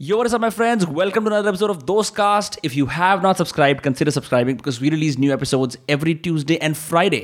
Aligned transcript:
Yo, 0.00 0.18
what 0.18 0.26
is 0.26 0.34
up, 0.34 0.42
my 0.42 0.50
friends? 0.50 0.86
Welcome 0.86 1.24
to 1.24 1.28
another 1.28 1.48
episode 1.48 1.70
of 1.70 1.86
Dostcast. 1.86 2.58
If 2.62 2.76
you 2.76 2.84
have 2.86 3.22
not 3.22 3.38
subscribed, 3.38 3.82
consider 3.82 4.10
subscribing 4.10 4.56
because 4.56 4.78
we 4.78 4.90
release 4.90 5.16
new 5.16 5.32
episodes 5.32 5.78
every 5.88 6.14
Tuesday 6.16 6.58
and 6.60 6.76
Friday. 6.78 7.20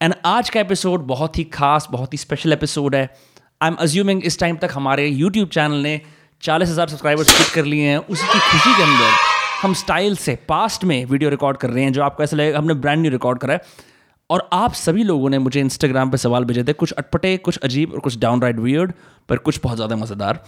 And 0.00 0.14
आज 0.26 0.50
का 0.50 0.60
episode 0.60 1.02
बहुत 1.06 1.38
ही 1.38 1.44
खास 1.52 1.86
बहुत 1.92 2.12
ही 2.12 2.18
special 2.18 2.52
episode 2.52 2.94
है 2.94 3.02
I 3.62 3.68
am 3.68 3.74
assuming 3.80 4.24
इस 4.24 4.38
time 4.38 4.56
तक 4.56 4.70
हमारे 4.72 5.06
YouTube 5.06 5.48
channel 5.48 5.82
ने 5.82 6.00
चालीस 6.42 6.68
हज़ार 6.68 6.88
सब्सक्राइबर्स 6.88 7.38
हिट 7.38 7.54
कर 7.54 7.64
लिए 7.64 7.88
हैं 7.88 7.98
उसी 7.98 8.26
की 8.26 8.38
खुशी 8.38 8.74
के 8.76 8.82
अंदर 8.82 9.12
हम 9.62 9.74
स्टाइल 9.80 10.16
से 10.16 10.34
पास्ट 10.48 10.84
में 10.84 11.04
वीडियो 11.04 11.30
रिकॉर्ड 11.30 11.56
कर 11.56 11.70
रहे 11.70 11.84
हैं 11.84 11.92
जो 11.92 12.02
आपको 12.02 12.22
ऐसा 12.22 12.36
लगेगा 12.36 12.58
हमने 12.58 12.74
ब्रांड 12.86 13.00
न्यू 13.00 13.10
रिकॉर्ड 13.12 13.38
करा 13.38 13.54
है 13.54 13.86
और 14.30 14.48
आप 14.52 14.72
सभी 14.76 15.04
लोगों 15.04 15.30
ने 15.30 15.38
मुझे 15.38 15.60
इंस्टाग्राम 15.60 16.10
पे 16.10 16.16
सवाल 16.18 16.44
भेजे 16.44 16.64
थे 16.64 16.72
कुछ 16.82 16.92
अटपटे 16.94 17.36
कुछ 17.48 17.58
अजीब 17.70 17.92
और 17.92 18.00
कुछ 18.00 18.18
डाउन 18.18 18.42
राइट 18.42 18.58
वियर्ड 18.60 18.92
पर 19.28 19.38
कुछ 19.48 19.60
बहुत 19.62 19.76
ज़्यादा 19.76 19.96
मज़ेदार 19.96 20.42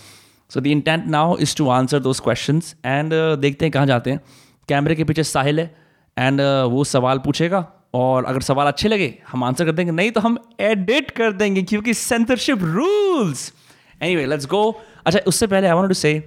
so 0.51 0.61
the 0.61 0.67
intent 0.69 1.07
now 1.09 1.37
is 1.39 1.57
to 1.57 1.69
answer 1.71 1.99
those 2.01 2.21
question 2.21 2.61
and 2.87 3.13
देखते 3.41 3.65
हैं 3.65 3.73
कहाँ 3.73 3.87
जाते 3.87 4.11
हैं। 4.11 4.21
कैमरे 4.69 4.95
के 4.95 5.05
पीछे 5.05 5.25
साहिल 5.25 5.61
है 5.61 5.75
एंड 6.17 6.41
uh, 6.41 6.71
वो 6.71 6.85
सवाल 6.87 7.19
पूछेगा 7.19 7.67
और 7.95 8.25
अगर 8.25 8.41
सवाल 8.43 8.67
अच्छे 8.67 8.89
लगे 8.89 9.15
हम 9.29 9.45
आंसर 9.45 9.65
कर 9.65 9.73
देंगे। 9.73 9.93
नहीं 9.93 10.11
तो 10.11 10.21
हम 10.21 10.39
एडिट 10.61 11.11
कर 11.11 11.33
देंगे 11.33 11.63
क्योंकि 11.63 11.95
censorship 11.95 12.63
rules 12.65 13.53
anyway 14.17 14.27
let's 14.27 14.47
go 14.49 14.63
अच्छा 15.07 15.21
उससे 15.27 15.47
पहले 15.47 15.67
I 15.67 15.75
want 15.75 15.89
to 15.89 15.95
say 15.95 16.19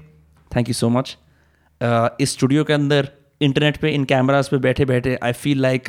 thank 0.52 0.70
you 0.70 0.74
so 0.74 0.90
much 0.90 1.18
इस 2.22 2.34
स्टूडियो 2.34 2.64
के 2.64 2.74
अंदर 2.74 3.10
इंटरनेट 3.42 3.78
पे 3.78 3.90
इन 3.92 4.04
कैमराज 4.06 4.50
पे 4.50 4.58
बैठे 4.58 4.86
बैठे 4.86 5.18
आई 5.24 5.32
फील 5.34 5.62
लाइक 5.62 5.86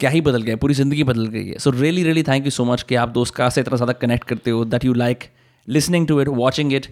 क्या 0.00 0.10
ही 0.10 0.20
बदल 0.20 0.42
गया 0.42 0.56
पूरी 0.56 0.74
ज़िंदगी 0.74 1.04
बदल 1.04 1.26
गई 1.26 1.46
है। 1.46 1.58
So 1.58 1.70
really 1.70 2.02
really 2.04 2.22
thank 2.22 2.44
you 2.44 2.50
so 2.50 2.64
much 2.64 2.82
कि 2.82 2.94
आप 2.94 3.08
दोस्त 3.08 3.34
का 3.34 3.48
से 3.50 3.60
इतना 3.60 3.76
ज़्यादा 3.76 3.92
कनेक्ट 4.02 4.28
करते 4.28 4.50
हो 4.50 4.64
that 4.64 4.84
you 4.84 4.94
like 4.94 5.24
listening 5.68 6.06
to 6.08 6.20
it 6.20 6.28
watching 6.38 6.72
it 6.72 6.86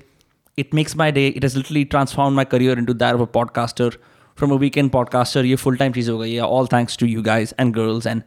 it 0.59 0.75
makes 0.75 0.97
my 0.97 1.13
day 1.13 1.27
it 1.29 1.45
is 1.45 1.57
literally 1.57 1.85
transform 1.85 2.35
my 2.35 2.45
career 2.45 2.79
into 2.85 2.95
their 2.95 3.15
a 3.15 3.25
podcaster 3.35 3.99
from 4.39 4.53
a 4.53 4.57
weekend 4.59 4.91
podcaster 4.91 5.45
ये 5.45 5.57
फुल 5.57 5.77
टाइम 5.77 5.93
चीज़ 5.93 6.11
हो 6.11 6.19
गई 6.19 6.33
है। 6.35 6.41
All 6.43 6.67
thanks 6.73 6.99
to 6.99 7.07
you 7.07 7.23
guys 7.23 7.55
and 7.61 7.75
girls 7.75 8.07
and 8.07 8.23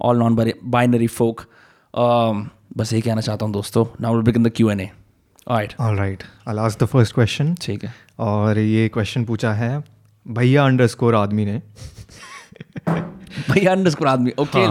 all 0.00 0.18
non 0.18 0.36
binary 0.64 1.06
folk 1.06 1.40
बस 2.76 2.92
यही 2.92 3.02
कहना 3.02 3.20
चाहता 3.20 3.44
हूँ 3.44 3.52
दोस्तों। 3.52 3.84
Now 4.00 4.14
will 4.14 4.22
begin 4.24 4.42
the 4.42 4.52
Q 4.56 4.70
N 4.70 4.80
A 4.80 4.90
all 5.50 5.96
right 5.96 6.22
last 6.48 6.82
the 6.82 6.86
first 6.86 7.14
question 7.14 7.54
ठीक 7.62 7.84
है। 7.84 7.94
और 8.18 8.58
ये 8.58 8.88
क्वेश्चन 8.88 9.24
पूछा 9.24 9.52
है 9.52 9.82
भैया 10.26 10.64
अंडर 10.64 10.86
स्कोर 10.86 11.14
आदमी 11.14 11.44
ने। 11.44 11.60
भैया 12.88 13.72
अंडर 13.72 14.06
आदमी 14.08 14.32
ओके 14.38 14.66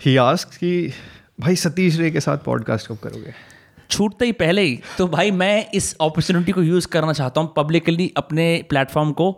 ही 0.00 0.16
आस्क 0.16 0.48
कि 0.54 0.92
भाई 1.40 1.56
सतीश 1.56 1.98
रे 1.98 2.10
के 2.10 2.20
साथ 2.20 2.38
पॉडकास्ट 2.44 2.88
कब 2.88 2.96
करोगे? 3.02 3.32
छूटते 3.90 4.24
ही 4.24 4.32
पहले 4.34 4.62
ही 4.62 4.78
तो 4.98 5.06
भाई 5.08 5.30
मैं 5.30 5.66
इस 5.74 5.92
अपॉर्चुनिटी 5.94 6.52
को 6.52 6.62
यूज़ 6.62 6.86
करना 6.88 7.12
चाहता 7.12 7.40
हूँ 7.40 7.52
पब्लिकली 7.56 8.12
अपने 8.16 8.46
प्लेटफॉर्म 8.68 9.12
को। 9.12 9.34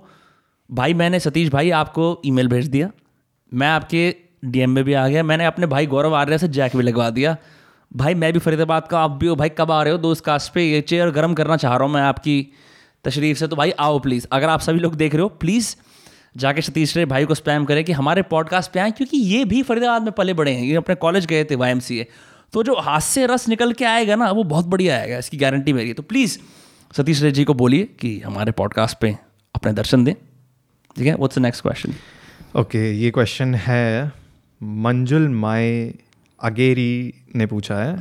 भाई 0.70 0.94
मैंने 0.94 1.20
सतीश 1.20 1.50
भाई 1.50 1.70
आपको 1.72 2.20
ईमेल 2.26 2.48
भेज 2.48 2.66
दिया। 2.66 2.90
मैं 3.52 3.68
आपके 3.68 4.14
डीएम 4.44 4.70
में 4.70 4.82
भी 4.84 4.92
आ 4.92 5.06
गया। 5.08 5.22
मैंने 5.22 5.44
अपने 5.44 5.66
भाई 5.66 5.86
गौरव 5.86 6.14
आर्य 6.14 6.38
से 6.38 6.48
जैक 6.48 6.76
भी 6.76 6.82
लगवा 6.82 7.08
दिया। 7.10 7.36
भाई 7.90 8.14
मैं 8.14 8.32
भी 8.32 8.38
फरीदाबाद 8.38 8.86
का, 8.86 9.00
आप 9.00 9.10
भी 9.10 9.26
हो, 9.26 9.34
भाई 9.36 9.48
कब 9.48 9.70
आ 9.70 9.82
रहे 9.82 9.92
हो 9.92 9.98
दोस्त 9.98 10.24
कास्ट 10.24 10.52
पे? 10.52 10.64
ये 10.64 10.80
चेयर 10.80 11.10
गर्म 11.10 11.34
करना 11.34 11.56
चाह 11.56 11.76
रहा 11.76 11.86
हूँ 11.86 11.94
मैं 11.94 12.02
आपकी 12.02 12.46
तशरीफ़ 13.04 13.38
से 13.38 13.46
तो 13.48 13.56
भाई 13.56 13.70
आओ 13.80 13.98
प्लीज़ 13.98 14.26
अगर 14.32 14.48
आप 14.48 14.60
सभी 14.60 14.78
लोग 14.78 14.94
देख 14.94 15.14
रहे 15.14 15.22
हो 15.22 15.28
प्लीज़ 15.40 15.74
जाके 16.36 16.62
सतीश 16.62 16.96
रे 16.96 17.04
भाई 17.06 17.24
को 17.24 17.34
स्पैम 17.34 17.64
करें 17.64 17.82
कि 17.84 17.92
हमारे 17.92 18.22
पॉडकास्ट 18.22 18.72
पे 18.72 18.80
आए, 18.80 18.90
क्योंकि 18.90 19.16
ये 19.16 19.44
भी 19.44 19.62
फरीदाबाद 19.62 20.02
में 20.02 20.12
पले 20.12 20.34
बड़े 20.34 20.52
हैं। 20.52 20.64
ये 20.64 20.74
अपने 20.74 20.94
कॉलेज 20.94 21.26
गए 21.26 21.44
थे 21.44 21.54
वाईएमसीए 21.54 22.06
तो 22.52 22.62
जो 22.62 22.74
हाथ 22.80 23.00
से 23.00 23.26
रस 23.26 23.48
निकल 23.48 23.72
के 23.72 23.84
आएगा 23.84 24.16
ना 24.16 24.30
वो 24.32 24.42
बहुत 24.44 24.66
बढ़िया 24.66 24.96
आएगा 24.96 25.18
इसकी 25.18 25.36
गारंटी 25.36 25.72
मेरी 25.72 25.88
है। 25.88 25.94
तो 25.94 26.02
प्लीज़ 26.04 26.38
सतीश 26.92 27.22
रे 27.22 27.30
जी 27.30 27.44
को 27.44 27.54
बोलिए 27.54 27.88
कि 28.00 28.18
हमारे 28.20 28.52
पॉडकास्ट 28.52 28.98
पे 29.00 29.16
अपने 29.54 29.72
दर्शन 29.72 30.04
दें। 30.04 30.14
ठीक 30.14 31.06
है? 31.06 31.14
What's 31.14 31.38
the 31.38 31.42
next 31.42 31.62
question 31.62 31.94
okay 32.56 32.90
ये 32.94 33.10
क्वेश्चन 33.10 33.54
है 33.56 34.12
मंजुल 34.60 35.28
माए 35.30 35.94
अगेरी 36.40 37.14
ने 37.36 37.46
पूछा 37.46 37.76
है। 37.76 37.92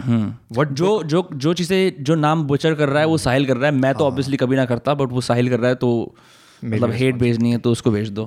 वट 0.51 0.71
जो 0.71 0.91
जो 1.03 1.27
जो 1.35 1.53
चीज़ें 1.53 2.03
जो 2.03 2.15
नाम 2.15 2.43
बुचर 2.47 2.73
कर 2.75 2.89
रहा 2.89 2.99
है 2.99 3.07
वो 3.07 3.17
साहिल 3.17 3.45
कर 3.45 3.57
रहा 3.57 3.69
है। 3.69 3.75
मैं 3.75 3.93
तो 3.93 4.05
ऑब्वियसली 4.05 4.37
कभी 4.37 4.55
ना 4.55 4.65
करता 4.65 4.93
बट 4.93 5.11
वो 5.11 5.21
साहिल 5.21 5.49
कर 5.49 5.59
रहा 5.59 5.69
है 5.69 5.75
तो 5.75 6.15
मतलब 6.61 6.91
हेट 6.91 7.15
भेजनी 7.15 7.51
है 7.51 7.57
तो 7.57 7.71
उसको 7.71 7.91
भेज 7.91 8.09
दो। 8.09 8.25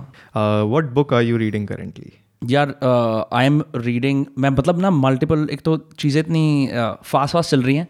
What 0.75 0.91
book 0.95 1.15
are 1.15 1.23
you 1.23 1.37
reading 1.37 1.67
currently 1.69 2.13
यार 2.43 2.69
आई 3.33 3.47
एम 3.47 3.63
रीडिंग 3.77 4.25
मैं 4.39 4.51
मतलब 4.51 4.79
ना 4.81 4.91
मल्टीपल 4.91 5.49
एक 5.53 5.61
तो 5.61 5.77
चीज़ें 5.99 6.21
इतनी 6.21 6.69
फास्ट 7.05 7.33
फास्ट 7.33 7.51
चल 7.51 7.63
रही 7.63 7.77
हैं। 7.77 7.87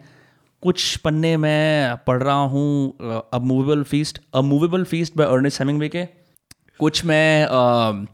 कुछ 0.63 0.95
पन्ने 0.97 1.35
मैं 1.37 1.95
पढ़ 2.07 2.21
रहा 2.23 2.41
हूँ 2.53 2.97
a 3.33 3.37
movable 3.41 3.83
feast 3.83 4.21
a 4.33 4.41
movable 4.41 4.83
feast 4.83 5.17
by 5.17 5.27
Ernest 5.27 5.61
Hemingway 5.61 5.89
के। 5.89 6.03
कुछ 6.79 7.03
मैं 7.05 7.45
uh, 7.45 8.07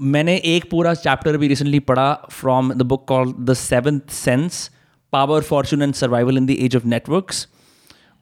मैंने 0.00 0.36
एक 0.44 0.70
पूरा 0.70 0.94
चैप्टर 0.94 1.36
भी 1.36 1.48
रिसेंटली 1.48 1.80
पढ़ा 1.80 2.12
from 2.30 2.72
the 2.72 2.82
book 2.82 3.06
call 3.08 3.34
the 3.40 3.54
seventh 3.54 4.10
sense 4.10 4.70
power 5.12 5.42
fortune 5.42 5.82
and 5.82 5.94
survival 5.94 6.38
in 6.38 6.46
the 6.46 6.50
age 6.50 6.76
of 6.76 6.86
networks 6.86 7.46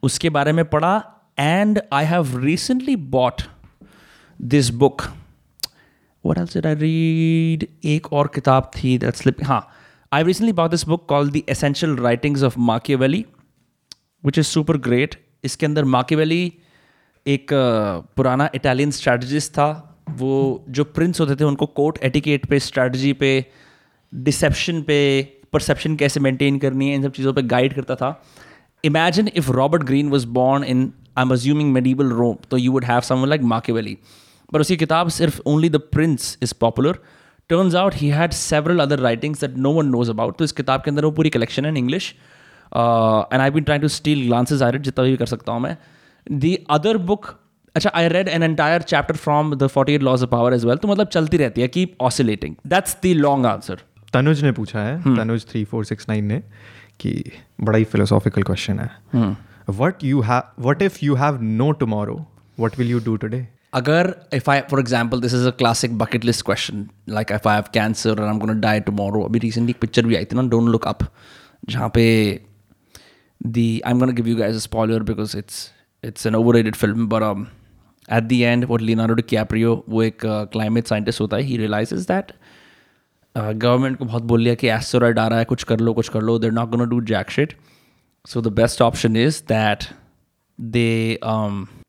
उसके 0.03 0.29
बारे 0.29 0.51
में 0.51 0.63
पढ़ा 0.65 0.95
and 1.39 1.79
I 1.93 2.05
have 2.05 2.37
recently 2.43 2.95
bought 2.95 3.41
this 4.39 4.69
book 4.75 5.01
what 6.25 6.37
else 6.37 6.53
did 6.53 6.65
I 6.65 6.75
read 6.75 7.67
एक 7.85 8.11
और 8.13 8.31
किताब 8.35 8.71
थी 8.75 8.97
दैट 8.97 9.15
स्लिप 9.15 9.43
हाँ 9.45 9.61
recently 10.13 10.53
bought 10.53 10.71
this 10.71 10.87
book 10.87 11.05
call 11.09 11.29
the 11.31 11.41
essential 11.49 11.95
writings 11.97 12.43
of 12.43 12.59
Machiavelli 12.59 13.25
which 14.23 14.37
is 14.37 14.47
super 14.47 14.77
great 14.87 15.15
इसके 15.43 15.65
अंदर 15.65 15.85
माकियवली 15.93 16.41
एक 17.25 17.49
पुराना 18.17 18.49
इटालियन 18.55 18.91
स्ट्रैटेजिस्ट 18.91 19.51
था। 19.51 19.67
वो 20.09 20.65
जो 20.69 20.83
प्रिंस 20.85 21.19
होते 21.19 21.35
थे, 21.35 21.43
उनको 21.43 21.65
कोर्ट 21.65 21.97
एटिकेट 22.03 22.45
पे 22.49 22.59
स्ट्रैटी 22.59 23.13
पे 23.13 23.29
डिसेप्शन 24.13 24.81
पे 24.81 24.97
परसेप्शन 25.53 25.95
कैसे 25.95 26.19
मेंटेन 26.19 26.57
करनी 26.59 26.89
है, 26.89 26.95
इन 26.95 27.03
सब 27.03 27.11
चीज़ों 27.11 27.33
पे 27.33 27.41
गाइड 27.43 27.73
करता 27.73 27.95
था। 27.95 28.23
Imagine 28.83 29.29
if 29.35 29.51
Robert 29.51 29.83
Greene 29.83 30.09
was 30.09 30.27
born 30.29 30.63
in 30.63 30.91
I 31.17 31.21
am 31.21 31.31
assuming 31.33 31.71
medieval 31.73 32.09
Rome 32.11 32.35
तो 32.51 32.57
you 32.57 32.71
would 32.71 32.85
have 32.85 33.01
someone 33.01 33.27
like 33.27 33.41
Machiavelli 33.53 33.97
पर 34.53 34.61
उसकी 34.61 34.77
किताब 34.77 35.09
सिर्फ़ 35.09 35.41
only 35.45 35.69
the 35.69 35.81
prince 35.91 36.37
is 36.43 36.53
popular 36.61 36.99
turns 37.49 37.75
out 37.75 37.95
he 37.95 38.09
had 38.09 38.31
several 38.33 38.79
other 38.79 38.99
writings 38.99 39.41
that 39.41 39.57
no 39.57 39.71
one 39.73 39.85
knows 39.87 40.09
about 40.11 40.37
तो 40.37 40.45
इस 40.45 40.51
किताब 40.51 40.81
के 40.81 40.91
अंदर 40.91 41.05
वो 41.05 41.11
पूरी 41.11 41.29
कलेक्शन 41.29 41.65
है 41.65 41.71
in 41.71 41.77
English 41.77 42.09
and 42.71 43.41
I 43.41 43.49
been 43.49 43.63
try 43.63 43.79
to 43.79 43.87
steal 43.95 44.25
glances 44.25 44.63
I 44.63 44.79
जितना 44.79 45.05
भी 45.05 45.15
कर 45.17 45.25
सकता 45.25 45.51
हूँ 45.51 45.61
मैं. 45.61 45.77
दी 46.27 46.55
अदर 46.71 46.97
बुक 47.09 47.25
अच्छा 47.75 47.91
I 47.95 48.07
read 48.07 48.27
an 48.27 48.43
entire 48.43 48.81
chapter 48.81 49.15
from 49.15 49.55
the 49.55 49.67
forty 49.67 49.93
eight 49.93 50.03
laws 50.03 50.23
of 50.23 50.29
power 50.29 50.53
as 50.53 50.65
well 50.65 50.77
तो 50.77 50.87
मतलब 50.87 51.07
चलती 51.07 51.37
रहती 51.37 51.61
है 51.61 51.67
keep 51.67 51.95
oscillating 52.01 52.55
that's 52.67 52.97
the 53.03 53.13
long 53.17 53.45
answer 53.45 53.81
Tanuj 54.13 54.43
ने 54.43 54.51
पूछा 54.51 54.79
है 54.79 55.15
Tanuj 55.15 55.45
three 55.49 55.63
four 55.65 55.85
six 55.85 56.09
nine 56.09 56.25
ने 56.25 56.41
कि 56.99 57.23
बड़ा 57.61 57.77
ही 57.77 57.83
फिलोसॉफिकल 57.83 58.43
क्वेश्चन 58.43 58.79
है. 58.79 59.35
What 59.69 60.03
you 60.03 60.21
have 60.21 60.67
what 60.67 60.81
if 60.81 60.97
you 61.03 61.15
have 61.15 61.41
no 61.41 61.71
tomorrow 61.79 62.25
what 62.59 62.77
will 62.79 62.91
you 62.91 62.99
do 62.99 63.15
today 63.15 63.47
अगर 63.73 64.15
if 64.33 64.49
I 64.51 64.61
for 64.69 64.79
example 64.79 65.21
this 65.21 65.33
is 65.33 65.47
a 65.47 65.51
classic 65.51 65.97
bucket 65.97 66.25
list 66.25 66.45
question 66.45 66.87
like 67.09 67.31
if 67.31 67.47
I 67.49 67.55
have 67.55 67.65
cancer 67.73 68.09
और 68.11 68.21
I 68.21 68.29
am 68.29 68.39
gonna 68.39 68.53
die 68.61 68.79
tomorrow 68.79 69.21
अभी 69.21 69.39
recently 69.39 69.71
एक 69.71 69.79
picture 69.79 70.05
भी 70.05 70.15
आई 70.15 70.25
थी 70.25 70.35
ना 70.35 70.47
don't 70.49 70.69
look 70.69 70.87
up 70.87 71.03
जहाँ 71.69 71.89
पे 71.89 72.05
the 73.41 73.81
I 73.85 73.91
am 73.91 73.99
gonna 73.99 74.11
give 74.11 74.27
you 74.27 74.35
guys 74.37 74.55
a 74.55 74.59
spoiler 74.59 75.03
because 75.03 75.37
it's 75.37 75.69
it's 76.03 76.27
an 76.27 76.35
overrated 76.35 76.75
film 76.75 77.07
but 77.07 77.47
at 78.09 78.23
the 78.23 78.39
end 78.41 78.65
what 78.65 78.81
Leonardo 78.81 79.15
DiCaprio 79.29 79.83
वो 79.89 80.03
एक 80.03 80.19
क्लाइमेट 80.23 80.83
uh, 80.83 80.89
साइंटिस्ट 80.89 81.21
होता 81.21 81.37
है 81.37 81.43
he 81.43 81.57
realize 81.57 81.95
is 81.95 82.07
that 82.07 82.31
government 83.35 83.97
को 83.97 84.05
बहुत 84.05 84.23
बोल 84.23 84.41
लिया 84.41 84.55
कि 84.55 84.67
एस्टोराइड 84.69 85.19
आ 85.19 85.27
रहा 85.27 85.39
है 85.39 85.45
कुछ 85.45 85.63
कर 85.63 85.79
लो 85.79 85.93
कुछ 85.93 86.09
कर 86.09 86.21
लो 86.21 86.37
they're 86.39 86.51
not 86.51 86.69
gonna 86.69 86.85
do 86.85 87.01
jack 87.01 87.31
shit 87.31 87.53
so 88.25 88.41
the 88.41 88.47
best 88.53 88.81
option 88.81 89.17
is 89.17 89.41
that 89.47 89.83
they 90.59 91.19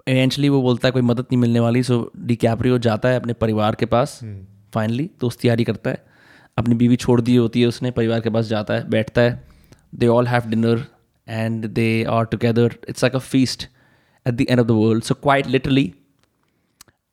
eventually 0.08 0.48
वो 0.48 0.62
बोलता 0.62 0.88
है 0.88 0.92
कोई 0.92 1.02
मदद 1.02 1.20
नहीं 1.20 1.38
मिलने 1.38 1.60
वाली 1.60 1.82
सो 1.82 2.12
डी 2.16 2.36
कैप्रियो 2.36 2.78
जाता 2.78 3.08
है 3.08 3.16
अपने 3.16 3.32
परिवार 3.32 3.74
के 3.74 3.86
पास 3.86 4.20
फाइनली 4.74 5.08
hmm. 5.08 5.20
दोस्त 5.20 5.40
तैयारी 5.40 5.64
करता 5.64 5.90
है। 5.90 6.06
अपनी 6.58 6.74
बीवी 6.74 6.96
छोड़ 6.96 7.20
दी 7.20 7.36
होती 7.36 7.60
है 7.60 7.66
उसने 7.66 7.90
परिवार 7.90 8.20
के 8.20 8.30
पास 8.30 8.44
जाता 8.44 8.74
है 8.74 8.90
बैठता 8.90 9.20
है। 9.20 9.48
They 9.94 10.06
all 10.06 10.26
have 10.26 10.42
dinner 10.46 10.86
and 11.28 11.66
they 11.66 12.04
are 12.04 12.24
together 12.24 12.76
it's 12.88 13.04
like 13.04 13.16
a 13.16 13.18
feast 13.18 13.68
at 14.26 14.34
the 14.34 14.40
end 14.40 14.60
of 14.60 14.66
the 14.66 14.70
world 14.70 15.04
so 15.04 15.14
quite 15.14 15.46
literally 15.46 15.94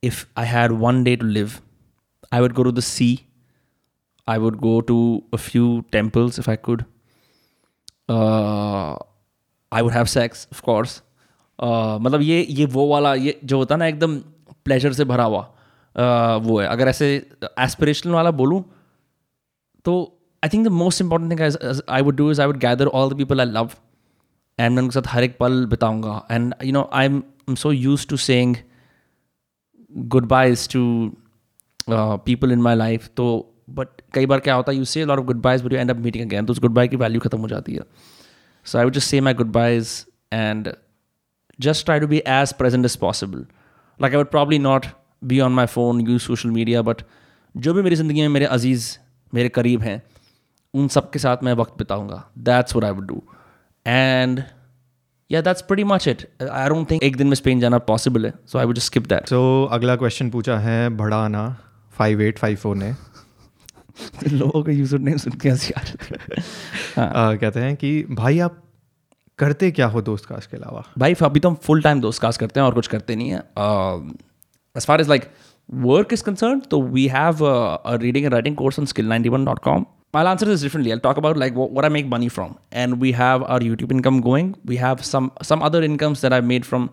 if 0.03 0.25
I 0.37 0.47
had 0.47 0.79
one 0.79 1.03
day 1.03 1.15
to 1.15 1.25
live 1.25 1.51
I 2.33 2.41
would 2.41 2.53
go 2.53 2.63
to 2.63 2.71
the 2.71 2.79
sea 2.79 3.19
I 4.27 4.37
would 4.37 4.55
go 4.55 4.81
to 4.81 5.23
a 5.33 5.37
few 5.37 5.83
temples 5.91 6.39
if 6.39 6.49
I 6.49 6.55
could 6.55 6.83
I 9.71 9.81
would 9.81 9.91
have 9.91 10.05
sex 10.05 10.47
course. 10.67 10.91
Uh, 10.91 11.10
मतलब 11.63 12.21
ये 12.21 12.47
ये 12.49 12.65
वो 12.65 12.87
वाला 12.87 13.13
ये 13.15 13.39
जो 13.43 13.57
होता 13.57 13.75
है 13.75 13.79
ना 13.79 13.87
एकदम 13.87 14.17
प्लेजर 14.65 14.93
से 14.93 15.03
भरा 15.03 15.23
हुआ 15.23 15.41
uh, 15.49 16.41
वो 16.43 16.59
है। 16.59 16.67
अगर 16.67 16.87
ऐसे 16.87 17.15
एस्पिरेशनल 17.59 18.13
वाला 18.13 18.31
बोलूँ 18.31 18.63
तो 19.85 19.93
I 20.43 20.49
think 20.53 20.65
the 20.65 20.71
most 20.71 21.01
important 21.01 21.31
thing 21.31 21.81
I 21.89 22.01
would 22.01 22.15
do 22.15 22.31
is 22.31 22.41
I 22.41 22.47
would 22.47 22.57
gather 22.57 22.87
all 22.87 23.13
the 23.13 23.17
people 23.17 23.39
I 23.39 23.45
love 23.45 23.69
and 24.59 24.75
मैं 24.75 24.83
उनके 24.83 24.93
साथ 24.93 25.07
हर 25.07 25.23
एक 25.23 25.37
पल 25.39 25.65
बिताऊँगा। 25.65 26.27
And 26.31 26.53
you 26.63 26.71
know 26.71 26.89
I 26.93 27.05
am 27.05 27.23
so 27.49 27.71
use 27.71 28.07
to 28.07 28.17
saying 28.17 28.55
goodbyes 30.25 30.69
to 30.69 31.11
people 31.89 32.51
in 32.51 32.61
my 32.61 32.75
life 32.75 33.09
तो 33.17 33.47
but 33.69 33.87
कई 34.13 34.25
बार 34.25 34.39
क्या 34.39 34.55
होता 34.55 34.71
है 34.71 34.77
you 34.77 34.83
say 34.83 35.03
a 35.05 35.09
lot 35.09 35.19
of 35.19 35.27
goodbyes 35.29 35.65
but 35.65 35.73
you 35.73 35.79
end 35.81 35.93
up 35.93 35.99
meeting 36.05 36.25
again 36.27 36.45
तो 36.45 36.53
उस 36.53 36.59
goodbye 36.59 36.87
की 36.89 36.95
वैल्यू 36.95 37.19
खत्म 37.19 37.39
हो 37.39 37.47
जाती 37.47 37.73
है। 37.73 37.81
So 38.67 38.75
I 38.75 38.83
would 38.85 38.97
say 38.97 39.21
my 39.21 39.33
good 39.33 39.51
goodbyes 39.51 39.91
and 40.33 40.73
just 41.67 41.85
try 41.89 41.97
to 42.03 42.07
be 42.13 42.21
as 42.35 42.53
present 42.61 42.89
as 42.89 42.95
possible 43.01 43.41
like 43.99 44.13
I 44.13 44.21
would 44.21 44.31
probably 44.35 44.59
not 44.67 44.87
be 45.27 45.41
on 45.47 45.57
my 45.57 45.65
phone 45.75 45.99
use 46.11 46.29
social 46.29 46.53
media 46.59 46.83
but 46.89 47.03
जो 47.55 47.73
भी 47.73 47.81
मेरी 47.81 47.95
ज़िंदगी 47.95 48.21
में 48.21 48.29
मेरे 48.29 48.45
अज़ीज़ 48.45 48.97
मेरे 49.33 49.49
करीब 49.49 49.81
हैं 49.81 50.01
उन 50.73 50.87
सब 50.87 51.11
के 51.11 51.19
साथ 51.19 51.43
मैं 51.43 51.53
वक्त 51.53 51.73
बिताऊँगा 51.77 52.23
that's 52.37 52.75
what 52.75 52.85
I 52.85 52.91
would 52.91 53.07
do 53.11 53.21
and 53.85 54.43
yeah 55.29 55.43
that's 55.47 55.65
pretty 55.71 55.87
much 55.91 56.07
it 56.13 56.25
I 56.51 56.67
don't 56.73 56.89
think 56.91 57.03
एक 57.03 57.15
दिन 57.15 57.27
में 57.27 57.35
स्पेन 57.35 57.59
जाना 57.59 57.77
पॉसिबल 57.77 58.25
है 58.25 58.33
so 58.33 58.59
I 58.59 58.65
would 58.65 58.79
just 58.79 58.93
skip 58.93 59.07
that 59.13 59.29
तो 59.29 59.69
अगला 59.71 59.95
क्वेश्चन 59.95 60.29
पूछा 60.29 60.57
है 60.59 60.89
बड़ा 60.89 61.17
आना 61.17 61.45
फाइव 61.97 62.21
एट 62.21 62.39
फाइव 62.39 62.57
फोर 62.57 62.75
ने 62.75 62.93
लोगों 64.27 64.63
का 64.63 64.71
यूज़र 64.71 64.99
नेम 64.99 65.17
सुन 65.17 65.33
के 65.33 65.49
हँसी 65.49 65.73
है। 65.77 65.83
हाँ 66.95 67.11
आ, 67.15 67.35
कहते 67.35 67.59
हैं 67.59 67.75
कि 67.75 68.03
भाई 68.09 68.39
आप 68.39 68.63
करते 69.43 69.71
क्या 69.71 69.87
हो 69.93 70.01
दोस्त 70.09 70.25
कास्ट 70.25 70.51
के 70.51 70.57
अलावा 70.57 70.83
भाई 70.97 71.13
अभी 71.29 71.39
तो 71.39 71.49
हम 71.49 71.55
फुल 71.67 71.81
टाइम 71.81 72.01
दोस्त 72.01 72.21
कास्ट 72.21 72.39
करते 72.39 72.59
हैं 72.59 72.67
और 72.67 72.73
कुछ 72.73 72.87
करते 72.87 73.15
नहीं 73.15 73.29
है 73.29 73.39
as 74.77 74.85
far 74.87 75.01
as 75.01 75.09
like 75.09 75.31
work 75.87 76.13
is 76.13 76.23
concern 76.23 76.59
तो 76.71 76.81
we 76.81 77.07
have 77.15 77.45
a 77.45 77.95
reading 78.01 78.25
and 78.25 78.33
writing 78.33 78.55
course 78.55 78.79
on 78.79 78.85
skill 78.93 79.07
ninety 79.09 79.29
one 79.29 79.45
dot 79.45 79.59
com 79.69 79.85
answer 80.29 80.45
this 80.47 80.61
differently. 80.61 80.91
I'll 80.93 81.01
talk 81.03 81.19
about 81.19 81.37
like 81.37 81.55
what, 81.55 81.71
what 81.71 81.85
I 81.85 81.89
make 81.89 82.07
money 82.13 82.29
from, 82.37 82.55
and 82.71 82.99
we 82.99 83.11
have 83.13 83.43
our 83.43 83.59
YouTube 83.59 83.91
income 83.91 84.19
going. 84.21 84.55
We 84.71 84.77
have 84.77 85.03
some 85.09 85.31
some 85.49 85.63
other 85.67 85.81
incomes 85.89 86.23
that 86.25 86.33
I've 86.37 86.47
made 86.49 86.65
from 86.65 86.89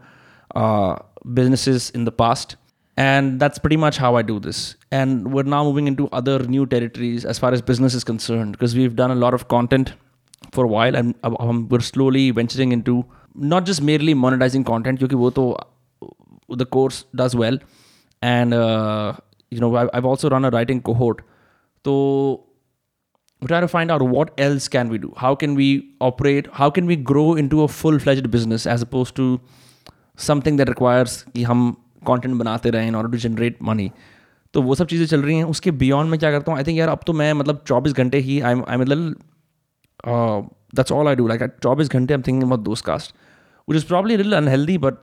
uh, 0.55 0.97
businesses 1.39 1.89
in 2.01 2.05
the 2.05 2.13
past, 2.13 2.55
and 2.97 3.41
that's 3.41 3.59
pretty 3.65 3.77
much 3.77 3.99
how 3.99 4.13
I 4.17 4.23
do 4.23 4.39
this. 4.45 4.61
And 4.91 5.33
we're 5.33 5.43
now 5.43 5.63
moving 5.65 5.89
into 5.89 6.09
other 6.21 6.37
new 6.57 6.67
territories 6.67 7.25
as 7.25 7.39
far 7.39 7.53
as 7.53 7.65
business 7.73 7.95
is 7.95 8.05
concerned 8.05 8.53
because 8.53 8.77
we've 8.83 8.97
done 9.03 9.11
a 9.11 9.21
lot 9.27 9.35
of 9.35 9.49
content 9.49 9.93
for 10.55 10.67
while 10.67 10.97
and 10.97 11.15
अब 11.25 11.37
हम 11.41 11.69
we're 11.73 11.81
slowly 11.81 12.31
venturing 12.31 12.73
into 12.81 13.05
not 13.39 13.63
just 13.63 13.83
merely 13.83 14.15
monetizing 14.15 14.65
content 14.65 14.99
क्योंकि 14.99 15.17
वो 15.17 15.31
तो 15.31 15.61
the 16.57 16.65
course 16.65 17.07
does 17.17 17.37
well 17.37 17.61
and 18.23 18.55
you 19.53 19.61
know 19.61 19.77
I 19.77 20.01
also 20.01 20.29
run 20.29 20.45
a 20.45 20.49
writing 20.49 20.81
cohort 20.81 21.21
तो 21.85 21.95
try 23.47 23.61
to 23.61 23.67
find 23.67 23.91
out 23.91 24.03
what 24.03 24.41
else 24.41 24.69
can 24.69 24.91
we 24.91 24.99
do 24.99 25.15
how 25.19 25.37
can 25.37 25.57
we 25.57 25.85
operate 26.03 26.49
how 26.53 26.71
can 26.71 26.87
we 26.87 26.97
grow 26.97 27.37
into 27.49 27.63
a 27.63 27.67
full 27.67 27.99
fledged 27.99 28.27
business 28.27 28.67
as 28.67 28.83
opposed 28.83 29.13
to 29.13 29.41
something 30.19 30.59
that 30.59 30.69
requires 30.69 31.23
कि 31.23 31.43
हम 31.43 31.77
content 32.07 32.35
बनाते 32.35 32.71
रहें 32.71 32.89
इन 32.89 33.09
to 33.09 33.17
generate 33.17 33.59
money 33.63 33.91
तो 34.55 34.63
वो 34.63 34.75
सब 34.75 34.87
चीज़ें 34.87 35.07
चल 35.07 35.23
रही 35.23 35.37
हैं। 35.37 35.45
उसके 35.45 35.71
बियॉन्ड 35.71 36.11
में 36.11 36.21
क्या 36.21 36.31
करता 36.31 36.53
हूँ? 36.53 36.59
आई 36.59 36.65
थिंक 36.65 36.79
यार, 36.79 36.89
अब 36.89 37.01
तो 37.07 37.13
मैं 37.13 37.33
मतलब 37.33 37.65
चौबीस 37.67 37.93
घंटे 37.93 38.19
ही 38.19 38.41
आई 38.41 38.55
आई 38.69 38.77
मतलब 38.77 39.17
that's 40.07 40.93
all 40.93 41.09
I 41.09 41.17
do 41.17 41.27
like 41.29 41.43
चौबीस 41.63 41.91
घंटे 41.91 42.15
I 42.15 42.19
am 42.19 42.23
thinking 42.27 42.43
about 42.43 42.65
Dostcast 42.85 43.15
which 43.69 43.77
is 43.77 43.87
probably 43.87 44.17
real 44.17 44.37
unhealthy 44.37 44.79
but 44.79 44.95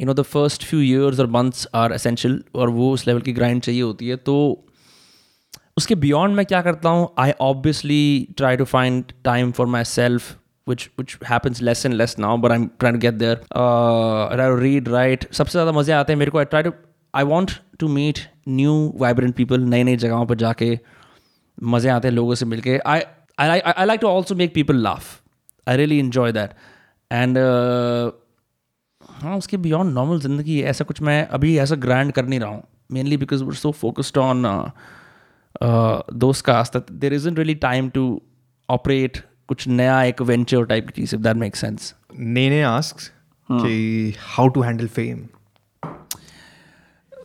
you 0.00 0.06
know 0.06 0.14
the 0.14 0.22
first 0.32 0.64
few 0.64 0.80
years 0.80 1.20
और 1.20 1.26
मंथ्स 1.30 1.66
आर 1.74 1.92
असेंशियल 1.92 2.42
और 2.54 2.70
वो 2.70 2.92
उस 2.92 3.06
लेवल 3.06 3.20
की 3.20 3.32
ग्राइंड 3.32 3.62
चाहिए 3.62 3.82
होती 3.82 4.08
है 4.08 4.16
तो 4.28 4.36
उसके 5.76 5.94
बियॉन्ड 5.96 6.36
मैं 6.36 6.44
क्या 6.46 6.60
करता 6.62 6.88
हूँ 6.88 7.08
I 7.18 7.32
obviously 7.42 8.28
try 8.36 8.56
to 8.56 8.64
find 8.66 9.12
time 9.24 9.50
for 9.52 9.66
myself 9.86 10.36
happens 11.22 11.60
less 11.62 11.84
and 11.84 11.96
less 11.96 12.16
now 12.18 12.36
but 12.36 12.52
i'm 12.52 12.70
trying 12.78 12.92
to 12.92 12.98
get 12.98 13.18
there. 13.18 13.38
Uh, 13.54 14.26
I 14.26 14.46
read 14.56 14.88
write. 14.88 15.24
सबसे 15.32 15.52
ज़्यादा 15.52 15.72
मज़े 15.72 15.92
आते 15.92 16.12
हैं 16.12 16.18
मेरे 16.18 16.30
को 16.30 16.38
I 16.38 16.44
try 16.44 16.62
to 16.62 16.72
I 17.14 17.24
want 17.24 17.50
to 17.78 17.88
meet 17.88 18.18
new 18.48 18.74
vibrant 18.96 19.34
people 19.36 19.60
नई 19.70 19.84
नई 19.84 19.96
जगहों 19.96 20.26
पर 20.26 20.34
जाके 20.36 20.78
मज़े 21.72 21.90
आते 21.90 22.08
हैं 22.08 22.14
लोगों 22.14 22.34
से 22.34 22.46
मिलके 22.46 22.78
I 22.86 23.00
I 23.40 23.60
I 23.60 23.86
like 23.86 24.00
to 24.00 24.06
also 24.06 24.34
make 24.34 24.54
people 24.54 24.76
laugh 24.76 25.20
I 25.68 25.76
really 25.76 25.98
enjoy 25.98 26.32
that 26.32 26.50
and 27.12 27.38
हाँ 29.22 29.36
उसके 29.36 29.56
बियॉन्ड 29.56 29.94
नॉर्मल 29.94 30.20
ज़िंदगी 30.20 30.62
ऐसा 30.62 30.84
कुछ 30.84 31.02
मैं 31.02 31.28
अभी 31.28 31.58
ऐसा 31.58 31.74
ग्रैंड 31.74 32.12
कर 32.12 32.26
नहीं 32.26 32.40
रहा 32.40 32.50
हूँ। 32.50 32.62
Mainly 32.92 33.16
because 33.16 33.44
we're 33.44 33.54
so 33.54 33.72
focused 33.72 34.18
on 34.18 34.72
दोस्त 36.14 36.44
cost 36.44 36.76
that 36.76 36.90
there 36.92 37.14
isn't 37.14 37.38
really 37.38 37.54
time 37.54 37.88
to 37.90 38.22
operate 38.68 39.16
कुछ 39.48 39.68
नया 39.68 40.02
एक 40.02 40.22
वेंचर 40.22 40.64
टाइप 40.64 40.86
की 40.86 40.92
चीज़ 40.92 41.14
if 41.16 41.22
that 41.22 41.36
make 41.36 41.56
sense 41.56 41.94
Nene 42.18 42.62
asks 42.62 43.12
कि 43.52 44.14
हाउ 44.18 44.48
टू 44.48 44.60
हैंडल 44.60 44.86
फेम 44.86 45.26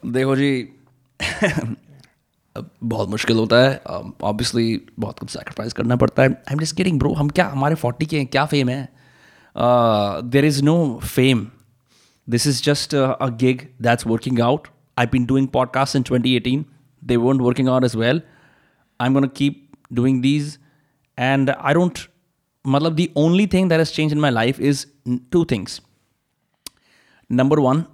देखो 0.06 0.36
जी 0.36 0.70
बहुत 2.58 3.10
मुश्किल 3.10 3.38
होता 3.38 3.58
है 3.62 3.82
ऑब्वियसली 3.86 4.78
um, 4.78 4.92
बहुत 5.00 5.20
कुछ 5.20 5.30
सेक्रीफाइस 5.30 5.74
करना 5.74 5.96
पड़ता 5.96 6.24
है 6.24 6.30
I 6.30 6.54
am 6.54 6.60
just 6.60 6.76
getting 6.76 7.00
bro 7.00 7.14
हम 7.14 7.30
क्या 7.30 7.48
हमारे 7.48 7.76
फोर्टी 7.76 8.06
के 8.06 8.18
हैं 8.18 8.28
क्या 8.28 8.46
फेम 8.46 8.70
है 8.70 8.88
there 10.30 10.46
is 10.46 10.64
no 10.64 10.78
fame 11.04 11.48
this 12.28 12.48
is 12.48 12.64
just 12.64 12.96
a 12.96 13.28
gig 13.42 13.68
that's 13.82 14.08
working 14.08 14.40
out 14.42 14.68
I 14.98 15.06
been 15.12 15.26
doing 15.26 15.48
podcast 15.58 15.96
in 15.96 16.04
twenty 16.04 16.36
eighteen 16.36 16.66
they 17.02 17.18
weren't 17.18 17.42
working 17.42 17.68
out 17.68 17.84
as 17.84 17.96
well. 17.96 18.22
I'm 19.00 19.14
going 19.14 19.24
to 19.24 19.36
keep 19.40 19.76
doing 19.94 20.22
these. 20.22 20.58
And 21.18 21.52
I 21.52 21.74
don't, 21.74 22.08
matlab, 22.66 22.96
the 22.96 23.12
only 23.16 23.46
thing 23.46 23.68
that 23.70 23.80
has 23.80 23.92
changed 23.92 24.14
in 24.14 24.22
my 24.22 24.32
life 24.32 24.60
is 24.62 24.88
two 25.32 25.46
things. 25.46 25.82
Number 27.30 27.62
one, 27.62 27.86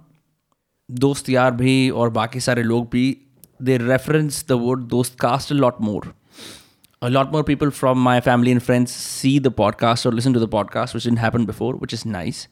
दोस्त 0.88 1.28
यार 1.30 1.50
भी 1.54 1.74
और 1.90 2.10
बाकी 2.10 2.40
सारे 2.40 2.62
लोग 2.62 2.88
भी 2.90 3.04
reference 3.68 4.42
the 4.42 4.56
word 4.56 4.88
dost 4.88 5.18
cast 5.18 5.50
a 5.50 5.54
lot 5.54 5.80
more. 5.80 6.02
A 7.02 7.10
lot 7.10 7.32
more 7.32 7.42
people 7.44 7.70
from 7.70 7.98
my 7.98 8.20
family 8.20 8.52
and 8.52 8.62
friends 8.62 8.92
see 8.92 9.38
the 9.38 9.50
podcast 9.50 10.06
or 10.06 10.12
listen 10.12 10.32
to 10.32 10.38
the 10.38 10.48
podcast, 10.48 10.94
which 10.94 11.04
didn't 11.04 11.18
happen 11.18 11.44
before, 11.44 11.74
which 11.74 11.92
is 11.92 12.04
nice. 12.06 12.48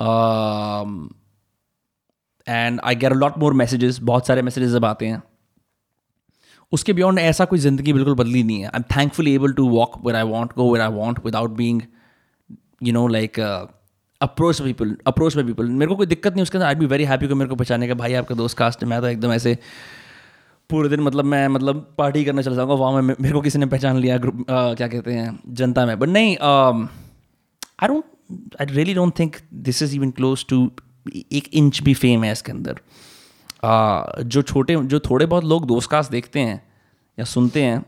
Um, 0.00 1.14
I 2.46 2.94
get 2.94 3.12
a 3.12 3.14
lot 3.14 3.38
more 3.38 3.52
messages. 3.54 3.98
बहुत 3.98 4.26
सारे 4.26 4.42
messages 4.42 4.74
अब 4.74 4.84
आते 4.84 5.06
हैं 5.06 5.22
उसके 6.72 6.92
beyond 6.92 7.18
ऐसा 7.18 7.44
कोई 7.44 7.58
ज़िंदगी 7.58 7.92
बिल्कुल 7.92 8.14
बदली 8.14 8.42
नहीं 8.42 8.60
है 8.60 8.66
I 8.66 8.78
am 8.78 8.82
thankfully 8.96 9.34
able 9.34 9.52
to 9.52 9.68
walk 9.68 10.00
where 10.06 10.16
I 10.16 10.22
want 10.22 10.52
go 10.56 10.72
where 10.72 10.82
I 10.82 10.92
want 10.92 11.24
without 11.24 11.50
being 11.50 11.80
you 12.82 12.92
know 12.92 13.06
like 13.08 13.40
approach 14.20 14.60
people 14.62 14.96
approach 15.06 15.36
by 15.36 15.44
people 15.44 15.68
मेरे 15.68 15.88
को 15.88 15.96
कोई 15.96 16.06
दिक्कत 16.06 16.32
नहीं 16.32 16.42
उसके 16.42 16.58
अंदर 16.58 16.66
आई 16.66 16.74
बी 16.74 16.86
वेरी 16.86 17.04
हैप्पी 17.04 17.28
को 17.28 17.34
मेरे 17.34 17.48
को 17.48 17.56
पहचाने 17.56 17.88
का 17.88 17.94
भाई 17.94 18.14
आपका 18.14 18.34
दोस्त 18.34 18.58
कास्ट 18.58 18.82
है 18.82 18.88
मैं 18.88 19.00
तो 19.00 19.06
एकदम 19.06 19.32
ऐसे 19.32 19.58
पूरे 20.70 20.88
दिन 20.88 21.00
मतलब 21.00 21.24
मैं 21.24 21.46
मतलब 21.48 21.94
पार्टी 21.98 22.24
करने 22.24 22.42
चल 22.42 22.54
जाऊँगा 22.56 22.74
वहाँ 22.74 23.02
में 23.02 23.14
मेरे 23.20 23.34
को 23.34 23.40
किसी 23.40 23.58
ने 23.58 23.66
पहचान 23.66 23.96
लिया 23.96 24.16
ग्रुप 24.18 24.44
क्या 24.50 24.88
कहते 24.88 25.12
हैं 25.12 25.38
जनता 25.48 25.86
में। 25.86 25.98
बट 25.98 26.08
नहीं 26.08 26.36
I 26.36 27.88
don't 27.88 28.56
I 28.60 28.66
really 28.70 28.94
don't 28.94 29.18
think 29.18 29.36
this 29.68 29.82
is 29.82 29.94
even 29.96 30.10
close 30.10 30.46
to 30.48 30.70
एक 31.32 31.48
इंच 31.54 31.82
भी 31.82 31.94
फेम 31.94 32.24
है 32.24 32.32
इसके 32.32 32.52
अंदर। 32.52 32.80
Uh, 33.64 34.22
जो 34.22 34.42
छोटे 34.42 34.76
जो 34.76 35.00
थोड़े 35.00 35.26
बहुत 35.26 35.44
लोग 35.44 35.66
दोस्त 35.66 35.90
कास्ट 35.90 36.10
देखते 36.10 36.40
हैं 36.40 36.62
या 37.18 37.24
सुनते 37.24 37.62
हैं 37.62 37.84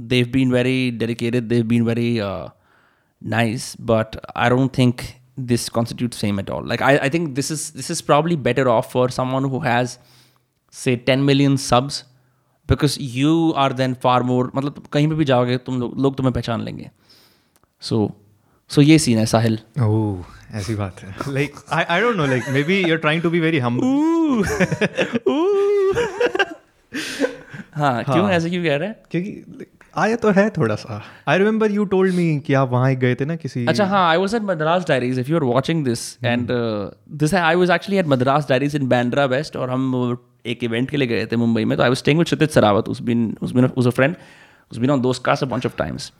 they've 0.00 0.28
been 0.32 0.52
very 0.52 0.90
dedicated 0.90 1.48
they've 1.48 1.66
been 1.66 1.82
very 1.82 2.18
nice 3.22 3.74
but 3.80 4.16
I 4.36 4.50
don't 4.50 4.78
think 4.78 5.00
this 5.50 5.62
constitutes 5.74 6.18
fame 6.22 6.38
at 6.40 6.50
all. 6.54 6.66
Like 6.70 6.82
I, 6.82 6.88
I 7.04 7.08
think 7.08 7.28
this 7.36 7.50
is 7.50 7.62
this 7.72 7.86
is 7.92 8.00
probably 8.08 8.36
better 8.46 8.64
off 8.68 8.88
for 8.94 9.04
someone 9.08 9.44
who 9.52 9.60
has 9.60 9.92
say 10.70 10.96
10 10.96 11.24
million 11.28 11.56
subs 11.56 12.00
because 12.72 12.98
you 13.00 13.50
are 13.50 13.72
then 13.72 13.94
far 13.94 14.22
more 14.22 14.50
मतलब 14.54 14.82
कहीं 14.92 15.08
पर 15.08 15.14
भी 15.14 15.24
जाओगे 15.24 15.56
तुम 15.56 15.80
लोग 15.80 15.98
लोग 15.98 16.16
तुम्हें 16.16 16.32
पहचान 16.32 16.60
लेंगे। 16.60 16.90
सो 17.80 18.12
सो 18.70 18.82
ये 18.82 18.98
सीन 18.98 19.18
है 19.18 19.26
साहिल। 19.26 19.58
ओह 19.82 20.56
ऐसी 20.56 20.74
बात 20.74 21.00
है। 21.02 21.14
Like 21.28 21.54
I 21.72 21.84
I 21.84 22.00
don't 22.00 22.16
know 22.16 22.26
like 22.26 22.48
maybe 22.62 22.80
you 22.82 22.90
are 22.90 22.96
trying 22.96 23.22
to 23.22 23.30
be 23.30 23.40
very 23.40 23.58
hmm 23.58 23.80
हाँ 27.74 28.04
क्यों 28.04 28.30
ऐसे 28.30 28.50
क्यों 28.50 28.64
कह 28.64 28.76
रहे 28.76 28.88
हैं? 28.88 28.96
क्योंकि 29.10 29.30
आया 29.96 30.16
तो 30.16 30.30
है 30.30 30.50
थोड़ा 30.50 30.74
सा। 30.74 31.02
I 31.28 31.38
remember 31.38 31.70
you 31.70 31.84
told 31.84 32.14
me 32.14 32.40
कि 32.40 32.54
आप 32.54 32.70
वहाँ 32.70 32.94
गए 32.94 33.14
थे 33.14 33.24
ना 33.24 33.36
किसी 33.36 33.66
अच्छा 33.66 33.84
हाँ 33.84 34.10
I 34.10 34.16
was 34.16 34.36
at 34.36 34.42
Madras 34.42 34.84
Diaries 34.88 35.18
if 35.18 35.30
you 35.30 35.36
are 35.36 35.42
watching 35.42 35.84
this 35.84 36.16
and 36.24 36.48
this 37.12 37.34
I 37.34 37.54
was 37.54 37.70
actually 37.70 37.98
at 37.98 38.06
Madras 38.06 38.48
Diaries 38.48 38.76
in 38.76 38.88
Bandra 38.88 39.24
West 39.24 39.56
और 39.56 39.70
हम 39.70 40.18
एक 40.46 40.64
इवेंट 40.64 40.90
के 40.90 40.96
लिए 40.96 41.08
गए 41.08 41.26
थे 41.26 41.36
मुंबई 41.36 41.64
में 41.64 41.78
तो 41.78 41.84
I 41.84 41.88
was 41.88 41.98
staying 41.98 42.18
with 42.18 42.24
Kshitij 42.24 42.50
Sarawat 42.50 42.88
has 42.88 43.02
been 43.02 43.36
has 43.42 43.52
been 43.52 43.64
has 43.64 43.88
friend 43.88 44.16
has 44.72 44.78
been 44.78 44.90
on 44.90 45.00
Dostcast 45.24 45.42
a 45.42 45.46
bunch 45.46 45.66
of 45.66 45.76
times 45.76 46.12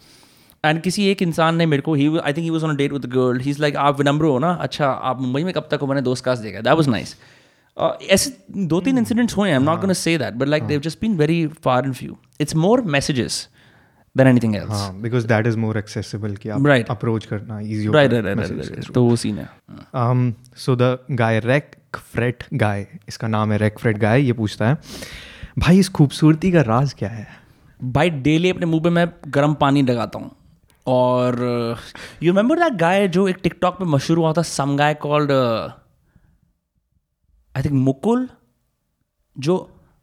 and 0.64 0.80
किसी 0.82 1.10
एक 1.10 1.22
इंसान 1.22 1.56
ने 1.56 1.66
मेरे 1.66 1.82
को 1.82 1.94
ही 1.94 2.06
I 2.18 2.32
think 2.32 2.44
he 2.44 2.50
was 2.50 2.64
on 2.64 2.76
date 2.76 2.92
with 2.92 3.04
girl 3.04 3.40
he 3.40 3.50
is 3.50 3.60
like 3.60 3.76
आप 3.76 3.98
विनम्र 3.98 4.24
हो 4.24 4.38
ना? 4.38 4.52
अच्छा 4.52 4.86
आप 4.86 5.20
मुंबई 5.20 5.44
में 5.44 5.52
कब 5.54 5.68
तक 5.70 5.78
हो? 5.80 5.86
मैंने 5.86 6.02
दोस्त 6.02 6.24
कास्ट 6.24 6.42
देखा 6.42 6.60
दैट 6.60 6.72
वॉज़ 6.72 6.90
नाइस 6.90 7.16
ऐसे 8.10 8.36
दो 8.56 8.80
तीन 8.80 8.98
इंसिडेंट्स 8.98 9.36
हुए 9.36 9.48
हैं 9.48 9.56
I 9.56 9.62
am 9.62 9.70
not 9.70 9.80
gonna 9.80 9.92
say 9.92 10.18
that 10.18 10.34
but 10.34 10.48
like 10.48 10.62
they've 10.62 10.80
just 10.80 10.98
been 11.00 11.16
very 11.16 11.46
far 11.46 11.84
and 11.84 11.94
few 11.94 12.16
it's 12.40 12.56
more 12.56 12.82
messages 12.82 13.48
than 14.20 14.28
anything 14.28 14.56
else 14.56 14.70
हाँ 14.70 14.94
because 15.00 15.26
that 15.26 15.46
is 15.46 15.58
more 15.58 15.78
accessible 15.78 16.36
कि 16.36 16.48
आप 16.48 16.68
Right. 16.70 16.90
Approach 16.90 17.26
करना 17.26 17.60
easy 17.60 17.90
right 17.90 18.12
right 18.12 18.38
right 18.38 18.92
तो 18.94 19.04
वो 19.04 19.16
scene 19.16 19.38
है। 19.38 19.48
So 20.56 20.76
the 20.76 20.96
guy 21.20 21.40
rake 21.40 21.76
freight 21.96 22.44
guy 22.54 22.86
इसका 23.08 23.28
नाम 23.28 23.52
है 23.52 23.58
रेक 23.58 23.78
फ्रेट 23.78 23.98
गाय 23.98 24.22
ये 24.22 24.32
पूछता 24.32 24.68
है 24.68 24.78
भाई 25.58 25.78
इस 25.78 25.88
खूबसूरती 25.90 26.52
का 26.52 26.60
राज 26.62 26.92
क्या 26.98 27.08
है? 27.08 27.26
भाई 27.80 28.10
डेली 28.24 28.50
अपने 28.50 28.66
मुँह 28.66 28.82
पे 28.82 28.90
मैं 28.90 29.06
गर्म 29.28 29.54
पानी 29.60 29.82
लगाता 29.82 30.18
हूँ। 30.18 30.30
और 30.86 31.36
यू 32.22 32.32
रिमेंबर 32.32 32.58
दैट 32.58 32.78
गाय 32.80 33.06
जो 33.08 33.26
एक 33.28 33.38
टिकटॉक 33.42 33.78
पे 33.78 33.84
मशहूर 33.84 34.18
हुआ 34.18 34.32
था 34.32 34.42
some 34.44 34.76
guy 34.76 34.94
called 35.02 35.30
I 37.54 37.62
think 37.62 37.74
Mukul 37.74 38.28
जो 39.36 39.56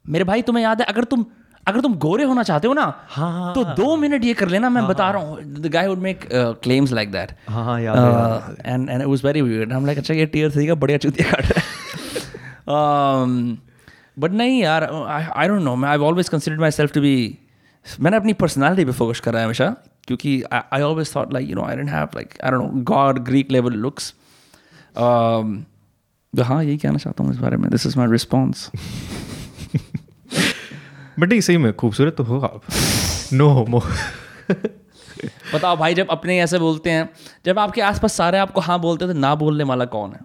मेरे 0.04 0.24
भाई 0.24 0.42
तुम्हें 0.42 0.62
याद 0.64 0.80
है? 0.80 0.86
अगर 0.86 1.04
तुम 1.04 1.24
अगर 1.68 1.80
तुम 1.80 1.94
गोरे 1.98 2.24
होना 2.24 2.42
चाहते 2.42 2.68
हो 2.68 2.74
ना 2.74 2.82
हाँ, 3.08 3.54
तो 3.54 3.64
दो 3.76 3.96
मिनट 3.96 4.24
ये 4.24 4.34
कर 4.34 4.48
लेना 4.48 4.68
मैं 4.70 4.80
हाँ, 4.80 4.90
बता 4.90 5.10
रहा 5.10 5.22
हूँ। 5.22 5.42
The 5.60 5.66
guy 5.72 5.88
would 5.88 5.98
make 5.98 6.28
claims 6.62 6.92
like 6.92 7.10
that 7.12 7.32
हाँ 7.48 7.64
हाँ 7.64 7.78
है, 7.78 7.86
है। 7.86 8.74
And 8.74 8.88
and 8.90 9.00
it 9.02 9.06
was 9.08 9.24
very 9.24 9.42
weird 9.42 9.72
hmm 9.72 9.86
like 9.86 9.98
अच्छा 9.98 10.14
ये 10.14 10.26
टीयर 10.26 10.50
थ्री 10.50 10.66
का 10.66 10.74
बढ़िया 10.84 10.98
चूतिया 10.98 11.30
काट 11.30 11.52
रहा 11.52 11.60
है 11.60 13.56
बट 14.18 14.32
नहीं 14.32 14.60
यार 14.62 14.84
आई 14.84 15.48
डोंट 15.48 15.62
नो 15.62 15.74
मैं 15.76 15.88
I 15.88 15.98
always 16.06 16.28
consider 16.28 16.58
myself 16.70 16.92
to 16.92 17.00
be 17.00 17.14
मैंने 18.00 18.16
अपनी 18.16 18.32
पर्सनैलिटी 18.40 18.84
पे 18.84 18.92
फोकस 18.92 19.20
करा 19.20 19.38
है 19.38 19.44
हमेशा 19.44 19.68
क्योंकि 20.06 20.42
I 20.52 20.82
always 20.82 21.14
thought 21.16 21.32
like 21.32 21.48
you 21.50 21.56
know 21.56 21.64
I 21.64 21.76
didn't 21.76 21.90
have 21.90 22.08
like 22.14 22.34
I 22.44 22.50
don't 22.50 22.62
know 22.62 22.80
god 22.84 23.18
Greek 23.24 23.50
level 23.52 23.72
looks 23.84 24.12
हाँ 24.98 26.62
यही 26.64 26.76
कहना 26.76 26.98
चाहता 26.98 27.24
हूँ 27.24 27.32
इस 27.32 27.38
बारे 27.38 27.56
में. 27.56 27.70
This 27.70 27.86
is 27.86 27.98
my 27.98 28.10
response 28.10 28.70
but 31.18 31.28
नहीं 31.28 31.40
सही 31.40 31.56
में 31.56 31.72
खूबसूरत 31.72 32.14
तो 32.16 32.24
हो 32.24 32.40
आप 32.40 32.60
नो 33.32 33.48
होमो 33.48 33.82
बताओ 35.54 35.76
भाई 35.76 35.94
जब 35.94 36.06
अपने 36.10 36.40
ऐसे 36.40 36.58
बोलते 36.58 36.90
हैं 36.90 37.08
जब 37.46 37.58
आपके 37.58 37.80
आसपास 37.80 38.12
सारे 38.12 38.38
आपको 38.38 38.60
हाँ 38.60 38.80
बोलते 38.80 39.04
हैं 39.04 39.14
तो 39.14 39.20
ना 39.20 39.34
बोलने 39.34 39.64
वाला 39.64 39.84
कौन 39.84 40.12
है? 40.12 40.20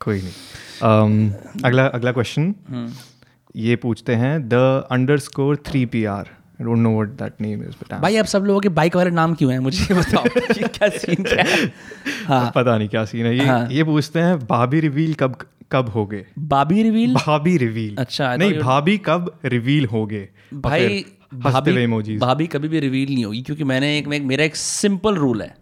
कोई 0.00 0.22
नहीं। 0.22 0.32
Um, 0.82 1.64
अगला 1.64 1.86
अगला 1.86 2.12
क्वेश्चन 2.12 2.54
ये 3.56 3.76
पूछते 3.76 4.14
हैं 4.14 4.48
the 4.48 4.54
underscore 5.18 5.56
three 5.56 5.86
P 5.86 6.04
R 6.04 6.28
don't 6.62 6.78
know 6.78 7.00
what 7.00 7.08
that 7.08 7.40
name 7.40 7.62
is 7.62 7.70
but 7.70 8.00
भाई 8.00 8.16
अब 8.16 8.26
सब 8.26 8.44
लोगों 8.44 8.60
के 8.60 8.68
बाइक 8.68 8.96
वाले 8.96 9.10
नाम 9.10 9.34
क्यों 9.34 9.52
हैं? 9.52 9.58
मुझे 9.58 9.94
बताओ। 9.94 10.24
क्या 10.68 10.88
सीन 10.88 11.22
क्या 11.24 11.44
है? 11.44 11.72
हाँ। 12.26 12.52
पता 12.54 12.78
नहीं 12.78 12.88
क्या 12.88 13.04
सीन 13.04 13.26
है। 13.26 13.38
ये 13.38 13.46
हाँ। 13.46 13.68
ये 13.70 13.84
पूछते 13.84 14.20
हैं 14.20 14.38
भाभी 14.38 14.80
रिवील 14.80 15.14
कब 15.14 15.36
कब 15.72 15.88
होगे? 15.90 16.24
बाबी 16.40 16.82
रिवील 16.82 17.14
भाभी 17.14 17.56
रिवील 17.58 17.96
अच्छा, 17.98 18.34
नहीं 18.36 18.58
भाभी 18.58 18.96
कब 19.06 19.30
रिवील 19.46 19.86
होगे? 19.86 20.20
और 20.20 20.60
भाई 20.60 21.04
भाभी 21.34 21.86
भाभी 22.18 22.46
कभी 22.48 22.68
भी 22.68 22.80
रिवील 22.80 23.14
नहीं 23.14 23.24
होगी 23.24 23.42
क्योंकि 23.42 23.64
मैंने 23.64 23.96
एक 23.98 24.08
मेरा 24.08 24.44
एक 24.44 24.56
सिंपल 24.56 25.16
रूल 25.16 25.42
है। 25.42 25.54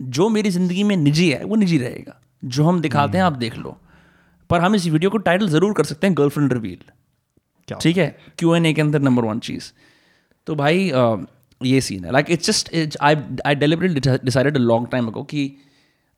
जो 0.00 0.28
मेरी 0.28 0.50
ज़िंदगी 0.50 0.82
में 0.84 0.96
निजी 0.96 1.28
है 1.30 1.44
वो 1.44 1.56
निजी 1.56 1.78
रहेगा। 1.78 2.20
जो 2.42 2.64
हम 2.64 2.80
दिखाते 2.80 3.18
हैं 3.18 3.24
आप 3.24 3.32
देख 3.38 3.56
लो। 3.58 3.76
पर 4.50 4.60
हम 4.60 4.74
इस 4.74 4.86
वीडियो 4.88 5.10
को 5.10 5.18
टाइटल 5.20 5.48
ज़रूर 5.48 5.72
कर 5.72 5.84
सकते 5.84 6.06
हैं 6.06 6.16
गर्लफ्रेंड 6.18 6.52
रिवील 6.52 7.78
ठीक 7.80 7.96
है? 7.96 8.16
क्यू 8.38 8.54
एन 8.54 8.66
ए 8.66 8.72
के 8.72 8.80
अंदर 8.80 9.00
नंबर 9.00 9.24
वन 9.24 9.38
चीज़। 9.40 9.72
तो 10.46 10.54
भाई 10.54 10.90
ये 11.60 11.80
सीन 11.80 12.04
है। 12.04 12.12
Like 12.12 12.30
it's 12.30 12.46
just 12.46 12.96
I 13.00 13.16
I 13.46 13.54
deliberately 13.56 14.00
decided 14.24 14.56
a 14.56 14.60
long 14.60 14.88
time 14.92 15.06
ago 15.06 15.22
कि 15.24 15.44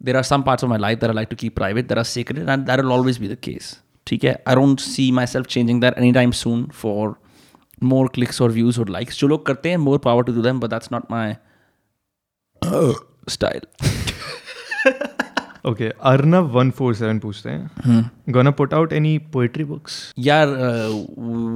there 0.01 0.17
are 0.17 0.23
some 0.23 0.41
parts 0.41 0.63
of 0.63 0.69
my 0.69 0.79
life 0.79 0.99
that 0.99 1.09
I 1.09 1.15
like 1.15 1.27
to 1.27 1.35
keep 1.35 1.55
private 1.55 1.87
there 1.87 1.97
are 1.97 2.03
secret 2.05 2.49
and 2.49 2.65
that 2.65 2.79
will 2.79 2.91
always 2.91 3.17
be 3.17 3.27
the 3.27 3.37
case 3.43 3.77
ठीक 4.07 4.23
है 4.23 4.41
I 4.47 4.55
don't 4.55 4.79
see 4.79 5.11
myself 5.27 5.47
changing 5.47 5.81
that 5.81 5.97
any 5.97 6.11
time 6.13 6.31
soon 6.41 6.65
for 6.73 7.15
more 7.83 8.07
clicks 8.13 8.41
और 8.41 8.51
views 8.51 8.79
और 8.79 8.89
likes 8.89 9.19
जो 9.19 9.27
लोग 9.27 9.45
करते 9.45 9.69
हैं 9.69 9.77
more 9.77 9.97
power 9.99 10.23
to 10.23 10.33
do 10.33 10.41
them 10.41 10.59
but 10.59 10.69
that's 10.69 10.91
not 10.91 11.11
my 11.11 11.33
style 13.29 13.61
Okay 15.64 15.88
Arnav 16.04 16.46
one 16.52 16.70
four 16.70 16.94
seven 16.94 17.18
पूछते 17.18 17.50
हैं। 17.50 18.10
Gonna 18.32 18.50
put 18.50 18.74
out 18.74 18.92
any 18.92 19.16
poetry 19.32 19.64
books 19.64 20.12
यार 20.18 20.48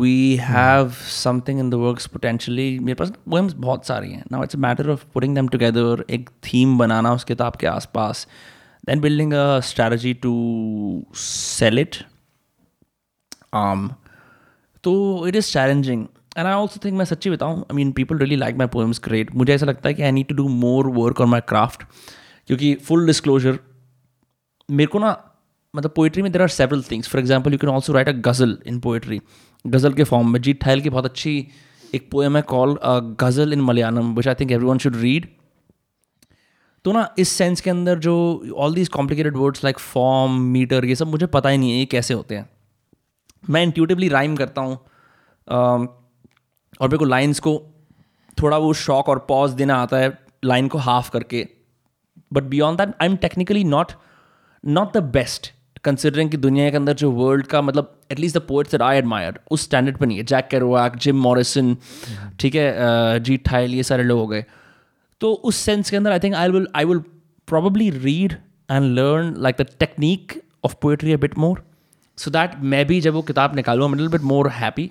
we 0.01 0.37
have 0.41 0.91
something 1.13 1.61
in 1.61 1.71
the 1.71 1.75
works 1.75 2.07
potentially 2.07 2.79
मेरे 2.79 2.95
पास 2.95 3.13
पोएम्स 3.31 3.53
बहुत 3.55 3.87
सारी 3.87 4.13
हैं। 4.13 4.23
Now 4.33 4.43
it's 4.43 4.57
a 4.57 4.59
matter 4.59 4.91
of 4.91 5.05
putting 5.15 5.35
them 5.35 5.49
together 5.49 6.05
एक 6.11 6.31
theme 6.45 6.79
बनाना 6.79 7.13
उस 7.15 7.25
किताब 7.25 7.57
के 7.61 7.67
आसपास। 7.67 8.27
Then 8.87 9.01
building 9.01 9.33
a 9.33 9.61
strategy 9.71 10.15
to 10.23 10.35
sell 11.17 11.79
it 11.79 11.97
um 13.57 13.89
तो 14.85 14.93
it 15.29 15.37
is 15.37 15.53
challenging 15.53 16.07
and 16.39 16.47
I 16.47 16.53
also 16.53 16.81
think 16.85 16.95
मैं 16.99 17.05
सच्ची 17.05 17.31
बताऊँ 17.31 17.61
I 17.61 17.77
mean 17.77 17.93
people 17.93 18.19
really 18.19 18.37
like 18.37 18.57
my 18.57 18.67
poems 18.73 19.01
great 19.05 19.35
मुझे 19.35 19.55
ऐसा 19.55 19.67
लगता 19.67 19.89
है 19.89 19.95
कि 19.95 20.03
I 20.03 20.13
need 20.13 20.27
to 20.29 20.35
do 20.35 20.49
more 20.49 20.87
work 20.97 21.21
on 21.21 21.29
my 21.29 21.41
craft 21.49 21.83
क्योंकि 22.49 22.75
फुल 22.87 23.07
डिस्क्लोजर 23.07 23.59
मेरे 24.69 24.87
को 24.87 24.99
ना 24.99 25.17
मतलब 25.75 25.93
पोइट्री 25.97 26.23
में 26.23 26.31
there 26.33 26.43
are 26.43 26.49
several 26.49 26.83
things 26.83 27.09
for 27.09 27.21
example 27.21 27.53
you 27.53 27.59
can 27.59 27.71
also 27.71 27.93
write 27.93 28.09
a 28.09 28.13
ghazal 28.29 28.59
in 28.67 28.81
poetry 28.81 29.21
ghazal 29.65 29.93
के 29.93 30.05
फॉर्म 30.05 30.33
में 30.33 30.41
जीत 30.43 30.61
ठायल 30.63 30.81
की 30.81 30.91
बहुत 30.91 31.05
अच्छी 31.05 31.47
एक 31.95 32.11
पोएम 32.11 32.37
है 32.37 32.43
call 32.43 32.79
ghazal 33.21 33.53
in 33.53 33.61
Malayalam 33.61 34.15
which 34.15 34.29
I 34.29 34.35
think 34.35 34.53
everyone 34.67 34.79
should 34.79 34.97
read 34.97 35.27
तो 36.85 36.93
ना 36.93 37.09
इस 37.19 37.29
सेंस 37.29 37.61
के 37.61 37.71
अंदर 37.71 37.99
जो 37.99 38.15
all 38.57 38.75
these 38.75 38.89
complicated 38.89 39.37
words 39.37 39.65
like 39.65 39.79
form 39.79 40.41
metre 40.43 40.85
ये 40.85 40.95
सब 40.95 41.07
मुझे 41.07 41.27
पता 41.27 41.49
ही 41.49 41.59
नहीं 41.59 41.71
है 41.71 41.79
ये 41.79 41.85
कैसे 41.85 42.15
होते 42.15 42.35
हैं। 42.35 42.49
मैं 43.51 43.63
इंट्यूटिवली 43.63 44.09
राइम 44.09 44.37
करता 44.37 44.61
हूँ 44.61 44.77
um, 44.77 45.87
और 46.81 46.89
मेरे 46.89 46.99
को 46.99 47.05
लाइन्स 47.05 47.41
को 47.41 47.61
थोड़ा 48.39 48.59
वो 48.59 48.73
शॉक 48.75 49.09
और 49.09 49.19
पॉज 49.29 49.53
देना 49.53 49.77
आता 49.77 49.97
है 49.97 50.19
लाइन 50.45 50.69
को 50.69 50.79
हाफ़ 50.79 51.11
करके। 51.11 51.47
But 52.33 52.43
beyond 52.45 52.79
that 52.81 52.95
I 53.03 53.09
am 53.09 53.17
technically 53.17 53.65
not 53.65 53.93
not 54.67 54.97
the 54.97 55.03
best 55.13 55.53
considering 55.85 56.31
की 56.31 56.37
दुनिया 56.37 56.71
के 56.71 56.77
अंदर 56.77 56.95
जो 56.95 57.11
वर्ल्ड 57.13 57.47
का 57.47 57.61
मतलब 57.63 57.93
at least 58.13 58.37
the 58.37 58.41
poets 58.49 58.75
at 58.75 58.83
I 58.83 58.97
admire 58.99 59.39
उस 59.51 59.63
स्टैंडर्ड 59.63 59.97
पर 59.97 60.07
नहीं 60.07 60.19
है। 60.19 60.25
जैक 60.25 60.49
कैरोक 60.51 60.97
जिम 60.97 61.21
मॉरिसन 61.23 61.77
ठीक 62.41 62.55
है 62.55 63.21
जीत 63.21 63.45
ठाइल 63.45 63.75
ये 63.75 63.83
सारे 63.83 64.03
लोग 64.03 64.19
हो 64.19 64.27
गए। 64.27 64.45
तो 65.21 65.33
उस 65.33 65.57
सेंस 65.57 65.91
के 65.91 65.97
अंदर 65.97 66.13
I 66.13 66.19
think 66.19 66.35
I 66.35 66.49
will 66.51 66.67
I 66.77 66.85
will 66.85 66.99
probably 67.49 67.91
read 67.91 68.33
and 68.71 68.93
learn 68.95 69.35
like 69.39 69.57
the 69.61 69.67
technique 69.81 70.41
of 70.65 70.75
poetry 70.83 71.13
a 71.13 71.17
bit 71.17 71.39
more 71.39 71.63
so 72.19 72.31
that 72.31 72.61
मैं 72.63 72.87
भी 72.87 73.01
जब 73.01 73.15
वो 73.15 73.23
किताब 73.23 73.57
निकालू 73.57 73.89
middle 73.89 74.09
bit 74.09 74.23
more 74.33 74.49
happy 74.51 74.91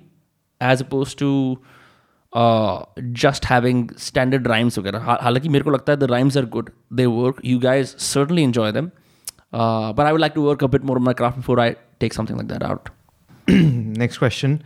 as 0.62 0.84
opposed 0.84 1.16
to 1.16 1.58
just 3.22 3.46
having 3.46 3.90
standard 4.00 4.48
rhymes 4.48 4.80
वगैरह। 4.80 5.00
हालाँकि 5.00 5.50
मेरे 5.50 5.64
को 5.64 5.72
लगता 5.72 5.94
है 5.94 6.00
the 6.00 6.04
rhymes 6.12 6.38
are 6.38 6.46
good 6.56 6.70
they 6.94 7.06
work 7.06 7.42
you 7.46 7.60
guys 7.60 7.96
certainly 8.04 8.44
enjoy 8.44 8.72
them 8.72 8.90
uh, 9.56 9.94
but 9.94 10.06
I 10.06 10.12
would 10.12 10.22
like 10.22 10.36
to 10.36 10.42
work 10.42 10.62
a 10.62 10.68
bit 10.68 10.84
more 10.84 10.98
on 10.98 11.04
my 11.04 11.14
craft 11.14 11.42
before 11.42 11.60
I 11.60 11.76
take 12.00 12.14
something 12.14 12.38
like 12.38 12.52
that 12.54 12.64
out. 12.64 12.90
Next 13.98 14.20
question 14.20 14.60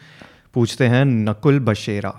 पूछते 0.53 0.87
हैं 0.87 1.05
नकुल 1.05 1.59
बशेरा 1.59 2.09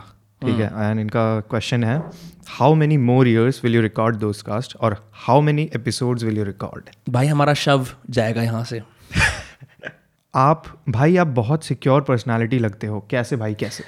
ठीक 0.42 0.56
है? 0.56 0.66
And 0.66 1.00
इनका 1.00 1.40
question 1.40 1.84
है 1.84 2.02
how 2.48 2.74
many 2.74 2.96
more 2.96 3.28
years 3.28 3.60
will 3.64 3.74
you 3.74 3.80
record 3.82 4.16
those 4.16 4.42
cast 4.42 4.76
और 4.76 5.10
how 5.12 5.40
many 5.40 5.70
episodes 5.76 6.24
will 6.24 6.38
you 6.38 6.44
record 6.44 6.84
भाई 7.10 7.26
हमारा 7.26 7.54
शव 7.54 7.86
जाएगा 8.10 8.42
यहाँ 8.42 8.64
से। 8.64 8.82
आप 10.34 10.64
भाई 10.88 11.16
आप 11.16 11.26
बहुत 11.26 11.64
सिक्योर 11.64 12.00
पर्सनालिटी 12.00 12.58
लगते 12.58 12.86
हो। 12.86 13.00
कैसे 13.10 13.36
भाई 13.36 13.54
कैसे? 13.54 13.84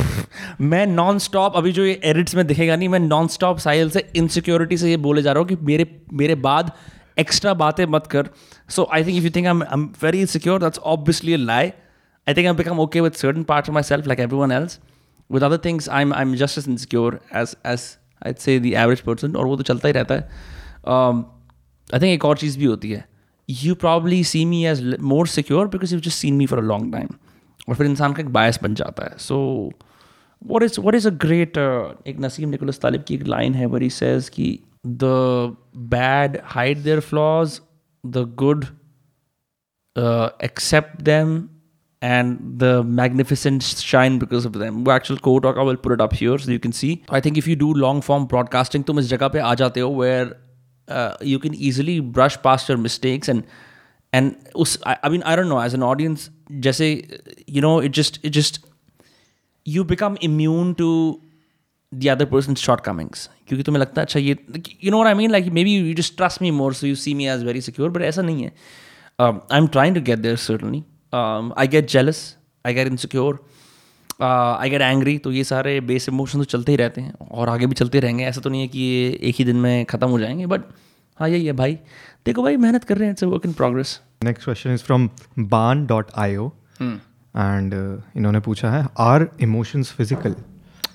मैं 0.60 0.86
नॉन 0.86 1.18
स्टॉप 1.18 1.56
अभी 1.56 1.72
जो 1.72 1.84
ये 1.84 2.00
एडिट्स 2.04 2.34
में 2.34 2.46
दिखेगा 2.46 2.76
नहीं 2.76 2.88
मैं 2.88 2.98
नॉन 2.98 3.28
स्टॉप 3.28 3.58
साहिल 3.58 3.90
से 3.90 4.08
इनसिक्योरिटी 4.16 4.76
से 4.76 4.90
ये 4.90 4.96
बोले 4.96 5.22
जा 5.22 5.32
रहा 5.32 5.40
हूँ 5.40 5.48
कि 5.48 5.56
मेरे 5.62 6.00
मेरे 6.12 6.34
बाद 6.34 6.72
एक्स्ट्रा 7.20 7.54
बातें 7.54 7.84
मत 7.86 8.06
कर। 8.06 8.28
So 8.68 8.88
I 8.92 9.04
think 9.04 9.16
if 9.16 9.24
you 9.24 9.30
think 9.30 9.46
I 9.46 9.52
am 9.72 9.84
very 10.02 10.24
secure 10.26 10.60
that's 10.60 10.78
obviously 10.78 11.36
lie 11.36 11.66
I 11.66 12.34
think 12.34 12.46
I 12.46 12.52
become 12.54 12.80
okay 12.80 13.00
with 13.00 13.12
certain 13.12 13.42
part 13.42 13.68
of 13.68 13.74
myself 13.82 14.06
like 14.06 14.20
everyone 14.36 14.52
else 14.52 14.78
with 15.30 15.44
other 15.44 15.58
things 15.64 15.88
I 15.88 16.02
am 16.02 16.14
I 16.14 16.22
am 16.22 16.34
just 16.36 16.58
as 16.58 16.68
insecure 16.68 17.20
as 17.36 17.56
as 17.66 17.80
I 18.26 18.34
say 18.38 18.58
the 18.60 18.66
average 18.66 19.00
person 19.00 19.36
और 19.36 19.46
वो 19.46 19.56
तो 19.56 19.62
चलता 19.62 19.88
ही 19.88 19.92
रहता 19.92 20.14
है। 20.14 20.28
I 21.94 22.00
think 22.00 22.04
एक 22.04 22.24
और 22.24 22.36
चीज़ 22.36 22.58
भी 22.58 22.64
होती 22.64 22.90
है। 22.90 23.04
You 23.48 23.74
probably 23.74 24.22
see 24.24 24.44
me 24.44 24.64
as 24.66 24.82
more 25.02 25.26
secure 25.26 25.68
because 25.68 25.94
you 25.94 26.00
just 26.00 26.18
seen 26.18 26.34
me 26.34 26.46
for 26.46 26.58
a 26.58 26.62
long 26.62 26.92
time 26.92 27.08
और 27.68 27.74
फिर 27.74 27.86
इंसान 27.86 28.12
का 28.12 28.22
एक 28.22 28.28
बायस 28.32 28.58
बन 28.62 28.74
जाता 28.74 29.04
है। 29.04 29.16
So 29.18 29.38
what 30.42 30.62
is 30.64 30.78
what 30.78 30.94
is 30.94 31.06
a 31.08 31.10
uh, 31.10 32.08
एक 32.08 32.16
नसीम 32.20 32.48
निकोलस 32.48 32.78
तालिब 32.80 33.02
की 33.08 33.14
एक 33.14 33.26
लाइन 33.26 33.54
है 33.54 33.66
वरी 33.66 33.90
सेज 33.90 34.28
कि 34.28 34.58
the 34.83 35.55
bad 35.73 36.39
hide 36.55 36.83
their 36.83 37.01
flaws 37.01 37.59
the 38.03 38.25
good 38.25 38.67
uh, 39.95 40.29
accept 40.41 41.03
them 41.05 41.49
and 42.01 42.59
the 42.59 42.83
magnificent 42.83 43.63
shine 43.63 44.17
because 44.19 44.45
of 44.45 44.57
them 44.63 44.83
वो 44.85 44.91
actual 44.95 45.17
quote 45.27 45.45
होगा 45.45 45.65
will 45.69 45.81
put 45.85 45.93
it 45.97 46.01
up 46.05 46.13
here 46.13 46.37
so 46.37 46.51
you 46.51 46.59
can 46.65 46.75
see 46.79 46.91
I 47.09 47.21
think 47.27 47.37
if 47.37 47.47
you 47.47 47.55
do 47.55 47.73
long 47.85 48.01
form 48.07 48.27
broadcasting 48.33 48.83
तुम 48.89 48.99
इस 48.99 49.05
जगह 49.13 49.27
पे 49.35 49.39
आ 49.39 49.53
जाते 49.61 49.79
हो 49.79 49.89
where 50.01 50.25
uh, 50.87 51.15
you 51.21 51.39
can 51.39 51.55
easily 51.69 51.99
brush 52.17 52.37
past 52.47 52.69
your 52.69 52.77
mistakes 52.77 53.33
and 53.33 53.43
and 54.13 54.35
उस 54.55 54.77
I, 54.85 54.97
I 55.03 55.09
mean 55.09 55.23
I 55.23 55.35
don't 55.35 55.49
know 55.53 55.61
as 55.61 55.77
an 55.79 55.87
audience 55.91 56.29
जैसे 56.67 56.89
you 57.47 57.61
know 57.67 57.79
it 57.79 57.97
just 58.01 58.19
it 58.23 58.37
just 58.39 58.59
you 59.75 59.83
become 59.83 60.17
immune 60.29 60.75
to 60.83 60.89
the 61.94 62.06
other 62.06 62.24
person 62.24 62.54
shortcomings 62.80 63.30
क्योंकि 63.48 63.62
तुम्हें 63.62 63.80
लगता 63.80 64.00
है 64.00 64.04
अच्छा 64.04 64.20
ये 64.20 64.36
you 64.84 64.90
know 64.90 65.04
I 65.04 65.14
mean 65.14 65.30
like 65.30 65.46
maybe 65.64 65.76
you 65.76 65.94
just 65.94 66.16
trust 66.16 66.42
me 66.42 66.50
more 66.50 66.74
so 66.74 66.86
you 66.86 66.94
see 66.94 67.14
me 67.14 67.28
as 67.28 67.44
very 67.44 67.60
secure 67.60 67.90
but 67.90 68.02
ऐसा 68.02 68.22
नहीं 68.22 68.42
है। 68.42 68.52
I 69.20 69.58
am 69.58 69.66
trying 69.66 69.94
to 69.94 70.00
get 70.00 70.18
there 70.18 70.36
certainly 70.36 70.82
I 71.58 71.68
get 71.68 71.88
jealous 71.90 72.36
I 72.66 72.74
get 72.74 72.86
insecure 72.86 73.44
I 74.22 74.70
get 74.70 74.80
angry 74.80 75.18
तो 75.18 75.32
ये 75.32 75.44
सारे 75.44 75.80
base 75.80 76.08
emotion 76.08 76.38
तो 76.38 76.44
चलते 76.44 76.72
ही 76.72 76.76
रहते 76.76 77.00
हैं 77.00 77.14
और 77.30 77.48
आगे 77.48 77.66
भी 77.66 77.74
चलते 77.74 78.00
रहेंगे। 78.00 78.24
ऐसा 78.24 78.40
तो 78.40 78.50
नहीं 78.50 78.60
है 78.60 78.68
कि 78.68 78.78
ये 78.78 79.10
एक 79.22 79.36
ही 79.38 79.44
दिन 79.44 79.56
में 79.56 79.84
ख़त्म 79.84 80.08
हो 80.08 80.18
जाएँगे 80.18 80.46
बट 80.46 80.60
हाँ 81.20 81.28
यही 81.28 81.46
है 81.46 81.52
भाई। 81.52 81.74
देखो 82.26 82.42
भाई 82.42 82.56
मेहनत 82.56 82.84
कर 82.84 82.96
रहे 82.96 83.04
हैं 83.04 83.12
it's 83.12 83.24
work 83.24 83.46
in 83.46 83.52
progress 83.52 84.00
next 84.24 84.44
question 84.44 84.74
is 84.74 84.80
from 84.80 85.10
बान 85.38 85.86
डॉट 85.86 86.10
आई 86.16 86.36
ओ 86.36 86.48
एंड 86.82 87.74
इन्होंने 88.16 88.40
पूछा 88.40 88.70
है 88.70 88.86
are 88.98 89.28
emotions 89.40 89.92
physical 89.92 90.34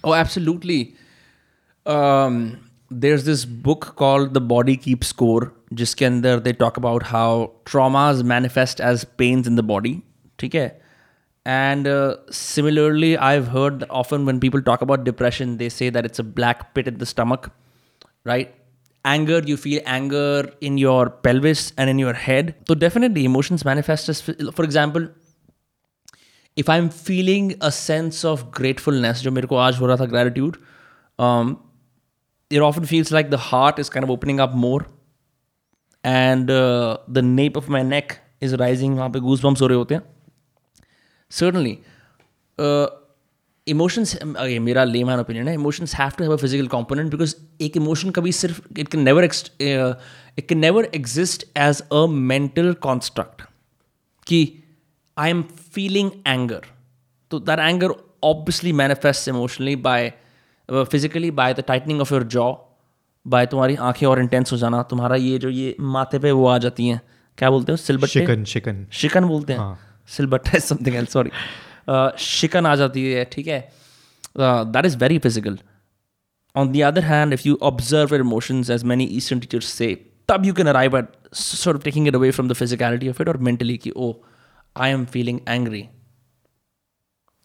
Oh, 0.05 0.15
absolutely. 0.15 0.95
Um, 1.87 2.59
there's 2.91 3.25
this 3.25 3.45
book 3.45 3.95
called 3.97 4.35
The 4.35 4.41
Body 4.41 4.77
Keeps 4.77 5.09
Score, 5.09 5.53
जिसके 5.73 6.05
अंदर 6.05 6.43
they 6.45 6.53
talk 6.53 6.77
about 6.77 7.05
how 7.05 7.53
traumas 7.65 8.23
manifest 8.25 8.81
as 8.81 9.05
pains 9.23 9.47
in 9.47 9.57
the 9.57 9.67
body. 9.73 9.95
ठीक 10.39 10.55
है 10.55 10.69
And 11.47 11.87
uh, 11.87 12.17
similarly, 12.31 13.17
I've 13.17 13.47
heard 13.49 13.81
that 13.81 13.91
often 13.91 14.27
when 14.27 14.41
people 14.41 14.63
talk 14.63 14.83
about 14.83 15.05
depression, 15.05 15.57
they 15.61 15.69
say 15.77 15.89
that 15.91 16.05
it's 16.05 16.19
a 16.19 16.23
black 16.23 16.75
pit 16.75 16.89
in 16.89 16.99
the 16.99 17.07
stomach, 17.07 17.51
right? 18.25 18.55
Anger, 19.05 19.39
you 19.47 19.57
feel 19.57 19.81
anger 19.87 20.51
in 20.61 20.77
your 20.77 21.09
pelvis 21.09 21.73
and 21.79 21.89
in 21.89 21.99
your 21.99 22.13
head. 22.13 22.55
So 22.69 22.75
definitely, 22.75 23.25
emotions 23.25 23.65
manifest 23.65 24.11
as, 24.11 24.21
for 24.21 24.65
example, 24.65 25.09
if 26.58 26.72
I 26.72 26.78
am 26.78 26.88
feeling 26.88 27.52
a 27.62 27.70
sense 27.70 28.26
of 28.26 28.44
gratefulness 28.58 29.22
जो 29.22 29.32
मेरे 29.32 29.48
को 29.48 29.56
आज 29.56 29.78
हो 29.78 29.86
रहा 29.86 29.98
था 29.98 30.06
gratitude 30.06 30.58
it 32.52 32.60
often 32.60 32.86
feels 32.86 33.12
like 33.12 33.30
the 33.30 33.40
heart 33.42 33.80
is 33.80 33.90
kind 33.90 34.10
opening 34.10 34.40
up 34.40 34.52
more 34.56 34.86
and 36.04 36.48
the 37.10 37.22
nape 37.24 37.58
of 37.58 37.72
my 37.72 37.84
neck 37.84 38.14
is 38.42 38.56
rising 38.56 38.98
वहाँ 38.98 39.10
पर 39.10 39.20
goose 39.20 39.44
bumps 39.44 39.62
हो 39.62 39.68
रहे 39.68 39.78
होते 39.78 39.96
हैं। 39.96 40.02
सर्टनली 41.32 41.78
इमोशंस 43.68 44.16
ये 44.24 44.60
मेरा 44.60 44.84
ले 44.84 45.04
मैन 45.04 45.20
ओपिनियन 45.20 45.48
है 45.48 45.54
emotions 45.54 45.96
have 45.96 46.12
to 46.18 46.24
have 46.24 46.34
a 46.34 46.36
physical 46.36 46.68
component 46.68 47.12
because 47.12 47.36
एक 47.62 47.78
इमोशन 47.78 48.10
कभी 48.10 48.32
सिर्फ़ 48.32 48.62
it 48.80 48.88
can 48.88 49.02
never 49.02 49.24
ex 49.24 49.44
it 49.62 50.48
can 50.50 50.60
never 50.60 50.90
exist 50.96 51.46
as 51.58 51.82
a 51.82 52.06
mental 52.08 52.74
construct 52.82 53.42
कि 54.28 54.42
आई 55.18 55.30
एम 55.30 55.42
फीलिंग 55.74 56.12
एंगर 56.28 56.62
तो 57.32 57.40
that 57.40 57.60
anger 57.60 57.92
obviously 58.24 58.72
manifest 58.74 59.28
emotionally 59.28 59.76
by 59.76 60.14
physically 60.70 61.32
by 61.32 61.54
the 61.54 61.60
tightening 61.60 62.02
of 62.02 62.14
your 62.14 62.24
jaw 62.24 62.54
by 63.28 63.46
तुम्हारी 63.46 63.76
आँखें 63.76 64.08
और 64.08 64.20
intense 64.20 64.52
हो 64.52 64.58
जाना 64.58 64.82
तुम्हारा 64.84 65.16
ये 65.16 65.38
जो 65.38 65.50
ये 65.50 65.76
माथे 65.80 66.20
पे 66.20 66.32
वो 66.32 66.48
आ 66.48 66.58
जाती 66.58 66.88
हैं। 66.88 67.02
क्या 67.38 67.50
बोलते 67.50 67.72
हो 67.72 67.76
सिलबट 67.78 68.08
शिकन 68.08 68.44
शिकन। 68.44 68.86
शिकन 68.92 69.26
बोलते 69.26 69.54
हैं? 69.54 69.78
सिलबट 70.08 70.48
है 70.48 70.60
समथिंग 70.60 70.96
एल्स 70.96 71.14
सॉरी 71.14 71.30
शिकन 72.18 72.66
आ 72.66 72.76
जाती 72.76 73.12
है 73.12 73.26
ठीक 73.32 73.48
है? 73.48 73.60
That 74.38 74.86
is 74.86 74.98
very 74.98 75.18
physical 75.20 75.58
on 76.56 76.72
the 76.72 76.82
other 76.82 77.04
hand 77.04 77.34
if 77.34 77.42
you 77.46 77.58
observe 77.62 78.10
your 78.12 78.22
emotions 78.22 78.70
as 78.70 78.84
many 78.84 79.04
eastern 79.04 79.40
teachers 79.40 79.66
say 79.66 79.94
तब 80.30 80.46
you 80.46 80.54
can 80.54 80.68
arrive 80.68 80.98
at 80.98 81.08
sort 81.34 81.84
taking 81.84 82.08
it 82.08 82.16
away 82.16 82.32
from 82.32 82.50
the 82.50 82.54
physicality 82.54 83.10
of 83.10 83.22
it 83.22 83.30
और 83.30 83.38
mentally 83.38 83.78
की 83.78 83.92
ओ 83.98 84.14
I 84.78 84.92
am 84.92 85.06
feeling 85.06 85.40
angry 85.48 85.90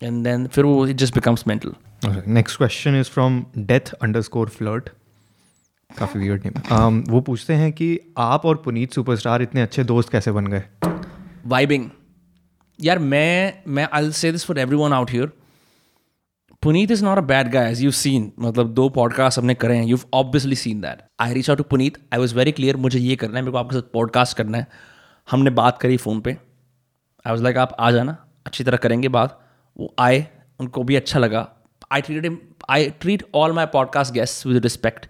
and 0.02 0.24
then 0.24 0.46
फिर 0.46 0.64
वो 0.64 0.86
it 0.86 0.96
just 0.96 1.14
becomes 1.14 1.46
mental 1.46 1.72
next 2.26 2.56
question 2.56 3.00
is 3.00 3.06
from 3.06 3.46
death 3.58 3.92
underscore 4.20 4.48
flirt 4.48 4.88
काफ़ी 5.98 6.20
weird 6.20 6.46
name 6.46 7.04
वो 7.08 7.20
पूछते 7.20 7.54
हैं 7.54 7.72
कि 7.72 8.00
आप 8.18 8.46
और 8.46 8.56
पुनीत 8.56 8.92
सुपरस्टार 8.92 9.42
इतने 9.42 9.62
अच्छे 9.62 9.84
दोस्त 9.84 10.12
कैसे 10.12 10.32
बन 10.32 10.46
गए? 10.46 10.62
वाइबिंग 11.46 11.90
यार 12.80 12.98
मैं 12.98 13.62
मैं 13.68 13.88
I 13.92 14.12
say 14.12 14.32
this 14.32 14.44
for 14.44 14.58
everyone 14.76 14.92
out 14.92 15.10
here 15.10 15.32
Puneet 16.62 16.90
is 16.90 17.04
not 17.04 17.18
a 17.18 17.20
bad 17.20 17.50
guy 17.50 17.84
you 17.84 17.90
seen 17.90 18.32
मतलब 18.40 18.74
दो 18.74 18.88
पॉडकास्ट 18.88 19.38
हमने 19.38 19.54
करे 19.54 19.76
हैं 19.76 19.84
you 19.84 19.98
obviously 20.14 20.56
seen 20.56 20.80
that 20.80 20.98
I 21.20 21.34
reach 21.34 21.50
out 21.50 21.58
to 21.58 21.64
Puneet 21.64 21.98
I 22.14 22.20
was 22.20 22.34
very 22.34 22.52
clear 22.52 22.76
मुझे 22.76 22.98
ये 22.98 23.16
करना 23.16 23.36
है 23.36 23.42
मेरे 23.42 23.52
को 23.52 23.58
आपके 23.58 23.76
साथ 23.76 23.92
पॉडकास्ट 23.92 24.36
करना 24.36 24.58
है। 24.58 24.66
हमने 25.30 25.50
बात 25.50 25.78
करी 25.78 25.96
फ़ोन 25.96 26.20
पर 26.20 26.49
आई 27.26 27.32
वॉज़ 27.32 27.42
लाइक 27.42 27.56
आप 27.56 27.76
आ 27.80 27.90
जाना, 27.90 28.16
अच्छी 28.46 28.64
तरह 28.64 28.76
करेंगे 28.76 29.08
बात। 29.08 29.38
वो 29.76 29.94
आए, 29.98 30.26
उनको 30.60 30.82
भी 30.82 30.96
अच्छा 30.96 31.18
लगा। 31.18 31.48
I 31.92 32.00
treat 32.00 32.40
I 32.70 32.90
treat 32.90 33.22
all 33.34 33.52
my 33.52 33.66
podcast 33.66 34.12
guest 34.14 34.46
with 34.46 34.62
respect 34.62 35.06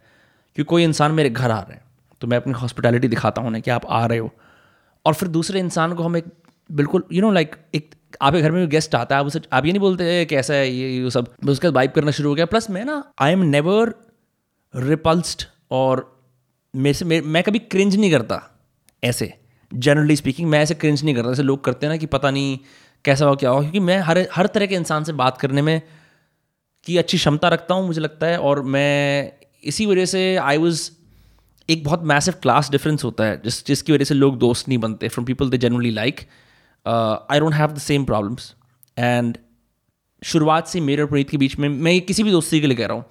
कि 0.57 0.63
कोई 0.63 0.85
इंसान 0.85 1.13
मेरे 1.13 1.31
घर 1.31 1.51
आ 1.51 1.61
रहे 1.61 1.73
हैं 1.73 1.85
तो 2.21 2.27
मैं 2.27 2.37
अपनी 2.37 2.53
हॉस्पिटैलिटी 2.53 3.09
दिखाता 3.09 3.41
हूँ 3.41 3.49
उन्हें 3.49 3.63
कि 3.63 3.71
आप 3.71 3.87
आ 3.87 4.05
रहे 4.07 4.19
हो। 4.19 4.31
और 5.07 5.15
फिर 5.15 5.29
दूसरे 5.29 5.61
इंसान 5.61 5.95
को 5.95 6.03
हम 6.03 6.17
एक, 6.17 6.25
बिल्कुल 6.71 7.05
यू 7.13 7.23
नो 7.23 7.31
लाइक 7.31 7.57
एक 7.75 7.95
आपके 8.23 8.41
घर 8.43 8.51
में 8.51 8.69
गेस्ट 8.69 8.95
आता 8.95 9.15
है, 9.15 9.21
आप 9.21 9.27
उसे, 9.27 9.41
आप 9.53 9.67
ये 9.67 9.73
नहीं 9.73 9.81
बोलते 9.81 10.25
कैसा 10.25 10.55
है, 10.55 10.71
ये 10.71 10.91
ये 10.91 11.11
सब। 11.11 11.35
उसके 11.49 11.67
बाद 11.67 11.75
वाइब 11.75 11.91
करना 11.91 12.11
शुरू 12.11 12.29
हो 12.29 12.35
गया। 12.35 12.47
प्लस 12.47 12.71
मैं 12.71 12.85
ना 12.85 13.03
आई 13.19 13.33
एम 13.33 13.43
नेवर 13.47 13.95
रिपल्स्ड 14.75 15.43
और 15.71 16.21
मेरे 16.75 16.95
से, 16.95 17.05
मैं 17.05 17.43
कभी 17.43 17.59
क्रिंज 17.59 17.97
नहीं 17.97 18.11
करता, 18.11 18.43
ऐसे। 19.05 19.40
जनरली 19.71 20.17
स्पीकिंग 20.17 20.49
मैं 20.51 20.61
ऐसे 20.63 20.75
क्रिंज 20.75 21.05
नहीं 21.05 21.15
करता 21.15 21.29
जैसे 21.29 21.43
लोग 21.43 21.65
करते 21.65 21.87
हैं 21.87 21.93
ना 21.93 21.97
कि 21.97 22.07
पता 22.09 22.31
नहीं 22.31 22.59
कैसा 23.05 23.27
हो, 23.27 23.37
क्या 23.37 23.51
हो, 23.51 23.61
क्योंकि 23.61 23.81
मैं 23.81 23.99
हर 24.01 24.27
हर 24.35 24.47
तरह 24.47 24.67
के 24.67 24.75
इंसान 24.75 25.05
से 25.05 25.13
बात 25.15 25.39
करने 25.39 25.63
में 25.63 25.81
की 26.87 26.97
अच्छी 26.97 27.19
क्षमता 27.19 27.49
रखता 27.49 27.75
हूँ, 27.75 27.87
मुझे 27.87 28.01
लगता 28.01 28.27
है, 28.27 28.39
और 28.39 28.63
मैं 28.65 29.33
इसी 29.65 29.87
वजह 29.87 30.05
से 30.07 30.37
आई 30.39 30.57
वॉज़ 30.59 30.91
एक 31.69 31.85
बहुत 31.85 32.03
मैसिव 32.05 32.35
क्लास 32.43 32.71
डिफरेंस 32.71 33.05
होता 33.05 33.25
है, 33.25 33.41
जिस, 33.45 33.67
जिसकी 33.67 33.93
वजह 33.93 34.05
से 34.05 34.15
लोग 34.15 34.39
दोस्त 34.39 34.69
नहीं 34.69 34.79
बनते 34.79 35.09
from 35.09 35.27
people 35.27 35.51
they 35.51 35.59
generally 35.59 35.91
like 35.93 36.21
I 36.87 37.41
don't 37.41 37.55
have 37.55 37.73
the 37.73 37.79
same 37.81 38.05
problems 38.05 38.55
and 38.97 39.37
शुरुआत 40.23 40.67
से 40.69 40.81
मेरे 40.81 41.03
और 41.03 41.09
पुनीत 41.09 41.31
के 41.31 41.37
बीच 41.37 41.59
में, 41.59 41.69
मैं 41.69 42.01
किसी 42.03 42.23
भी 42.23 42.31
दोस्ती 42.31 42.61
के 42.61 42.67
लिए 42.67 42.77
कह 42.77 42.87
रहा 42.87 42.97
हूँ, 42.97 43.05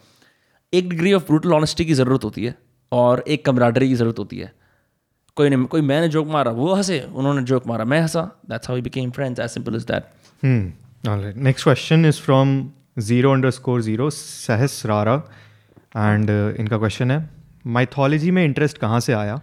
एक 0.73 0.89
डिग्री 0.89 1.13
ऑफ़ 1.13 1.23
ब्रूटल 1.27 1.53
ऑनेस्टी 1.53 1.85
की 1.85 1.93
ज़रूरत 1.93 2.23
होती 2.23 2.45
है, 2.45 2.55
और 2.91 3.23
एक 3.27 3.45
कमराडरी 3.45 3.87
की 3.89 3.95
ज़रूरत 3.95 4.19
होती 4.19 4.37
है। 4.37 4.51
कोई 5.39 5.49
नहीं 5.49 5.65
कोई 5.67 5.81
मैंने 5.83 6.07
जोक 6.09 6.27
मारा 6.29 6.51
वो 6.53 6.73
हंसे 6.73 6.99
उन्होंने 7.13 7.41
जोक 7.49 7.67
मारा 7.67 7.83
मैं 7.85 7.99
हंसा 8.01 8.21
that's 8.49 8.67
how 8.67 8.75
we 8.75 8.81
became 8.83 9.11
friends 9.11 9.39
as 9.39 9.49
simple 9.49 9.75
is 9.75 9.85
that 9.87 11.35
next 11.39 11.63
question 11.63 12.05
is 12.05 12.19
from 12.21 12.49
zero 13.01 13.31
underscore 13.51 13.81
zero 13.81 14.09
Sahasrara 14.11 15.13
and 15.97 16.29
इनका 16.29 16.77
क्वेश्चन 16.77 17.11
है 17.11 17.17
माइथोलॉजी 17.67 18.31
में 18.31 18.43
इंटरेस्ट 18.43 18.77
कहाँ 18.77 18.99
से 18.99 19.13
आया 19.13 19.39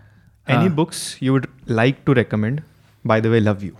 any 0.47 0.69
books 0.75 1.01
you 1.23 1.33
would 1.33 1.47
like 1.71 2.03
to 2.07 2.13
recommend 2.15 2.61
by 3.05 3.21
the 3.21 3.27
way 3.27 3.41
love 3.41 3.65
you 3.65 3.73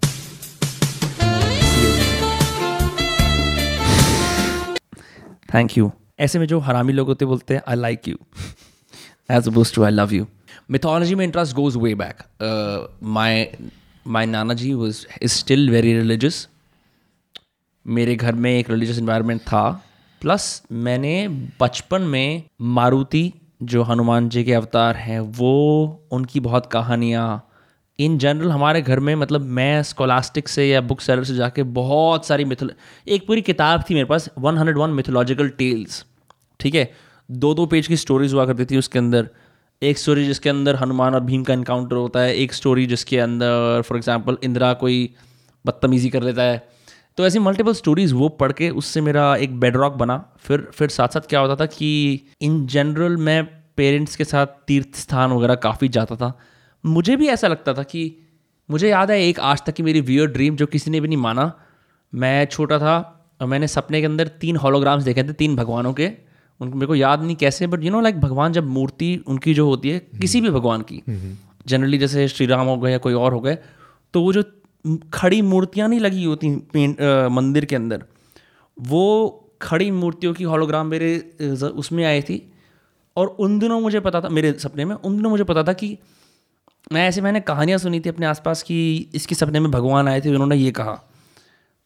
thank 5.55 5.77
you 5.79 5.91
ऐसे 6.21 6.39
में 6.39 6.47
जो 6.47 6.59
हरामी 6.61 6.93
लोग 6.93 7.09
होते 7.09 7.25
बोलते 7.27 7.55
हैं 7.55 7.63
I 7.69 7.77
like 7.77 8.09
you 8.09 8.19
as 9.31 9.37
a 9.39 9.51
opposed 9.51 9.75
to 9.75 9.85
I 9.85 9.91
love 9.93 10.15
you 10.15 10.27
mythology 10.71 11.15
में 11.15 11.25
interest 11.25 11.57
goes 11.57 11.77
way 11.77 11.95
back 11.95 12.23
my 13.03 13.47
my 14.07 14.27
Nana 14.27 14.55
ji 14.55 14.75
was 14.75 15.07
is 15.23 15.33
still 15.33 15.71
very 15.71 15.99
religious 15.99 16.49
मेरे 17.87 18.17
घर 18.17 18.35
में 18.35 18.59
एक 18.59 18.71
रिलीजियस 18.71 18.99
इन्वायरमेंट 18.99 19.41
था। 19.41 19.85
प्लस 20.21 20.63
मैंने 20.73 21.29
बचपन 21.61 22.03
में 22.03 22.43
मारुति, 22.61 23.33
जो 23.63 23.83
हनुमान 23.83 24.29
जी 24.29 24.45
के 24.45 24.55
अवतार 24.55 24.97
हैं, 24.97 25.21
वो, 25.21 26.07
उनकी 26.11 26.41
बहुत 26.41 26.67
कहानियाँ 26.67 27.43
इन 27.99 28.19
जनरल 28.19 28.51
हमारे 28.51 28.83
घर 28.83 29.01
में 29.01 29.15
मतलब 29.15 29.41
मैं 29.41 29.83
स्कॉलास्टिक 29.83 30.49
से 30.49 30.69
या 30.69 30.81
बुक 30.81 31.01
सेलर 31.01 31.25
से 31.25 31.35
जाके 31.35 31.63
बहुत 31.63 32.27
सारी 32.27 32.45
मिथो 32.45 32.69
एक 33.09 33.27
पूरी 33.27 33.43
किताब 33.43 33.85
थी 33.91 33.95
मेरे 33.95 34.07
पास 34.07 34.29
101 34.39 34.91
मिथोलॉजिकल 34.91 35.49
टेल्स 35.49 36.05
ठीक 36.61 36.75
है? 36.75 36.93
दो 37.31 37.55
दो 37.55 37.67
पेज 37.67 37.87
की 37.87 37.97
स्टोरीज 37.97 38.33
हुआ 38.33 38.47
करती 38.47 38.65
थी 38.65 38.77
उसके 38.79 38.99
अंदर। 38.99 39.29
एक 39.83 39.99
स्टोरी 39.99 40.25
जिसके 40.25 40.49
अंदर 40.49 40.77
हनुमान 40.77 41.15
और 41.15 41.21
भीम 41.21 41.43
का 41.45 41.55
इनकाउंटर 41.55 41.97
होता 41.97 42.21
है, 42.21 42.37
एक 42.37 42.53
स्टोरी 42.53 42.87
जिसके 42.87 43.19
अंदर 43.19 43.83
फॉर 43.83 43.99
एग्जांपल 43.99 44.37
इंदिरा 44.45 44.73
कोई 44.73 45.15
बदतमीज़ी 45.65 46.11
कर 46.11 46.23
लेता 46.23 46.43
है। 46.43 46.69
तो 47.17 47.27
ऐसी 47.27 47.39
मल्टीपल 47.39 47.73
स्टोरीज 47.73 48.13
वो 48.13 48.29
पढ़ 48.29 48.53
के 48.53 48.71
उससे 48.71 49.01
मेरा 49.01 49.35
एक 49.37 49.59
बेडरॉक 49.61 49.93
बना। 49.93 50.17
फिर 50.39 50.69
फिर 50.75 50.89
साथ 50.89 51.09
साथ 51.09 51.29
क्या 51.29 51.41
होता 51.41 51.57
था 51.57 51.67
कि 51.67 52.21
इन 52.43 52.67
जनरल 52.67 53.17
मैं 53.17 53.45
पेरेंट्स 53.77 54.17
के 54.17 54.25
साथ 54.25 54.47
तीर्थ 54.67 54.97
स्थान 54.97 55.33
वगैरह 55.33 55.55
काफ़ी 55.55 55.89
जाता 55.89 56.17
था। 56.17 56.33
मुझे 56.85 57.17
भी 57.17 57.29
ऐसा 57.29 57.49
लगता 57.49 57.75
था 57.75 57.83
कि 57.83 58.03
मुझे 58.71 58.89
याद 58.89 59.11
है 59.11 59.23
एक 59.23 59.41
आज 59.41 59.63
तक 59.67 59.73
की 59.73 59.83
मेरी 59.83 60.01
वियर 60.01 60.27
ड्रीम 60.27 60.57
जो 60.57 60.67
किसी 60.67 60.91
ने 60.91 61.01
भी 61.01 61.09
नहीं 61.09 61.19
माना। 61.19 61.53
मैं 62.13 62.45
छोटा 62.47 62.79
था 62.79 62.97
और 63.41 63.47
मैंने 63.47 63.69
सपने 63.69 64.01
के 64.01 64.07
अंदर 64.07 64.29
तीन 64.29 64.57
होलोग्राम्स 64.57 65.05
देखे 65.05 65.23
थे, 65.25 65.33
तीन 65.33 65.57
भगवानों 65.57 65.93
के। 65.93 66.26
उनको 66.61 66.75
मेरे 66.75 66.87
को 66.87 66.95
याद 66.95 67.23
नहीं 67.23 67.37
कैसे 67.37 67.67
बट 67.67 67.85
यू 67.85 67.91
नो 67.91 68.01
लाइक 68.01 68.21
भगवान 68.21 68.53
जब 68.53 68.67
मूर्ति 68.67 69.25
उनकी 69.27 69.55
जो 69.55 69.67
होती 69.67 69.91
है 69.91 69.99
किसी 69.99 70.41
भी 70.41 70.51
भगवान 70.51 70.83
की 70.83 71.03
जनरली 71.67 71.99
जैसे 71.99 72.29
श्री 72.29 72.47
राम 72.47 72.67
हो 72.67 72.77
गए 72.77 72.93
या 72.93 72.99
कोई 72.99 73.15
और 73.15 73.33
हो 73.33 73.41
गए 73.41 73.59
तो 74.13 74.23
वो 74.23 74.33
जो 74.33 74.43
खड़ी 75.13 75.43
मूर्तियाँ 75.43 75.89
नहीं 75.89 76.01
लगी 76.01 76.25
होती 76.25 76.57
पेंट 76.57 77.01
मंदिर 77.31 77.65
के 77.65 77.77
अंदर 77.77 78.05
वो 78.81 79.43
खड़ी 79.63 79.91
मूर्तियों 79.91 80.35
की 80.35 80.45
हॉलोग्राम 80.45 80.87
मेरे 80.87 81.39
उसमें 81.67 82.05
आई 82.05 82.23
थी 82.23 82.53
और 83.17 83.27
उन 83.27 83.59
दिनों 83.59 83.81
मुझे 83.81 84.01
पता 84.01 84.21
था 84.21 84.29
मेरे 84.29 84.53
सपने 84.53 84.85
में 84.85 84.97
उन 84.97 85.17
दिनों 85.17 85.31
मुझे 85.31 85.45
पता 85.45 85.63
था 85.63 85.73
कि 85.73 85.99
मैं 86.93 87.09
ऐसे 87.09 87.21
मैंने 87.21 87.41
कहानियाँ 87.41 87.79
सुनी 87.79 88.01
थी 88.01 88.09
अपने 88.09 88.27
आसपास 88.27 88.63
कि 88.63 89.09
इसके 89.15 89.35
सपने 89.35 89.61
में 89.61 89.71
भगवान 89.71 90.09
आए 90.09 90.21
थे 90.21 90.29
उन्होंने 90.29 90.57
ये 90.57 90.71
कहा। 90.71 91.03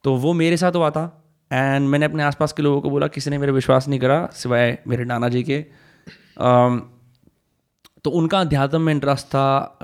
तो 0.04 0.16
वो 0.16 0.32
मेरे 0.32 0.56
साथ 0.56 0.72
हुआ 0.72 0.90
था 0.90 1.19
एंड 1.52 1.88
मैंने 1.88 2.06
अपने 2.06 2.22
आसपास 2.22 2.52
के 2.52 2.62
लोगों 2.62 2.80
को 2.80 2.90
बोला 2.90 3.06
किसी 3.06 3.30
ने 3.30 3.38
मेरा 3.38 3.52
विश्वास 3.52 3.88
नहीं 3.88 4.00
करा 4.00 4.30
सिवाय 4.32 4.78
मेरे 4.86 5.04
नाना 5.04 5.28
जी 5.28 5.42
के। 5.42 5.66
Um, 6.36 6.80
तो 8.04 8.10
उनका 8.10 8.40
अध्यात्म 8.40 8.80
में 8.80 8.92
इंटरेस्ट 8.92 9.26
था 9.26 9.78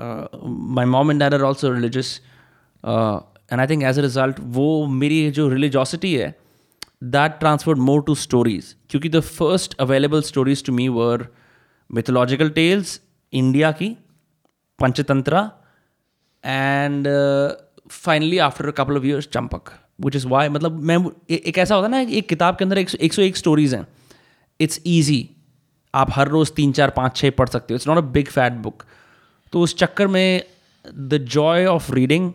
my 0.45 0.85
mom 0.85 1.11
and 1.11 1.23
dad 1.23 1.33
are 1.33 1.41
also 1.41 1.71
religious 1.73 2.21
and 3.51 3.59
I 3.59 3.67
think 3.67 3.83
as 3.83 3.99
a 3.99 4.01
result 4.01 4.35
वो 4.39 4.85
मेरी 4.85 5.31
जो 5.31 5.49
रिलीजॉसिटी 5.49 6.15
है 6.15 6.39
that 7.03 7.31
transferred 7.39 7.77
more 7.77 8.01
to 8.01 8.15
stories 8.15 8.75
क्योंकि 8.89 9.09
the 9.09 9.19
first 9.19 9.77
available 9.77 10.21
stories 10.21 10.65
to 10.65 10.73
me 10.73 10.87
were 10.87 11.27
mythological 11.91 12.49
tales 12.49 13.01
India 13.33 13.71
की 13.71 13.97
Panchatantra 14.79 15.51
and 16.45 17.07
finally 17.89 18.37
after 18.37 18.71
couple 18.71 18.97
of 18.97 19.05
years 19.05 19.27
Champak 19.27 19.63
which 19.99 20.15
is 20.15 20.27
why 20.27 20.49
मतलब 20.49 20.81
मैं 20.81 20.97
एक 21.29 21.57
ऐसा 21.57 21.75
होता 21.75 21.85
है 21.87 21.91
ना 21.91 21.99
एक 21.99 22.29
किताब 22.29 22.57
के 22.57 22.65
अंदर 22.65 22.77
एक, 22.77 23.13
सौ 23.13 23.21
एक 23.21 23.37
स्टोरीज 23.37 23.73
हैं। 23.75 23.85
इट्स 24.59 24.81
ईजी 24.87 25.29
आप 25.93 26.11
हर 26.13 26.27
रोज़ 26.27 26.51
तीन 26.51 26.71
चार 26.71 26.89
पाँच 26.89 27.15
छः 27.17 27.31
पढ़ 27.31 27.49
सकते 27.49 27.73
हो। 27.73 27.75
It's 27.75 27.87
not 27.87 27.97
a 27.97 28.07
big 28.11 28.27
fat 28.27 28.53
book 28.63 28.83
तो 29.53 29.61
उस 29.61 29.75
चक्कर 29.77 30.07
में 30.07 30.43
the 30.85 31.17
joy 31.31 31.65
of 31.65 31.91
reading 31.93 32.31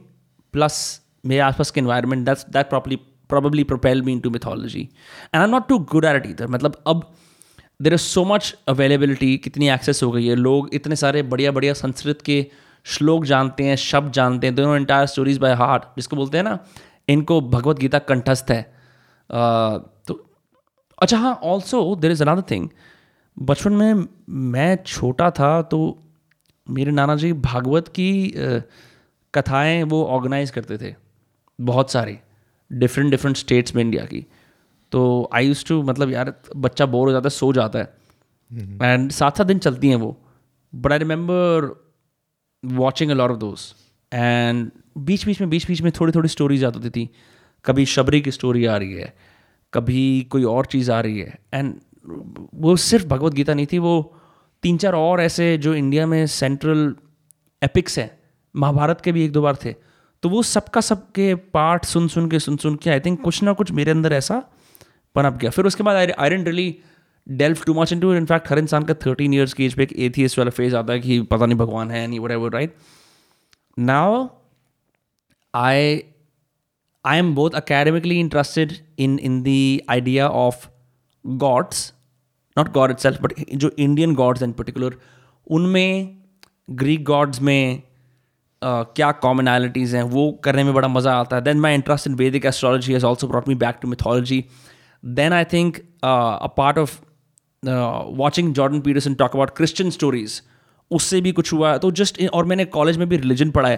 plus 0.54 1.00
मेरे 1.26 1.40
आसपास 1.40 1.70
के 1.70 1.80
environment 1.80 2.26
that's 2.26 2.46
that 2.50 2.68
properly 2.68 2.98
probably 3.30 3.62
propelled 3.68 4.04
me 4.06 4.12
into 4.12 4.30
mythology. 4.32 4.80
And 5.32 5.42
i'm 5.42 5.52
not 5.52 5.66
too 5.68 5.76
good 5.92 6.06
at 6.08 6.16
it 6.16 6.24
either. 6.30 6.48
मतलब 6.50 6.74
अब 6.86 7.04
there 7.82 7.94
is 7.94 8.00
so 8.00 8.24
much 8.24 8.54
availability 8.68 9.36
कितनी 9.44 9.68
एक्सेस 9.70 10.02
हो 10.02 10.10
गई 10.12 10.26
है। 10.26 10.34
लोग 10.36 10.68
इतने 10.74 10.96
सारे 10.96 11.22
बढ़िया 11.22 11.52
बढ़िया 11.52 11.72
संस्कृत 11.74 12.22
के 12.22 12.36
श्लोक 12.86 13.24
जानते 13.24 13.64
हैं 13.64 13.76
शब्द 13.76 14.12
जानते 14.12 14.46
हैं। 14.46 14.56
दोनों 14.56 14.76
एंटायर 14.76 15.06
स्टोरीज 15.06 15.38
बाय 15.38 15.54
हार्ट 15.54 15.82
जिसको 15.96 16.16
बोलते 16.16 16.36
हैं 16.38 16.44
ना 16.44 16.58
इनको 17.08 17.40
भगवत 17.40 17.78
गीता 17.78 17.98
कंठस्थ 18.00 18.50
है। 18.50 18.62
तो 20.06 20.14
अच्छा 20.98 21.18
हाँ 21.18 21.34
also 21.44 21.94
there 21.96 22.10
is 22.10 22.22
another 22.24 22.42
thing 22.50 22.68
बचपन 23.36 23.72
में 23.72 24.06
मैं 24.52 24.76
छोटा 24.86 25.30
था 25.30 25.50
तो 25.62 25.78
मेरे 26.66 26.90
नाना 26.90 27.16
जी 27.16 27.32
भागवत 27.32 27.88
की 27.88 28.10
कथाएँ 29.34 29.82
वो 29.84 30.04
ऑर्गेनाइज 30.06 30.50
करते 30.50 30.78
थे 30.78 30.94
बहुत 31.58 31.90
सारी 31.90 32.18
डिफरेंट 32.70 33.10
डिफरेंट 33.10 33.36
स्टेट्स 33.36 33.74
में 33.74 33.82
इंडिया 33.82 34.04
की। 34.04 34.24
तो 34.92 35.30
आई 35.34 35.46
यूज़ 35.46 35.64
टू 35.66 35.82
मतलब 35.82 36.10
यार 36.10 36.32
बच्चा 36.56 36.86
बोर 36.86 37.06
हो 37.08 37.12
जाता 37.12 37.26
है 37.26 37.30
सो 37.30 37.52
जाता 37.52 37.78
है। 37.78 37.94
एंड 38.82 39.10
सात 39.10 39.36
सात 39.36 39.46
दिन 39.46 39.58
चलती 39.58 39.88
हैं 39.88 39.96
वो। 39.96 40.16
But 40.72 40.92
I 40.92 40.98
remember 40.98 41.70
watching 42.62 43.10
a 43.10 43.14
lot 43.14 43.30
of 43.30 43.38
those 43.38 43.74
and 44.12 44.70
बीच 44.98 45.26
बीच 45.26 45.40
में 45.40 45.50
बीच 45.50 45.66
बीच 45.66 45.82
में 45.82 45.90
थोड़ी 46.00 46.12
थोड़ी 46.12 46.28
स्टोरीज 46.28 46.64
आती 46.64 46.90
थी। 46.90 47.08
कभी 47.64 47.84
शबरी 47.86 48.20
की 48.20 48.30
स्टोरी 48.30 48.64
आ 48.66 48.76
रही 48.76 48.92
है, 48.92 49.12
कभी 49.72 50.26
कोई 50.30 50.44
और 50.44 50.66
चीज़ 50.66 50.90
आ 50.92 51.00
रही 51.00 51.18
है। 51.18 51.38
एंड 51.54 51.74
वो 52.54 52.76
सिर्फ़ 52.78 53.06
भगवत 53.06 53.34
गीता 53.34 53.54
नहीं 53.54 53.66
थी, 53.66 53.78
वो 53.78 54.14
तीन 54.62 54.76
चार 54.76 54.94
और 54.94 55.20
ऐसे 55.20 55.56
जो 55.58 55.74
इंडिया 55.74 56.06
में 56.06 56.26
सेंट्रल 56.26 56.94
एपिक्स 57.62 57.98
हैं, 57.98 58.10
महाभारत 58.54 59.00
के 59.00 59.12
भी 59.12 59.24
एक 59.24 59.32
दो 59.32 59.42
बार 59.42 59.56
थे। 59.64 59.74
तो 60.22 60.28
वो 60.28 60.42
सबका 60.42 60.80
सबके 60.80 61.34
पार्ट 61.34 61.84
सुन 61.84 62.08
सुन 62.08 62.28
के, 62.30 62.38
सुन 62.38 62.56
सुन 62.56 62.76
के 62.76 62.90
आई 62.90 63.00
थिंक 63.00 63.20
कुछ 63.20 63.42
ना 63.42 63.52
कुछ 63.52 63.72
मेरे 63.72 63.90
अंदर 63.90 64.12
ऐसा 64.12 64.42
पनप 65.16 65.38
गया। 65.40 65.50
फिर 65.50 65.66
उसके 65.66 65.82
बाद 65.82 65.96
I 65.96 66.30
didn't 66.30 66.48
really 66.48 66.76
delve 67.26 67.64
too 67.64 67.74
much 67.74 67.92
into 68.00 68.14
in fact 68.14 68.50
हर 68.50 68.58
इंसान 68.58 68.84
का 68.84 68.94
थर्टीन 69.06 69.34
ईयर्स 69.34 69.52
की 69.52 69.64
एज 69.64 69.74
पे 69.74 69.82
एक 69.82 69.92
एथियस्ट 69.92 70.38
वाला 70.38 70.50
फ़ेज़ 70.50 70.76
आता 70.76 70.92
है 70.92 71.00
कि 71.00 71.20
पता 71.22 71.46
नहीं 71.46 71.58
भगवान 71.58 71.90
है, 71.90 72.06
नहीं 72.06 72.20
what 72.20 72.54
right 72.54 72.70
now 72.70 72.91
I 75.54 76.02
I 77.04 77.16
am 77.20 77.34
both 77.34 77.54
academically 77.54 78.20
interested 78.20 78.72
in 78.96 79.18
in 79.18 79.42
the 79.42 79.82
idea 79.90 80.26
of 80.26 80.70
gods, 81.38 81.92
not 82.56 82.72
God 82.72 82.92
itself, 82.94 83.16
but 83.22 83.32
जो 83.62 83.70
Indian 83.78 84.14
gods 84.14 84.42
in 84.42 84.52
particular, 84.52 84.90
उनमें 85.50 86.16
Greek 86.70 87.04
gods 87.10 87.40
में 87.40 87.82
uh, 88.62 88.84
क्या 88.96 89.20
commonalities 89.20 89.94
हैं 89.94 90.02
वो 90.02 90.32
करने 90.44 90.64
में 90.64 90.74
बड़ा 90.74 90.88
मज़ा 90.88 91.14
आता 91.14 91.36
है 91.36 91.42
then 91.42 91.60
my 91.60 91.74
interest 91.78 92.06
in 92.06 92.16
Vedic 92.16 92.44
astrology 92.44 92.92
has 92.92 93.04
also 93.10 93.26
brought 93.26 93.48
me 93.48 93.54
back 93.54 93.80
to 93.80 93.86
mythology 93.86 94.40
then 95.04 95.32
I 95.32 95.44
think 95.44 95.80
uh, 96.02 96.38
a 96.40 96.48
part 96.48 96.78
of 96.78 97.00
uh, 97.66 98.04
watching 98.06 98.54
Jordan 98.54 98.82
Peterson 98.82 99.16
talk 99.16 99.34
about 99.34 99.54
Christian 99.54 99.90
stories 99.90 100.42
उससे 100.92 101.20
भी 101.20 101.32
कुछ 101.32 101.52
हुआ 101.52 101.76
तो 101.78 101.90
जस्ट 102.00 102.22
और 102.30 102.44
मैंने 102.44 102.64
कॉलेज 102.74 102.96
में 102.98 103.08
भी 103.08 103.16
रिलीजन 103.16 103.50
पढ़ा 103.50 103.68
है। 103.68 103.76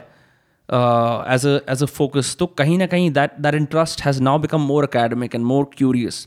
As 1.35 1.47
a 1.47 1.59
as 1.73 1.83
a 1.83 1.87
focus 1.87 2.35
तो 2.39 2.47
कहीं 2.59 2.79
ना 2.79 2.87
कहीं 2.87 3.11
that 3.13 3.39
that 3.41 3.55
interest 3.55 4.03
has 4.03 4.23
now 4.23 4.39
become 4.39 4.61
more 4.63 4.85
academic 4.85 5.35
and 5.35 5.45
more 5.45 5.71
curious 5.77 6.27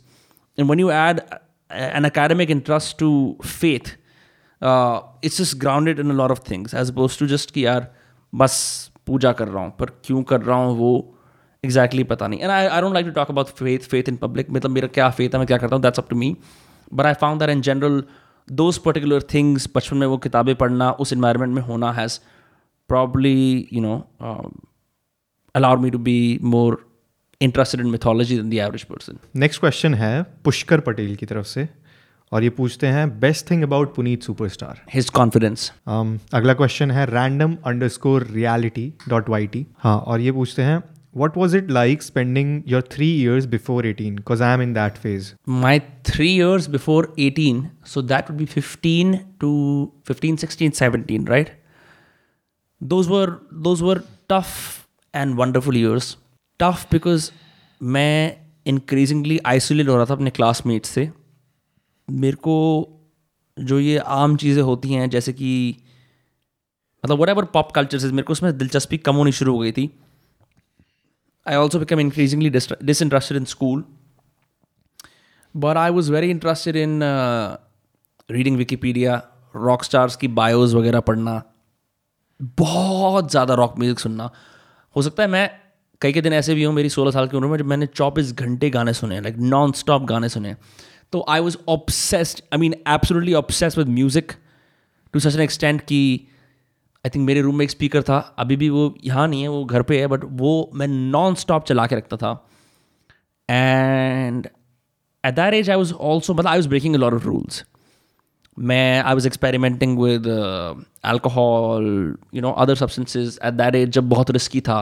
and 0.58 0.70
when 0.70 0.80
you 0.80 0.90
add 0.92 1.22
an 1.72 2.04
academic 2.06 2.50
interest 2.52 2.98
to 3.00 3.10
faith 3.46 3.96
it's 5.26 5.42
is 5.42 5.56
grounded 5.60 6.00
in 6.00 6.12
lot 6.14 6.32
of 6.32 6.42
things 6.52 6.74
as 6.74 6.92
opposed 6.92 7.20
to 7.20 7.28
just 7.28 7.52
कि 7.52 7.66
यार, 7.66 7.92
बस 8.34 8.92
पूजा 9.08 9.32
कर 9.32 9.48
रहा 9.48 9.64
हूँ, 9.64 9.72
पर 9.80 9.90
क्यों 10.06 10.22
कर 10.24 10.42
रहा 10.42 10.58
हूँ 10.58 10.78
वो 10.78 10.92
एग्जैक्टली 11.64 12.02
exactly 12.02 12.10
पता 12.10 12.28
नहीं। 12.28 12.40
And 12.40 12.52
I 12.52 12.66
I 12.66 12.82
don't 12.82 12.94
like 12.94 13.06
to 13.06 13.12
talk 13.12 13.30
about 13.32 13.48
faith 13.58 13.88
faith 13.90 14.10
in 14.10 14.16
public 14.18 14.50
मतलब 14.52 14.72
मेरा 14.72 14.88
क्या 14.90 15.10
फेथ 15.10 15.30
है, 15.30 15.38
मैं 15.38 15.48
क्या 15.48 15.58
करता 15.58 15.76
हूँ 15.76 15.84
that's 15.84 16.00
up 16.00 16.10
to 16.10 16.16
me 16.16 16.36
but 16.92 17.06
I 17.06 17.14
found 17.22 17.40
that 17.40 17.50
in 17.50 17.62
general 17.62 18.04
those 18.50 18.78
particular 18.78 19.24
things 19.34 19.70
बचपन 19.76 19.98
में 19.98 20.08
वो 20.08 20.18
किताबें 20.18 20.56
पढ़ना 20.56 20.92
उस 20.92 21.14
इन्वायरमेंट 21.14 21.56
में 21.56 21.62
होना 21.62 21.92
has 21.92 22.20
probably 22.90 23.38
you 23.74 23.82
know 23.82 23.96
um, 24.22 25.82
me 25.82 25.90
to 25.90 25.98
be 26.00 26.40
more 26.44 26.86
interested 27.42 27.82
in 27.82 27.88
in 27.88 27.92
mythology 27.92 28.38
than 28.38 28.54
the 28.54 28.62
average 28.68 28.86
person. 28.88 29.18
Next 29.36 29.60
question 29.60 29.94
है 29.94 30.24
पुष्कर 30.44 30.80
पटेल 30.80 31.16
की 31.16 31.26
तरफ़ 31.26 31.46
से 31.46 31.68
और 32.32 32.44
ये 32.44 32.50
पूछते 32.50 32.88
हैं 32.88 33.20
best 33.20 33.50
thing 33.52 33.64
about 33.64 33.96
Puneet 33.96 34.24
superstar 34.24 34.82
his 34.96 35.12
confidence. 35.12 35.70
Um, 35.90 36.18
अगला 36.34 36.54
क्वेश्चन 36.54 36.92
है 36.92 37.06
random 37.06 37.58
underscore 37.88 38.28
reality 38.32 38.92
dot 39.10 39.30
Y 39.30 39.48
T 39.48 39.66
हाँ 39.80 39.98
और 39.98 40.22
ये 40.22 40.32
पूछते 40.32 40.62
हैं 40.62 40.82
was 41.38 41.56
it 41.58 41.70
like 41.72 42.02
spending 42.04 42.62
your 42.68 42.82
three 42.92 43.08
years 43.12 43.46
before 43.46 43.86
eighteen 43.88 44.16
because 44.16 44.44
I 44.44 44.54
am 44.54 44.62
in 44.62 44.74
that 44.74 44.98
phase 44.98 45.32
my 45.64 45.76
three 46.10 46.32
years 46.32 46.68
before 46.74 47.02
18 47.20 47.62
so 47.86 48.02
that 48.12 48.30
would 48.30 48.38
be 48.38 48.46
15 48.52 49.16
to 49.44 49.50
15 50.10 50.38
16 50.44 50.76
17 50.80 51.26
right 51.28 51.52
those 52.82 53.10
were 53.10 53.28
those 53.68 53.84
were 53.84 53.98
tough 54.34 54.54
and 55.14 55.38
wonderful 55.38 55.80
years 55.82 56.10
tough 56.60 56.86
because 56.90 57.32
मैं 57.82 58.14
increasingly 58.66 59.40
isolated 59.54 59.90
हो 59.90 59.96
रहा 59.96 60.06
था 60.06 60.14
अपने 60.14 60.32
classmates 60.32 60.96
से 60.98 61.10
मेरे 62.08 62.38
को 62.48 62.58
जो 63.58 63.80
ये 63.80 63.98
आम 64.16 64.36
चीज़ें 64.38 64.62
होती 64.64 64.94
हैं 64.94 65.10
जैसे 65.10 65.34
कि 65.34 65.52
मतलब 67.04 67.22
वट 67.22 67.30
एवर 67.30 67.46
पॉप 67.54 67.72
कल्चर 67.72 67.98
से 67.98 68.12
मेरे 68.12 68.24
को 68.24 68.32
उसमें 68.32 68.58
दिलचस्पी 68.58 68.98
कम 68.98 69.16
होनी 69.16 69.32
शुरू 69.32 69.54
हो 69.54 69.60
गई 69.60 69.72
थी 69.72 69.90
I 71.50 71.56
also 71.56 71.80
become 71.80 72.00
increasingly 72.00 72.50
disinterested 72.50 73.38
in 73.38 73.46
school 73.46 73.84
but 75.56 75.78
I 75.78 75.90
was 75.90 76.10
very 76.10 76.28
interested 76.32 76.76
in 76.76 76.92
uh, 77.02 77.58
reading 78.30 78.58
Wikipedia, 78.58 79.14
rock 79.56 79.84
stars 79.84 80.16
की 80.16 80.28
बायोज 80.28 80.74
वगैरह 80.74 81.00
पढ़ना 81.00 81.42
बहुत 82.60 83.32
ज़्यादा 83.32 83.54
रॉक 83.54 83.80
म्यूज़िक 83.80 84.00
सुनना। 84.00 84.30
हो 84.96 85.02
सकता 85.02 85.24
है 85.24 85.30
मैं 85.30 85.50
कई 86.02 86.14
कई 86.14 86.22
दिन 86.22 86.34
ऐसे 86.34 86.56
भी 86.56 86.64
हूँ 86.64 86.74
मेरी 86.74 86.90
सोलह 86.90 87.12
साल 87.12 87.28
की 87.28 87.38
उम्र 87.38 87.48
में 87.48 87.58
जब 87.58 87.66
मैंने 87.66 87.86
चौबीस 87.86 88.32
घंटे 88.34 88.70
गाने 88.70 88.94
सुने 88.94 89.20
लाइक 89.22 89.38
नॉन 89.38 89.72
स्टॉप 89.72 90.04
गाने 90.04 90.30
सुने 90.30 90.56
तो 91.12 91.26
I 91.30 91.40
was 91.40 91.58
obsessed 91.70 92.42
I 92.54 92.60
mean 92.60 92.74
absolutely 92.74 93.34
obsessed 93.34 93.78
with 93.78 93.88
music 93.88 94.32
to 95.14 95.20
such 95.20 95.36
an 95.36 95.42
extent 95.42 95.82
कि 95.82 96.02
आई 97.06 97.10
थिंक 97.16 97.26
मेरे 97.26 97.42
रूम 97.42 97.56
में 97.56 97.64
एक 97.64 97.72
स्पीकर 97.72 98.04
था। 98.04 98.18
अभी 98.40 98.56
भी 98.56 98.70
वो 98.70 98.96
यहाँ 99.06 99.28
नहीं 99.28 99.42
है 99.42 99.48
वो 99.48 99.64
घर 99.66 99.82
पे 99.82 100.00
है 100.00 100.08
बट 100.08 100.24
वो 100.24 100.72
मैं 100.76 100.88
नॉन 100.88 101.36
स्टॉप 101.36 101.66
चला 101.66 101.88
के 101.88 101.96
रखता 101.96 102.18
था। 102.18 102.32
And 103.50 104.48
at 105.26 105.36
that 105.36 105.54
age, 105.54 105.70
I 105.70 105.76
was 105.76 105.94
also 105.94 106.34
मतलब 106.34 106.48
I 106.48 106.58
was 106.58 106.70
breaking 106.70 106.96
a 106.96 107.00
lot 107.00 107.18
of 107.20 107.28
rules. 107.28 107.62
मैं 108.60 109.02
I 109.02 109.14
was 109.14 109.28
experimenting 109.28 110.00
with 110.00 110.24
uh, 110.24 111.28
you 112.36 112.42
know 112.42 112.52
other 112.52 112.76
other 112.76 113.18
at 113.44 113.54
that 113.54 113.76
age 113.76 113.90
जब 113.90 114.10
बहुत 114.10 114.32
रिस्की 114.32 114.62
था। 114.62 114.80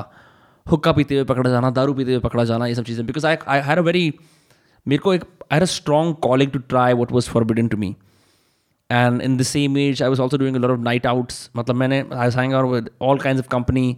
हुक्का 0.66 0.92
पीते 0.92 1.16
हुए 1.16 1.24
पकड़ा 1.24 1.50
जाना 1.50 1.70
दारू 1.70 1.94
पीते 1.94 2.12
हुए 2.12 2.20
पकड़ा 2.20 2.44
जाना 2.44 2.66
ये 2.66 2.76
सब 2.76 2.84
चीज़ें। 2.84 3.06
Because 3.06 3.28
I 3.28 3.38
I 3.48 3.60
had 3.60 3.78
a 3.78 3.82
very 3.82 4.14
मेरे 4.88 5.00
को 5.00 5.14
एक 5.14 5.24
I 5.24 5.54
had 5.54 5.62
a 5.62 5.66
strong 5.66 6.16
calling 6.16 6.52
to 6.52 6.60
try 6.60 6.94
what 6.94 7.12
was 7.12 7.30
forbidden 7.30 7.68
to 7.68 7.78
me 7.78 7.96
And 8.91 9.21
in 9.23 9.37
the 9.37 9.43
same 9.43 9.77
age 9.79 10.03
I 10.03 10.09
was 10.09 10.21
also 10.21 10.39
doing 10.39 10.57
lot 10.57 10.71
of 10.71 10.85
night 10.85 11.07
outs 11.07 11.51
मतलब 11.57 11.77
मैंने 11.77 12.05
I 12.13 12.31
hang 12.37 12.55
out 12.55 12.73
with 12.73 12.91
all 13.03 13.19
kind 13.19 13.39
of 13.39 13.49
company 13.53 13.97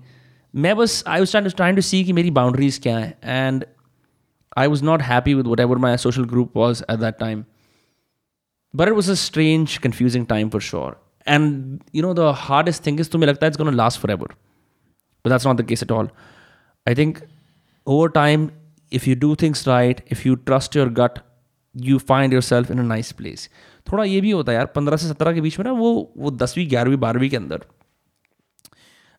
मैं 0.54 0.76
बस 0.76 1.02
I 1.08 1.18
was 1.18 1.54
trying 1.56 1.76
to 1.76 1.82
see 1.82 2.04
कि 2.04 2.12
मेरी 2.12 2.30
boundaries 2.40 2.78
क्या 2.82 2.98
हैं 2.98 3.14
and 3.24 3.64
I 4.56 4.68
was 4.68 4.82
not 4.82 5.00
happy 5.00 5.34
with 5.34 5.46
whatever 5.46 5.76
my 5.76 5.96
social 5.96 6.24
group 6.24 6.54
was 6.54 6.82
at 6.88 7.00
that 7.00 7.18
time. 7.18 7.46
But 8.74 8.88
it 8.88 8.94
was 8.94 9.08
a 9.08 9.16
strange, 9.16 9.80
confusing 9.80 10.26
time 10.26 10.50
for 10.50 10.60
sure. 10.60 10.96
And 11.26 11.82
you 11.92 12.02
know, 12.02 12.12
the 12.12 12.32
hardest 12.32 12.82
thing 12.82 12.98
is 12.98 13.08
to 13.10 13.18
me 13.18 13.26
like 13.26 13.42
it's 13.42 13.56
gonna 13.56 13.72
last 13.72 13.98
forever. 13.98 14.26
But 15.22 15.30
that's 15.30 15.44
not 15.44 15.56
the 15.56 15.62
case 15.62 15.82
at 15.82 15.90
all. 15.90 16.10
I 16.86 16.94
think 16.94 17.22
over 17.86 18.08
time, 18.08 18.52
if 18.90 19.06
you 19.06 19.14
do 19.14 19.34
things 19.34 19.66
right, 19.66 20.02
if 20.08 20.26
you 20.26 20.36
trust 20.36 20.74
your 20.74 20.88
gut, 20.88 21.24
you 21.74 21.98
find 21.98 22.32
yourself 22.32 22.70
in 22.70 22.78
a 22.78 22.82
nice 22.82 23.12
place. 23.12 23.48
थोड़ा 23.91 24.03
ये 24.03 24.21
भी 24.21 24.31
होता 24.31 24.51
है 24.51 24.57
यार, 24.57 24.65
पंद्रह 24.67 24.97
से 24.97 25.07
सत्रह 25.07 25.33
के 25.33 25.41
बीच 25.41 25.57
में 25.59 25.65
ना 25.65 25.71
वो 25.73 25.91
वो 26.17 26.31
दसवीं, 26.33 26.67
ग्यारहवीं, 26.69 26.97
बारहवीं 26.99 27.29
के 27.29 27.37
अंदर 27.37 27.65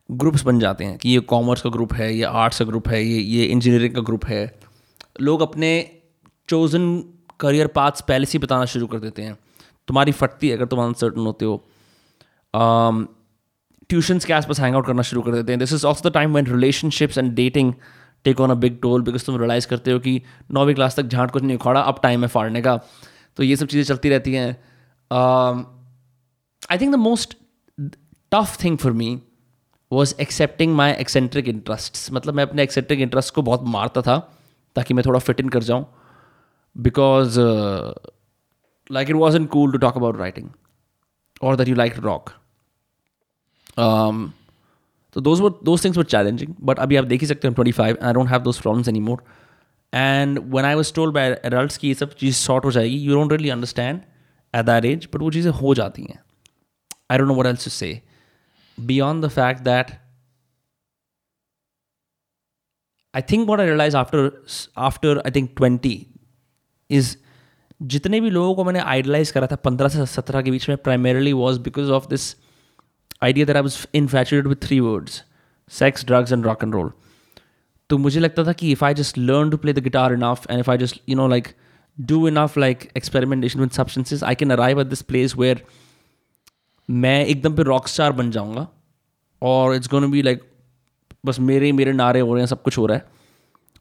ग्रुप्स 0.09 0.43
बन 0.43 0.59
जाते 0.59 0.83
हैं 0.83 0.97
कि 0.97 1.09
ये 1.09 1.19
कॉमर्स 1.29 1.61
का 1.61 1.69
ग्रुप 1.69 1.93
है, 1.93 2.13
ये 2.13 2.23
आर्ट्स 2.23 2.59
का 2.59 2.65
ग्रुप 2.65 2.87
है, 2.87 3.03
ये 3.03 3.19
ये 3.19 3.45
इंजीनियरिंग 3.45 3.93
का 3.95 4.01
ग्रुप 4.01 4.25
है। 4.25 4.59
लोग 5.21 5.41
अपने 5.41 5.69
चोजन 6.49 7.03
करियर 7.39 7.67
पाथ्स 7.69 8.01
पहले 8.01 8.25
से 8.25 8.39
बताना 8.39 8.65
शुरू 8.65 8.87
कर 8.87 8.99
देते 8.99 9.21
हैं। 9.21 9.37
तुम्हारी 9.87 10.11
फटती 10.11 10.49
है 10.49 10.55
अगर 10.57 10.65
तुम 10.65 10.79
अनसर्टन 10.79 11.21
होते 11.21 11.45
हो। 11.45 11.57
ट्यूशन्स 13.89 14.25
के 14.25 14.33
आसपास 14.33 14.59
हैंग 14.59 14.75
आउट 14.75 14.85
करना 14.85 15.01
शुरू 15.01 15.21
कर 15.21 15.31
देते 15.31 15.51
हैं। 15.51 15.59
This 15.59 15.73
is 15.73 15.85
also 15.87 16.09
the 16.09 16.13
time 16.13 16.35
when 16.35 16.45
relationships 16.47 17.17
and 17.17 17.33
dating 17.35 17.73
take 18.25 18.39
on 18.41 18.51
a 18.51 18.53
big 18.55 18.79
toll 18.81 19.01
because 19.01 19.25
तुम 19.25 19.37
रियलाइज़ 19.39 19.67
करते 19.67 19.91
हो 19.91 19.99
कि 19.99 20.21
नौवीं 20.51 20.75
क्लास 20.75 20.95
तक 20.95 21.03
झांट 21.03 21.31
कुछ 21.31 21.43
नहीं 21.43 21.57
उखाड़ा, 21.57 21.81
अब 21.81 21.99
टाइम 22.03 22.21
है 22.21 22.27
फाड़ने 22.27 22.61
का। 22.61 22.79
तो 23.37 23.43
ये 23.43 23.55
सब 23.55 23.67
चीज़ें 23.67 23.83
चलती 23.85 24.09
रहती 24.09 24.33
हैं। 24.33 24.49
I 26.71 26.77
think 26.77 26.91
the 26.91 26.95
most 26.97 27.35
tough 28.31 28.57
thing 28.63 28.77
for 28.77 28.91
me 28.93 29.21
was 29.91 30.13
accepting 30.21 30.75
my 30.75 30.91
eccentric 30.91 31.47
interest 31.47 32.11
मतलब 32.13 32.33
मैं 32.33 32.43
अपने 32.43 32.63
एक्सेंट्रिक 32.63 32.99
इंटरेस्ट 32.99 33.33
को 33.35 33.41
बहुत 33.41 33.63
मारता 33.67 34.01
था, 34.01 34.17
ताकि 34.75 34.93
मैं 34.93 35.03
थोड़ा 35.05 35.19
फिट 35.19 35.39
इन 35.39 35.49
कर 35.49 35.63
जाऊँ। 35.63 35.85
Because 36.75 37.39
like 38.89 39.09
it 39.09 39.15
was 39.15 39.35
in 39.35 39.45
cool 39.47 39.71
to 39.71 39.77
talk 39.77 39.97
about 39.97 40.17
writing 40.17 40.49
और 41.41 41.55
दैट 41.55 41.67
यू 41.67 41.75
लाइक 41.75 41.97
रॉक 41.99 42.29
तो 45.15 45.21
those 45.21 45.39
were 45.41 45.49
those 45.63 45.83
things 45.83 45.97
were 45.97 46.03
challenging 46.05 46.53
but 46.61 46.79
अभी 46.79 46.95
आप 46.95 47.05
देख 47.05 47.21
ही 47.21 47.27
सकते 47.27 47.47
हो 47.47 47.53
twenty 47.53 47.71
five 47.71 47.97
I 48.03 48.13
don't 48.13 48.27
have 48.29 48.41
those 48.41 48.59
problems 48.61 48.87
any 48.87 48.99
more 48.99 49.23
and 49.93 50.39
one 50.53 50.65
I 50.65 50.75
was 50.75 50.93
told 50.93 51.13
by 51.13 51.29
adult 51.29 51.77
की 51.77 51.87
ये 51.87 51.93
सब 51.93 52.13
चीज़ 52.15 52.35
शॉर्ट 52.37 52.65
हो 52.65 52.71
जाएगी 52.71 52.97
you 52.97 53.15
don't 53.15 53.31
really 53.31 53.49
understand 53.49 54.01
at 54.53 54.65
that 54.65 54.85
age 54.85 55.07
but 55.13 55.21
वो 55.21 55.31
चीज़ें 55.31 55.51
हो 55.51 55.73
जाती 55.75 56.03
हैं। 56.03 56.19
I 57.11 57.17
don't 57.17 57.27
know 57.27 57.35
what 57.35 57.45
else 57.45 57.73
say 57.73 57.99
beyond 58.77 59.23
the 59.23 59.29
fact 59.29 59.63
that 59.63 59.99
I 63.13 63.21
think 63.21 63.49
what 63.49 63.59
I 63.59 63.65
realized 63.65 63.95
after 63.95 64.21
after 64.77 65.21
I 65.25 65.31
think 65.31 65.55
20 65.55 65.95
is 66.89 67.15
जितने 67.81 68.19
भी 68.21 68.29
लोगों 68.29 68.53
को 68.55 68.63
मैंने 68.63 68.79
आइडलाइज 68.81 69.29
करा 69.31 69.47
था 69.47 69.55
पंद्रह 69.55 69.89
से 69.89 70.05
सत्रह 70.05 70.41
के 70.41 70.51
बीच 70.51 70.67
में 70.69 70.77
primarily 70.77 71.33
was 71.33 71.59
because 71.59 71.91
of 71.91 72.07
this 72.09 72.35
idea 73.23 73.45
that 73.45 73.55
I 73.55 73.61
was 73.61 73.77
infatuated 73.95 74.47
with 74.47 74.55
three 74.63 74.79
words 74.79 75.23
sex 75.71 76.05
drugs 76.05 76.31
and 76.31 76.45
rock 76.45 76.63
and 76.63 76.73
roll 76.73 76.91
तो 77.89 77.97
मुझे 77.97 78.19
लगता 78.19 78.43
था 78.43 78.53
कि 78.53 78.71
if 78.71 78.85
I 78.85 78.93
just 78.93 79.17
learn 79.17 79.49
to 79.49 79.57
play 79.57 79.73
the 79.73 79.79
guitar 79.79 80.13
enough 80.13 80.43
and 80.49 80.59
if 80.59 80.71
I 80.71 80.77
just 80.77 81.01
you 81.09 81.15
know 81.15 81.27
like 81.27 81.47
do 82.01 82.27
enough 82.27 82.57
like 82.57 82.91
experimentation 82.97 83.59
with 83.59 83.69
substances 83.69 84.23
I 84.23 84.35
can 84.35 84.51
arrive 84.51 84.81
at 84.81 84.87
this 84.87 85.01
place 85.01 85.35
where 85.35 85.65
मैं 86.89 87.25
एकदम 87.25 87.55
पे 87.55 87.63
rock 87.63 87.87
star 87.87 88.11
बन 88.11 88.31
जाऊँगा 88.31 88.67
और 89.41 89.75
it's 89.75 89.87
gonna 89.87 90.11
be 90.11 90.21
like 90.21 90.43
बस 91.25 91.39
मेरे 91.39 91.71
मेरे 91.71 91.91
नारे 91.91 92.19
हो 92.19 92.33
रहे 92.33 92.41
हैं, 92.41 92.47
सब 92.47 92.63
कुछ 92.63 92.77
हो 92.77 92.85
रहा 92.85 92.97
है। 92.97 93.09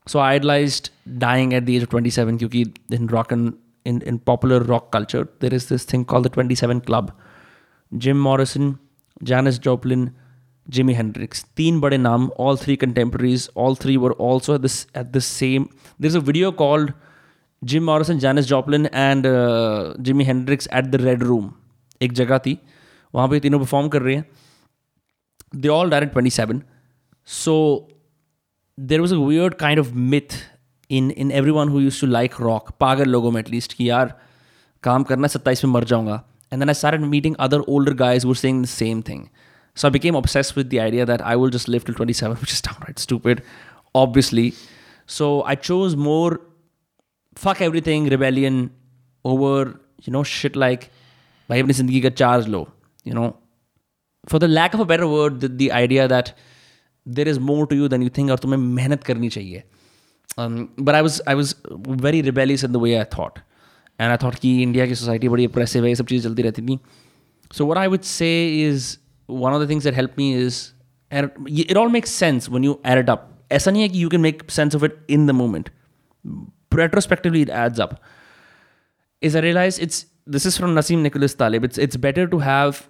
So 0.07 0.19
I 0.19 0.33
idolise 0.33 0.93
dying 1.09 1.53
at 1.53 1.63
the 1.63 1.71
age 1.71 1.83
of 1.83 1.91
twenty 1.91 2.11
seven 2.11 2.39
क्योंकि 2.39 2.65
in 2.93 3.09
rock 3.09 3.33
and 3.33 3.53
in 3.87 4.03
in 4.07 4.19
popular 4.19 4.63
rock 4.63 4.91
culture 4.93 5.25
there 5.25 5.55
is 5.55 5.69
this 5.69 5.93
thing 5.93 6.05
call 6.05 6.23
the 6.23 6.33
twenty 6.33 6.57
seven 6.57 6.81
club 6.81 7.19
Jim 7.95 8.23
Morrison 8.23 8.77
Janis 9.23 9.59
Joplin 9.61 10.11
Jimi 10.69 10.95
Hendrix 10.95 11.45
तीन 11.57 11.81
बड़े 11.81 11.99
नाम 11.99 12.31
all 12.41 12.57
three 12.57 12.77
contemporaries 12.77 13.49
all 13.57 13.75
three 13.83 13.97
were 13.97 14.11
also 14.21 14.55
at 14.55 15.07
the 15.07 15.19
same 15.19 15.67
there 16.01 16.07
is 16.07 16.17
a 16.17 16.21
video 16.21 16.51
called 16.61 16.93
Jim 17.63 17.85
Morrison 17.85 18.19
Janis 18.19 18.47
Joplin 18.47 18.87
and 18.87 19.27
Jimi 20.01 20.25
Hendrix 20.25 20.69
at 20.75 20.85
the 20.85 21.01
red 21.03 21.23
room 21.23 21.51
एक 22.01 22.13
जगह 22.13 22.39
थी, 22.39 22.59
वहाँ 23.15 23.29
पर 23.29 23.39
तीनों 23.39 23.59
perform 23.59 23.89
कर 23.89 24.03
रहे 24.03 24.15
हैं। 24.17 24.25
They 25.57 25.69
all 25.69 25.91
direct 25.91 26.13
twenty 26.13 26.31
seven 26.31 26.63
so 27.29 27.55
there 28.79 29.01
was 29.01 29.15
a 29.15 29.19
weird 29.19 29.55
kind 29.55 29.81
of 29.81 29.93
myth 30.13 30.37
in 30.91 31.11
in 31.11 31.31
every 31.33 31.51
one 31.51 31.69
who 31.69 31.81
use 31.81 32.01
to 32.01 32.07
like 32.07 32.35
rock 32.41 32.71
पागल 32.81 33.09
लोगों 33.11 33.31
में 33.31 33.41
एटलीस्ट 33.41 33.73
कि 33.73 33.89
यार, 33.91 34.15
काम 34.83 35.03
करना 35.03 35.27
सत्ताईस 35.29 35.65
में 35.65 35.73
मर 35.73 35.85
जाऊँगा। 35.85 36.23
एंड 36.53 36.61
देन 36.61 36.69
आई 36.69 36.75
सारे 36.75 36.99
मीटिंग 36.99 37.35
अदर 37.41 37.61
ओल्डर 37.69 37.95
गाइज़ 37.97 38.27
वो 38.27 38.35
sang 38.37 38.63
the 38.63 38.67
same 38.69 39.03
thing 39.09 39.25
so 39.78 39.88
i 39.88 39.92
became 39.92 40.16
obsessed 40.16 40.56
with 40.56 40.70
the 40.70 40.80
idea 40.80 41.06
that 41.06 41.22
i 41.22 41.36
will 41.36 41.50
just 41.50 41.68
live 41.68 41.86
till 41.86 41.96
27 41.96 42.38
which 42.40 42.54
is 42.54 42.62
downright 42.62 43.00
stupid 43.00 43.44
obviously 43.96 44.48
so 45.10 45.44
i 45.44 45.56
chose 45.70 45.96
more 45.96 46.40
fuck 47.38 47.62
everything 47.62 48.10
rebellion 48.16 48.60
over 49.26 49.80
you 50.06 50.14
know 50.14 50.24
shit 50.36 50.62
like 50.66 50.90
भाई 51.50 51.62
अपनी 51.62 51.74
ज़िंदगी 51.74 52.00
का 52.02 52.10
charge 52.10 52.48
low 52.48 52.68
you 53.08 53.14
know 53.14 53.28
for 54.32 54.40
the 54.40 54.44
lack 54.44 54.76
of 54.76 54.82
a 54.82 54.84
better 54.88 55.04
word 55.14 55.46
the 55.46 55.70
idea 55.74 56.08
that 56.08 56.30
there 57.06 57.28
is 57.28 57.40
more 57.50 57.66
to 57.68 57.76
you 57.76 57.88
than 57.88 58.04
you 58.04 58.10
think 58.18 58.30
और 58.32 58.40
तुम्हें 58.40 58.60
मेहनत 58.60 59.04
करनी 59.04 59.30
चाहिए 59.30 59.64
but 60.40 60.94
I 60.96 61.02
was 61.02 61.22
I 61.28 61.36
was 61.36 61.56
very 62.04 62.22
rebellious 62.22 62.64
in 62.64 62.72
the 62.72 62.82
way 62.84 62.94
I 62.96 63.04
thought 63.18 63.40
and 64.00 64.10
I 64.10 64.18
thought 64.24 64.36
कि 64.36 64.62
India 64.64 64.86
की 64.88 64.96
society 64.96 65.30
बड़ी 65.30 65.46
oppressive 65.46 65.84
है 65.84 65.90
ये 65.90 65.96
सब 65.96 66.06
चीज़ें 66.08 66.30
चलती 66.30 66.42
रहती 66.42 66.62
थी 66.68 66.80
so 67.52 67.66
what 67.68 67.78
I 67.78 67.88
would 67.88 68.02
say 68.12 68.32
is 68.68 68.96
One 69.30 69.52
of 69.52 69.62
the 69.62 69.70
things 69.70 69.84
that 69.84 69.96
help 69.96 70.16
me 70.18 70.34
is 70.46 70.64
it 71.12 71.78
all 71.78 71.90
make 71.92 72.08
sense 72.08 72.50
when 72.50 72.64
you 72.64 72.80
add 72.88 73.10
up 73.10 73.30
ऐसा 73.52 73.72
नहीं 73.72 73.82
है 73.82 73.90
कि 73.90 74.04
you 74.04 74.10
can 74.10 74.22
make 74.22 74.44
sense 74.52 74.76
of 74.76 74.84
it 74.84 75.06
in 75.10 75.28
the 75.28 75.32
moment 75.42 75.70
retrospectively 76.76 77.42
it 77.44 77.50
adds 77.54 77.80
up 77.80 77.92
is 79.22 79.36
I 79.36 79.42
realize 79.42 79.80
it's 79.80 79.98
this 80.28 80.46
is 80.46 80.56
from 80.58 80.72
Nassim 80.76 81.02
Nicholas 81.02 81.36
Taleb. 81.36 81.66
It's 81.66 81.82
it's 81.86 82.00
better 82.08 82.28
to 82.28 82.40
have 82.40 82.82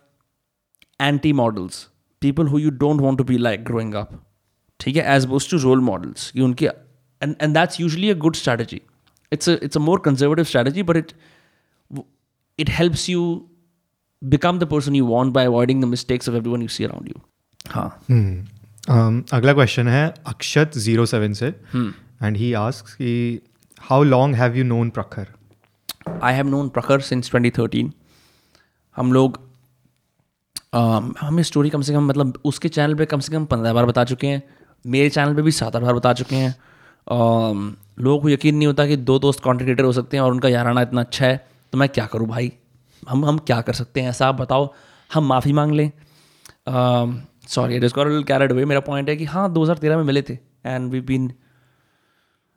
anti 0.99 1.31
models 1.33 1.77
people 2.21 2.47
who 2.47 2.57
you 2.59 2.69
don't 2.71 3.01
want 3.01 3.17
to 3.17 3.23
be 3.23 3.37
like 3.37 3.63
growing 3.65 3.93
up 3.93 4.09
ठीक 4.79 4.95
है 4.95 5.15
as 5.15 5.25
opposed 5.25 5.49
to 5.51 5.57
role 5.57 5.79
models 5.81 6.29
कि 6.31 6.41
उनके 6.41 6.65
and 6.65 7.35
and 7.41 7.53
that's 7.53 7.79
usually 7.79 8.09
a 8.09 8.13
good 8.17 8.35
strategy 8.35 8.79
it's 9.31 9.49
it's 9.49 9.77
a 9.77 9.79
more 9.79 9.99
conservative 10.05 10.45
strategy 10.45 10.83
but 10.83 10.97
it 10.97 11.13
it 12.59 12.69
helps 12.69 13.09
you 13.09 13.23
become 14.22 14.58
the 14.60 14.68
person 14.70 14.94
you 14.98 15.06
want 15.08 15.32
by 15.34 15.42
avoiding 15.48 15.82
the 15.82 15.90
mistakes 15.90 16.28
of 16.30 16.36
everyone 16.38 16.64
you 16.66 16.70
see 16.76 16.86
around 16.88 17.08
you. 17.10 17.20
हाँ। 17.68 17.88
Um, 18.00 19.32
अगला 19.32 19.52
question 19.52 19.88
है 19.88 20.14
Akshat 20.26 20.78
zero 20.78 21.06
seven 21.06 21.32
से। 21.32 21.46
And 22.22 22.36
he 22.36 22.52
ask 22.52 22.86
कि 22.86 23.40
how 23.80 24.02
long 24.02 24.36
have 24.36 24.56
you 24.56 24.64
known 24.64 24.90
Prakhar 24.90 25.26
I 26.22 26.34
have 26.34 26.46
known 26.46 26.68
Prakhar 26.68 27.00
since 27.00 27.30
2013 27.34 27.90
हम 28.96 29.12
लोग 29.12 29.40
हम 30.74 31.42
story 31.42 31.70
कम 31.70 31.82
से 31.82 31.92
कम 31.92 32.06
मतलब 32.06 32.38
उसके 32.44 32.68
चैनल 32.68 32.94
पे 32.94 33.04
कम 33.06 33.20
से 33.20 33.32
कम 33.32 33.44
पंद्रह 33.44 33.72
बार 33.72 33.86
बता 33.86 34.04
चुके 34.04 34.26
हैं। 34.26 34.42
मेरे 34.86 35.10
चैनल 35.10 35.34
पे 35.34 35.42
भी 35.42 35.52
सात 35.52 35.76
आठ 35.76 35.82
बार 35.82 35.94
बता 35.94 36.12
चुके 36.12 36.36
हैं। 36.36 36.54
लोगों 38.00 38.20
को 38.22 38.28
यकीन 38.30 38.56
नहीं 38.56 38.66
होता 38.66 38.86
कि 38.86 38.96
दो 38.96 39.18
दोस्त 39.18 39.40
कॉन्ट्रीक्रेटर 39.40 39.84
हो 39.84 39.92
सकते 39.92 40.16
हैं 40.16 40.24
और 40.24 40.32
उनका 40.32 40.48
याराना 40.48 40.82
इतना 40.82 41.00
अच्छा 41.00 41.26
है। 41.26 41.36
तो 41.72 41.78
मैं 41.78 41.88
क्या 41.88 42.06
करूँ 42.06 42.28
भाई? 42.28 42.52
हम 43.08 43.24
हम 43.24 43.38
क्या 43.40 43.60
कर 43.60 43.72
सकते 43.74 44.00
हैं? 44.00 44.08
ऐसा 44.10 44.28
आप 44.28 44.34
बताओ। 44.36 44.72
हम 45.10 45.26
माफ़ी 45.26 45.52
मांग 45.52 45.72
लें। 45.72 45.90
सॉरी 47.48 47.78
डिस्कॉर 47.80 48.22
कैरेड 48.28 48.52
हुए 48.52 48.64
मेरा 48.64 48.80
पॉइंट 48.82 49.08
है 49.08 49.16
कि 49.16 49.24
हाँ 49.26 49.52
दो 49.52 49.62
हज़ार 49.62 49.78
तेरह 49.78 49.96
में 49.96 50.04
मिले 50.04 50.22
थे 50.22 50.38
and 50.66 50.90
we 50.92 51.00
been 51.02 51.30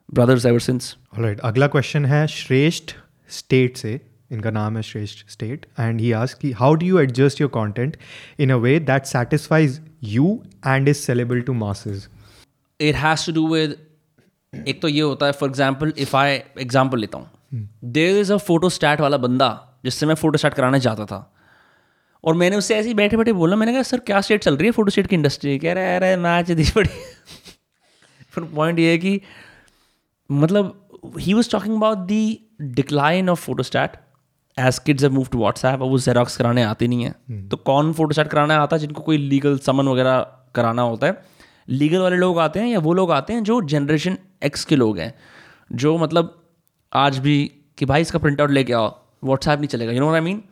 brothers 0.08 0.46
ever 0.46 0.60
since 0.60 0.96
right 1.18 1.40
अगला 1.40 1.66
क्वेश्चन 1.66 2.06
है 2.06 2.26
श्रेष्ठ 2.28 2.94
स्टेट 3.30 3.76
से। 3.76 4.00
इनका 4.30 4.50
नाम 4.50 4.76
है 4.76 4.82
Shreshth 4.82 5.30
state 5.30 5.66
and 5.80 6.00
he 6.00 6.12
ask 6.12 6.38
कि 6.38 6.50
how 6.54 6.74
do 6.74 6.86
you 6.86 6.98
adjust 6.98 7.40
your 7.40 7.50
content 7.50 7.96
in 8.40 8.50
a 8.50 8.56
way 8.58 8.78
that 8.80 9.04
satisfies 9.06 9.80
you 10.04 10.38
and 10.66 10.88
is 10.88 10.96
sellable 10.98 11.40
to 11.40 11.52
masses 11.54 12.06
it 12.80 12.94
has 12.96 13.26
to 13.26 13.32
do 13.32 13.46
with 13.48 13.76
एक 14.52 14.80
तो 14.82 14.88
ये 14.88 15.00
होता 15.00 15.26
है 15.26 15.32
for 15.32 15.48
example 15.48 15.92
if 15.98 16.16
I 16.16 16.32
example 16.60 16.98
लेता 16.98 17.18
हूँ। 17.18 17.68
There 17.92 18.18
is 18.18 18.32
a 18.32 18.36
photo 18.38 18.68
stat 18.70 19.00
वाला 19.00 19.16
बंदा 19.18 19.48
जिससे 19.84 20.06
मैं 20.06 20.14
फ़ोटो 20.14 20.38
स्टार्ट 20.38 20.54
कराने 20.54 20.80
जाता 20.80 21.04
था। 21.06 21.34
और 22.24 22.34
मैंने 22.34 22.56
उससे 22.56 22.76
ऐसे 22.76 22.88
ही 22.88 22.94
बैठे 22.94 23.16
बैठे 23.16 23.32
बोला 23.32 23.56
मैंने 23.56 23.72
कहा 23.72 23.82
सर 23.82 23.98
क्या 23.98 24.20
स्टेट 24.20 24.44
चल 24.44 24.56
रही 24.56 24.66
है 24.66 24.72
फ़ोटो 24.72 24.90
स्टेट 24.90 25.06
की 25.06 25.16
इंडस्ट्री 25.16 25.58
कह 25.58 25.72
रहे 25.72 25.96
अरे 25.96 26.16
मैच 26.16 26.50
दी 26.50 26.64
बड़ी 26.76 26.88
फिर 28.30 28.44
पॉइंट 28.44 28.78
ये 28.78 28.90
है 28.90 28.98
कि 28.98 29.20
मतलब 30.32 30.88
he 31.18 31.34
was 31.34 31.50
talking 31.50 31.76
about 31.76 31.98
the 31.98 32.40
decline 32.60 33.28
of 33.28 33.40
photostat 33.62 33.92
as 34.58 34.78
kids 34.78 35.04
move 35.04 35.26
to 35.32 35.38
WhatsApp 35.38 35.80
वो 35.80 35.98
जेरोक्स 35.98 36.36
कराने 36.36 36.62
आते 36.62 36.88
नहीं 36.88 37.04
है। 37.04 37.14
hmm. 37.14 37.50
तो 37.50 37.56
कौन 37.56 37.92
फ़ोटो 37.92 38.14
सेट 38.14 38.28
कराने 38.28 38.54
आता 38.54 38.76
है 38.76 38.80
जिनको 38.80 39.02
कोई 39.02 39.16
लीगल 39.16 39.58
समन 39.58 39.88
वगैरह 39.88 40.20
कराना 40.54 40.82
होता 40.82 41.06
है? 41.06 41.22
लीगल 41.68 41.98
वाले 41.98 42.16
लोग 42.16 42.38
आते 42.38 42.60
हैं 42.60 42.66
या 42.66 42.78
वो 42.78 42.92
लोग 42.92 43.12
आते 43.12 43.32
हैं 43.32 43.44
जो 43.44 43.60
जनरेशन 43.62 44.18
एक्स 44.44 44.64
के 44.64 44.76
लोग 44.76 44.98
हैं 44.98 45.14
जो 45.72 45.98
मतलब 45.98 46.42
आज 46.92 47.18
भी 47.18 47.52
कि 47.78 47.86
भाई 47.86 48.00
इसका 48.00 48.18
प्रिंट 48.18 48.40
आउट 48.40 48.50
लेके 48.50 48.72
आओ। 48.72 49.01
व्हाट्सएप 49.22 49.58
नहीं 49.58 49.68
चलेगा 49.68 49.92
यू 49.92 50.00
नो 50.00 50.12
आई 50.14 50.20
मीन 50.20 50.42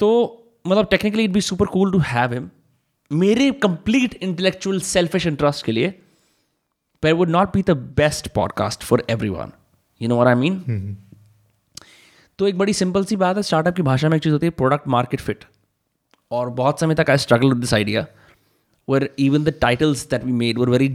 तो 0.00 0.10
मतलब 0.66 0.86
technically 0.90 1.24
it 1.24 1.30
be 1.30 1.40
super 1.40 1.66
cool 1.66 1.92
to 1.92 1.98
have 2.06 2.32
him 2.34 2.50
मेरे 3.10 3.50
कंप्लीट 3.62 4.14
इंटेलेक्चुअल 4.14 4.80
सेल्फिश 4.84 5.26
इंटरेस्ट 5.26 5.64
के 5.64 5.72
लिए 5.72 5.94
पर 7.02 7.12
would 7.12 7.28
not 7.28 7.52
be 7.54 7.62
the 7.62 7.76
best 7.96 8.28
podcast 8.34 8.84
for 8.84 9.04
every 9.10 9.28
one 9.28 9.52
you 10.00 10.08
know 10.08 10.24
I 10.24 10.34
mean 10.34 10.96
तो 12.38 12.48
एक 12.48 12.58
बड़ी 12.58 12.72
सिंपल 12.72 13.04
सी 13.04 13.16
बात 13.16 13.36
है 13.36 13.42
स्टार्टअप 13.42 13.76
की 13.76 13.82
भाषा 13.82 14.08
में 14.08 14.16
एक 14.16 14.22
चीज़ 14.22 14.32
होती 14.32 14.46
है 14.46 14.50
प्रोडक्ट 14.50 14.88
मार्केट 14.88 15.20
फिट 15.20 15.44
और 16.30 16.50
बहुत 16.50 16.80
समय 16.80 16.94
तक 16.94 17.10
I 17.10 17.18
struggle 17.18 17.48
with 17.48 17.58
this 17.58 17.74
idea 17.74 18.06
were 18.88 19.08
even 19.18 19.44
the 19.44 19.54
titles 19.60 20.06
that 20.10 20.24
we 20.24 20.32
made 20.32 20.58
were 20.58 20.68
very 20.68 20.88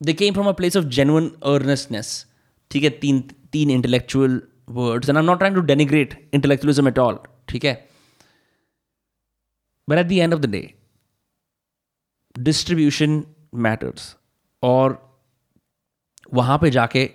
they 0.00 0.12
came 0.12 0.34
from 0.34 0.48
a 0.48 0.52
place 0.52 0.76
of 0.76 0.84
genuine 0.94 1.30
earnestness 1.44 2.26
ठीक 2.70 2.84
है 2.84 2.90
तीन 2.98 3.20
तीन 3.52 3.70
intellectual 3.70 4.40
Words 4.79 5.09
and 5.09 5.17
I 5.17 5.21
am 5.21 5.29
not 5.29 5.37
trying 5.37 5.55
to 5.55 5.61
denigrate 5.73 6.13
intellectualism 6.33 6.87
at 6.87 6.99
all 6.99 7.19
ठीक 7.49 7.65
है 7.65 7.73
but 9.89 9.97
at 9.97 10.07
the 10.07 10.11
end 10.11 10.33
of 10.33 10.39
the 10.39 10.49
day 10.49 10.61
distribution 12.39 13.23
matters 13.67 14.15
और 14.63 14.97
वहाँ 16.33 16.57
पे 16.61 16.69
जाके 16.69 17.09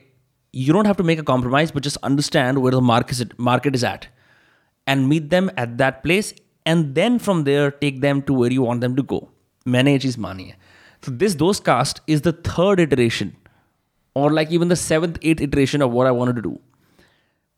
you 0.55 0.73
don't 0.73 0.87
have 0.87 0.97
to 0.97 1.03
make 1.03 1.19
a 1.19 1.25
compromise, 1.25 1.71
but 1.73 1.83
just 1.83 1.99
understand 2.03 2.63
where 2.63 2.71
the 2.71 2.81
market 2.81 3.13
is, 3.13 3.27
market 3.37 3.75
is 3.75 3.85
at 3.85 4.09
and 4.87 5.09
meet 5.09 5.31
them 5.31 5.51
at 5.57 5.79
that 5.79 6.03
place. 6.03 6.33
And 6.67 6.95
then 6.95 7.19
from 7.19 7.45
there, 7.45 7.71
take 7.71 8.01
them 8.01 8.23
to 8.23 8.33
where 8.33 8.53
you 8.53 8.63
want 8.63 8.81
them 8.81 8.97
to 8.97 9.03
go. 9.03 9.31
Manage 9.67 10.05
is 10.05 10.17
money. 10.17 10.55
So 11.03 11.11
this 11.11 11.35
those 11.35 11.61
cast 11.61 12.01
is 12.07 12.23
the 12.23 12.33
third 12.33 12.81
iteration 12.81 13.37
or 14.15 14.31
like 14.31 14.51
even 14.51 14.69
the 14.69 14.77
seventh, 14.77 15.19
eighth 15.23 15.43
iteration 15.43 15.83
of 15.83 15.91
what 15.91 16.07
I 16.07 16.13
wanted 16.13 16.37
to 16.37 16.43
do. 16.43 16.61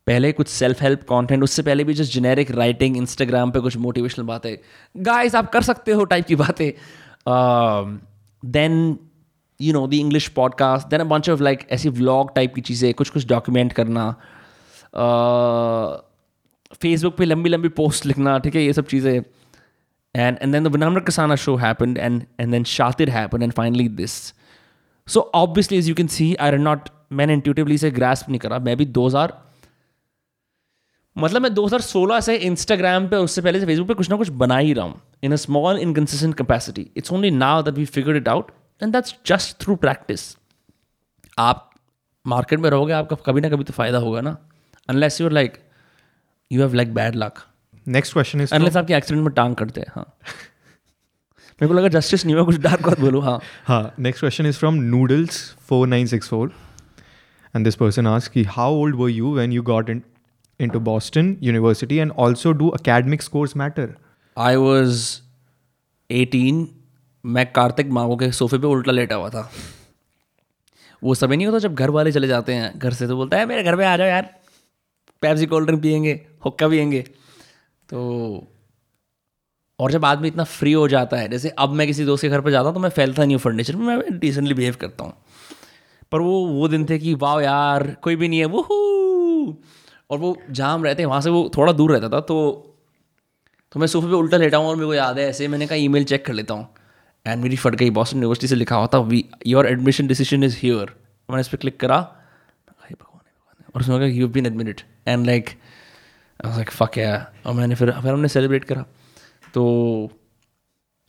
पहले 0.07 0.31
कुछ 0.31 0.47
self 0.47 0.81
help 0.81 1.01
content 1.09 1.43
उससे 1.43 1.61
पहले 1.63 1.83
भी 1.83 1.93
just 1.93 2.13
generic 2.13 2.51
writing 2.51 2.97
Instagram 2.97 3.51
पे 3.51 3.59
कुछ 3.59 3.77
motivational 3.79 4.25
बातें। 4.25 4.55
Guys 4.95 5.35
आप 5.35 5.51
कर 5.51 5.61
सकते 5.63 5.91
हो 5.91 6.03
टाइप 6.05 6.25
की 6.25 6.35
बातें। 6.35 6.71
Then 8.43 8.97
you 9.59 9.73
know 9.73 9.85
the 9.87 9.93
English 9.95 10.27
podcast 10.37 10.87
then 10.87 10.99
a 10.99 11.03
bunch 11.05 11.29
of 11.29 11.41
like 11.43 11.67
ऐसी 11.71 11.89
व्लॉग 11.91 12.33
टाइप 12.35 12.53
की 12.55 12.61
चीज़ें 12.61 12.93
कुछ 12.93 13.09
कुछ 13.09 13.27
डॉक्यूमेंट 13.27 13.73
करना 13.73 14.11
फेसबुक 16.75 17.15
पे 17.17 17.25
लंबी 17.25 17.49
लंबी 17.49 17.69
पोस्ट 17.69 18.05
लिखना, 18.05 18.37
ठीक 18.39 18.55
है, 18.55 18.63
ये 18.63 18.73
सब 18.73 18.85
चीज़ें। 18.87 19.21
And 20.15 20.37
and 20.41 20.51
then 20.53 20.63
the 20.63 20.67
Vinamra 20.67 20.99
Kasana 21.01 21.35
show 21.35 21.55
happen 21.57 21.95
and 21.97 22.23
and 22.39 22.51
then 22.51 22.63
Shaatir 22.63 23.09
happen 23.09 23.43
and 23.43 23.53
finally 23.53 23.87
this 23.89 24.11
so 25.07 25.19
obviously 25.35 25.77
as 25.77 25.89
you 25.89 25.95
can 25.95 26.07
see 26.07 26.33
I 26.35 26.57
not 26.59 26.89
मैंने 27.11 27.33
इंट्यूटिवली 27.33 27.77
से 27.77 27.91
ग्रास्प 27.91 28.29
नहीं 28.29 28.39
करा। 28.39 28.59
मैं 28.59 28.75
भी 28.77 28.85
दो 28.87 29.07
हज़ार 29.07 29.33
मतलब 31.15 31.41
मैं 31.41 31.49
2016 31.49 32.21
से 32.21 32.35
इंस्टाग्राम 32.37 33.07
पे 33.07 33.15
उससे 33.17 33.41
पहले 33.41 33.59
से 33.59 33.65
फेसबुक 33.65 33.87
पे 33.87 33.93
कुछ 33.93 34.09
ना 34.09 34.15
कुछ 34.15 34.29
बना 34.41 34.57
ही 34.57 34.73
रहा 34.73 34.85
हूँ 34.85 35.01
in 35.23 35.31
a 35.31 35.35
small 35.37 35.79
inconsistent 35.79 36.35
capacity 36.37 36.87
it's 36.97 37.11
only 37.11 37.31
now 37.31 37.63
that 37.63 37.75
we 37.75 37.85
figure 37.87 38.15
it 38.15 38.27
out 38.27 38.51
and 38.81 38.93
that's 38.93 39.15
just 39.25 39.55
through 39.63 39.75
practice 39.77 40.35
आप 41.37 41.69
मार्केट 42.25 42.59
में 42.59 42.69
रहोगे 42.69 42.93
आपका 42.93 43.15
कभी 43.25 43.41
ना 43.41 43.49
कभी 43.49 43.63
तो 43.63 43.73
फ़ायदा 43.73 43.97
होगा 43.97 44.21
ना 44.21 44.37
unless 44.89 45.19
you're 45.21 45.31
like 45.31 45.57
you 46.51 46.61
have 46.61 46.73
like 46.73 46.93
bad 46.93 47.15
luck 47.15 47.39
next 47.87 48.13
question 48.13 48.41
is 48.41 48.53
unless 48.55 48.77
आपके 48.77 48.93
एक्सीडेंट 48.93 49.23
में 49.25 49.33
टांग 49.33 49.55
करते 49.55 49.81
हैं 49.81 49.91
हाँ। 49.95 50.05
मेरे 51.61 51.67
को 51.67 51.73
लगा 51.73 51.87
जस्टिस 51.89 52.25
नहीं 52.25 52.35
हुआ 52.35 52.43
कुछ 52.45 52.57
डार्क 52.59 52.85
बात 52.85 52.99
बोलो 52.99 53.19
हाँ। 53.21 53.39
हाँ 53.65 53.93
next 53.99 54.19
question 54.19 54.45
is 54.45 54.57
from 54.57 54.75
noodles 54.85 55.43
four 55.69 55.87
nine 55.87 56.07
six 56.07 56.29
four 56.29 56.53
and 57.55 57.63
this 57.65 57.75
person 57.75 58.07
ask 58.07 58.27
कि 58.27 58.43
how 58.49 58.75
old 58.75 58.95
were 58.95 59.09
you 59.09 59.33
when 59.35 59.51
you 59.51 59.63
got 59.63 59.89
in 59.89 60.01
into 60.61 60.79
Boston 60.79 61.37
University 61.41 61.99
and 61.99 62.11
also 62.11 62.53
do 62.53 62.71
academic 62.73 63.21
scores 63.21 63.55
matter? 63.55 63.87
I 64.37 64.57
was 64.57 65.21
18 66.09 66.67
मैं 67.25 67.45
कार्तिक 67.51 67.87
मांगो 67.87 68.15
के 68.15 68.31
सोफे 68.31 68.57
पे 68.57 68.67
उल्टा 68.67 68.91
लेटा 68.91 69.15
हुआ 69.15 69.29
था। 69.29 69.51
वो 71.03 71.15
समय 71.15 71.35
नहीं 71.35 71.47
होता 71.47 71.59
जब 71.59 71.75
घर 71.75 71.89
वाले 71.89 72.11
चले 72.11 72.27
जाते 72.27 72.53
हैं। 72.53 72.79
घर 72.79 72.93
से 72.93 73.07
तो 73.07 73.15
बोलता 73.15 73.37
है, 73.37 73.45
मेरे 73.45 73.63
घर 73.63 73.77
पे 73.77 73.85
आ 73.85 73.97
जाओ 73.97 74.07
यार। 74.07 74.29
पैप्सी 75.21 75.45
कोल्ड 75.45 75.65
ड्रिंक 75.65 75.81
पियेंगे, 75.83 76.21
हुक्का 76.45 76.67
पियेंगे। 76.67 77.01
तो 77.89 78.47
और 79.79 79.91
जब 79.91 80.05
आदमी 80.05 80.27
इतना 80.27 80.43
फ्री 80.43 80.71
हो 80.71 80.87
जाता 80.87 81.17
है, 81.17 81.27
जैसे 81.27 81.49
अब 81.49 81.69
मैं 81.69 81.87
किसी 81.87 82.05
दोस्त 82.05 82.21
के 82.21 82.29
घर 82.29 82.41
पर 82.41 82.51
जाता 82.51 82.65
हूँ 82.65 82.73
तो 82.73 82.79
मैं 82.79 82.89
फैलता 82.89 83.23
नहीं 83.23 83.35
हूँ 83.35 83.41
फर्नीचर 83.41 83.75
में, 83.75 83.97
मैं 83.97 84.19
डिसेंटली 84.19 84.53
बिहेव 84.53 84.75
करता 84.81 85.03
हूँ। 85.03 85.13
पर 86.11 86.21
वो 86.21 86.45
वो 86.47 86.67
दिन 86.67 86.85
थे 86.85 86.99
कि, 86.99 87.13
वाह 87.13 87.41
यार, 87.41 87.95
कोई 88.01 88.15
भी 88.15 88.27
नहीं 88.27 88.39
है 88.39 88.45
वो 88.45 88.61
और 90.11 90.17
वो 90.19 90.35
जहाँ 90.49 90.73
हम 90.73 90.83
रहते 90.83 91.01
हैं, 91.01 91.07
वहाँ 91.09 91.21
से 91.21 91.29
वो 91.29 91.49
थोड़ा 91.57 91.73
दूर 91.73 91.91
रहता 91.91 92.09
था 92.09 92.19
तो 92.21 92.37
तो 93.71 93.79
मैं 93.79 93.87
सोफे 93.87 94.07
पे 94.07 94.13
उल्टा 94.13 94.37
लेटा 94.37 94.57
हूँ 94.57 94.67
और 94.67 94.75
मेरे 94.75 94.87
को 94.87 94.93
याद 94.93 95.19
है, 95.19 95.27
ऐसे 95.29 95.47
मैंने 95.47 95.67
कहा, 95.67 95.75
ईमेल 95.77 96.03
चेक 96.03 96.25
कर 96.25 96.33
लेता 96.33 96.53
हूँ. 96.53 96.67
एंड 97.25 97.43
मेरी 97.43 97.55
फट 97.57 97.75
गई 97.75 97.89
बॉस्टन 97.91 98.17
यूनिवर्सिटी 98.17 98.47
से 98.47 98.55
लिखा 98.55 98.75
हुआ 98.75 98.87
था 98.93 98.99
we 99.01 99.23
your 99.47 99.67
admission 99.67 100.07
decision 100.07 100.43
is 100.43 100.57
here 100.61 100.95
मैंने 101.29 101.41
इस 101.41 101.47
पर 101.47 101.57
क्लिक 101.57 101.79
करा 101.79 101.97
और 103.75 103.81
उसमें 103.81 104.07
you 104.07 104.27
been 104.27 104.45
admitted 104.45 104.81
and 105.07 105.25
like 105.25 105.49
like 106.39 106.71
fuck 106.71 106.97
है 106.97 107.13
और 107.45 107.53
मैंने 107.53 107.75
फिर 107.75 107.91
फिर 107.91 108.11
हमने 108.11 108.27
सेलिब्रेट 108.27 108.63
करा। 108.63 108.85
तो 109.53 109.63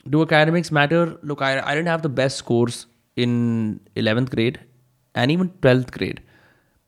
do 0.05 0.21
academics 0.25 0.71
matter 0.73 1.19
look 1.25 1.43
I 1.43 1.55
I 1.55 1.75
didn't 1.75 1.87
have 1.87 1.99
the 2.01 2.11
best 2.15 2.37
scores 2.37 2.85
in 3.17 3.79
eleventh 3.97 4.27
grade 4.27 4.57
and 5.15 5.31
even 5.31 5.47
twelfth 5.61 5.93
grade 5.93 6.19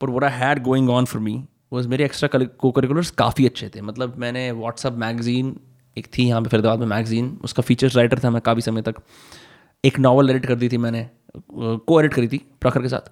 पर 0.01 0.09
what 0.09 0.23
I 0.23 0.39
had 0.39 0.63
going 0.63 0.89
on 0.89 1.05
for 1.05 1.21
me 1.21 1.35
was 1.71 1.87
मेरे 1.87 2.05
एक्स्ट्रा 2.05 2.29
को 2.59 2.71
करिकुलर्स 2.71 3.09
काफ़ी 3.19 3.45
अच्छे 3.45 3.69
थे। 3.75 3.81
मतलब 3.81 4.15
मैंने 4.19 4.51
व्हाट्सअप 4.51 4.93
मैगजीन 4.99 5.55
एक 5.97 6.07
थी 6.17 6.27
यहाँ 6.27 6.41
पे 6.41 6.49
फरीदाबाद 6.49 6.79
में 6.79 6.87
मैगजीन 6.87 7.37
उसका 7.43 7.63
फीचर्स 7.63 7.95
राइटर 7.97 8.19
था 8.23 8.29
मैं 8.29 8.41
काफ़ी 8.41 8.61
समय 8.61 8.81
तक। 8.81 8.95
एक 9.83 9.99
नावल 9.99 10.29
एडिट 10.29 10.45
कर 10.45 10.55
दी 10.55 10.69
थी 10.69 10.77
मैंने 10.77 11.07
को 11.51 11.99
एडिट 11.99 12.13
करी 12.13 12.27
थी 12.27 12.37
प्रखर 12.61 12.81
के 12.81 12.89
साथ 12.89 13.09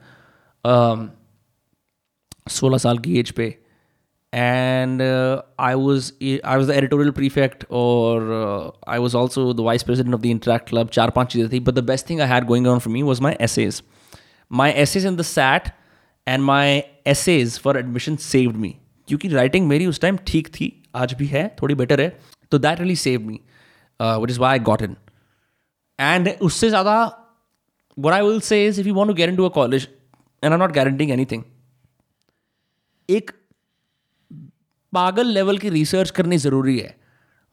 सोलह 2.51 2.77
साल 2.77 2.97
की 2.97 3.19
एज 3.19 3.31
पे। 3.31 3.45
And 4.33 5.01
I 5.01 5.73
was 5.73 6.11
I 6.23 6.57
was 6.57 6.67
the 6.67 6.71
editorial 6.71 7.11
prefect 7.11 7.65
और 7.71 8.31
I 8.89 8.99
was 8.99 9.15
also 9.17 9.53
the 9.53 9.59
vice 9.61 9.83
president 9.83 10.15
of 10.15 10.21
the 10.21 10.25
interact 10.25 10.69
club 10.69 10.89
चार 10.89 11.09
पाँच 11.09 11.31
चीज़ें 11.33 11.51
थी। 11.51 11.59
But 11.59 11.73
the 11.73 11.83
best 11.85 12.09
thing 12.09 12.21
I 12.21 12.27
had 12.27 12.45
going 12.45 12.67
on 12.67 12.79
for 12.79 12.93
me 12.93 13.01
was 13.03 13.21
my 13.21 13.35
essays 13.41 13.81
my 14.51 14.71
essays 14.83 15.05
in 15.05 15.15
the 15.15 15.21
SAT 15.21 15.69
and 16.27 16.43
my 16.43 16.81
essays 17.07 17.59
for 17.59 17.77
admission 17.77 18.15
saved 18.15 18.55
me 18.55 18.75
क्योंकि 19.07 19.27
writing 19.27 19.67
मेरी 19.67 19.85
उस 19.85 20.01
time 20.01 20.17
ठीक 20.27 20.47
थी 20.55 20.71
आज 20.95 21.13
भी 21.13 21.27
है 21.27 21.47
थोड़ी 21.61 21.75
बेटर 21.75 22.01
है 22.01 22.09
तो 22.51 22.57
that 22.59 22.79
really 22.79 22.95
save 22.95 23.21
me 23.21 23.39
what 23.99 24.29
is 24.29 24.39
why 24.39 24.51
I 24.51 24.63
got 24.63 24.81
in 24.81 24.95
and 25.99 26.29
उससे 26.41 26.69
ज़्यादा 26.69 26.95
what 27.97 28.13
I 28.13 28.23
will 28.23 28.39
say 28.41 28.57
is 28.67 28.77
if 28.81 28.87
you 28.87 28.93
want 28.93 29.11
to 29.11 29.13
get 29.13 29.29
into 29.31 29.43
a 29.45 29.49
college, 29.51 29.83
and 30.43 30.53
I'm 30.53 30.59
not 30.59 30.71
guaranteeing 30.73 31.11
anything, 31.15 31.41
एक 33.09 33.31
पागल 34.93 35.27
लेवल 35.27 35.57
की 35.57 35.69
research 35.69 36.09
करनी 36.09 36.37
ज़रूरी 36.37 36.77
है। 36.79 36.95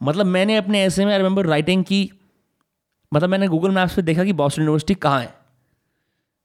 मतलब 0.01 0.27
मैंने 0.27 0.57
अपने 0.57 0.83
ऐसे 0.85 1.05
में 1.05 1.13
आई 1.13 1.19
रिमेंबर 1.19 1.47
राइटिंग 1.47 1.85
की 1.85 2.01
मतलब 3.13 3.29
मैंने 3.29 3.49
गूगल 3.49 3.71
मैप्स 3.71 3.95
पे 3.95 4.03
देखा 4.03 4.25
कि 4.25 4.33
बॉस्टन 4.33 4.63
यूनिवर्सिटी 4.63 4.95
कहाँ 4.95 5.21
है। 5.21 5.35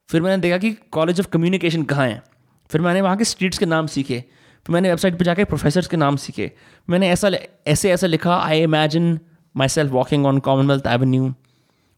फिर 0.09 0.21
मैंने 0.21 0.41
देखा 0.41 0.57
कि 0.57 0.71
कॉलेज 0.91 1.19
ऑफ़ 1.19 1.27
कम्युनिकेशन 1.27 1.83
कहाँ 1.83 2.07
है। 2.07 2.21
फिर 2.69 2.81
मैंने 2.81 3.01
वहाँ 3.01 3.17
के 3.17 3.23
स्ट्रीट्स 3.23 3.57
के 3.57 3.65
नाम 3.65 3.87
सीखे। 3.87 4.23
फिर 4.65 4.73
मैंने 4.73 4.89
वेबसाइट 4.89 5.17
पर 5.19 5.25
जाके 5.25 5.43
प्रोफेसर्स 5.45 5.87
के 5.87 5.97
नाम 5.97 6.15
सीखे। 6.15 6.51
मैंने 6.89 7.09
ऐसा 7.09 7.31
ऐसे 7.67 7.91
ऐसा 7.91 8.07
लिखा 8.07 8.35
I 8.35 8.61
imagine 8.61 9.19
myself 9.67 9.91
walking 9.91 10.25
on 10.25 10.39
Commonwealth 10.39 10.87
Avenue 10.87 11.33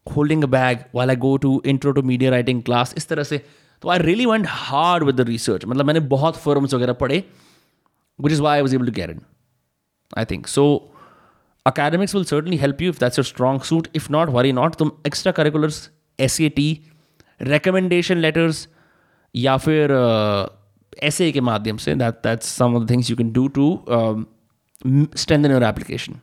holding 0.06 0.44
a 0.44 0.46
bag 0.46 0.84
while 0.94 1.10
I 1.10 1.16
go 1.16 1.36
to 1.36 1.62
intro 1.66 1.92
to 1.92 2.02
media 2.02 2.30
writing 2.30 2.62
class 2.62 2.94
इस 2.96 3.08
तरह 3.08 3.22
से। 3.22 3.44
तो 3.82 3.88
I 3.88 3.98
really 3.98 4.26
went 4.26 4.46
hard 4.48 5.04
with 5.04 5.14
the 5.14 5.28
research 5.28 5.64
मतलब 5.64 5.86
मैंने 5.86 6.00
बहुत 6.00 6.36
फॉर्म्स 6.36 6.74
वगैरह 6.74 6.92
पढ़े 6.92 7.24
which 8.18 8.32
is 8.32 8.42
why 8.42 8.56
I 8.56 8.62
was 8.62 8.74
able 8.74 8.86
to 8.86 8.92
care 8.92 9.10
in 9.10 9.20
I 10.18 10.24
think 10.24 10.46
so 10.46 10.64
academics 11.66 12.14
will 12.14 12.24
certainly 12.24 12.60
help 12.60 12.82
you 12.82 12.92
if 12.92 12.98
that's 12.98 13.18
your 13.18 13.26
strong 13.28 13.58
suit. 13.68 13.88
If 13.98 14.04
not, 14.14 14.30
worry 14.34 14.52
not. 14.58 14.76
तुम 14.78 14.90
extra 15.06 15.32
curriculars, 15.38 15.78
SAT, 16.18 16.64
recommendation 17.42 18.16
letters 18.16 18.68
या 19.36 19.56
फिर 19.56 19.92
ऐसे 21.02 21.32
के 21.32 21.40
माध्यम 21.40 21.76
से 21.76 21.94
that 21.94 22.14
that's 22.14 22.46
some 22.46 22.76
of 22.76 22.84
the 22.84 22.90
things 22.90 23.10
you 23.10 23.16
can 23.16 23.32
do 23.32 23.48
to 23.48 23.84
strengthen 25.16 25.50
your 25.50 25.62
application 25.62 26.14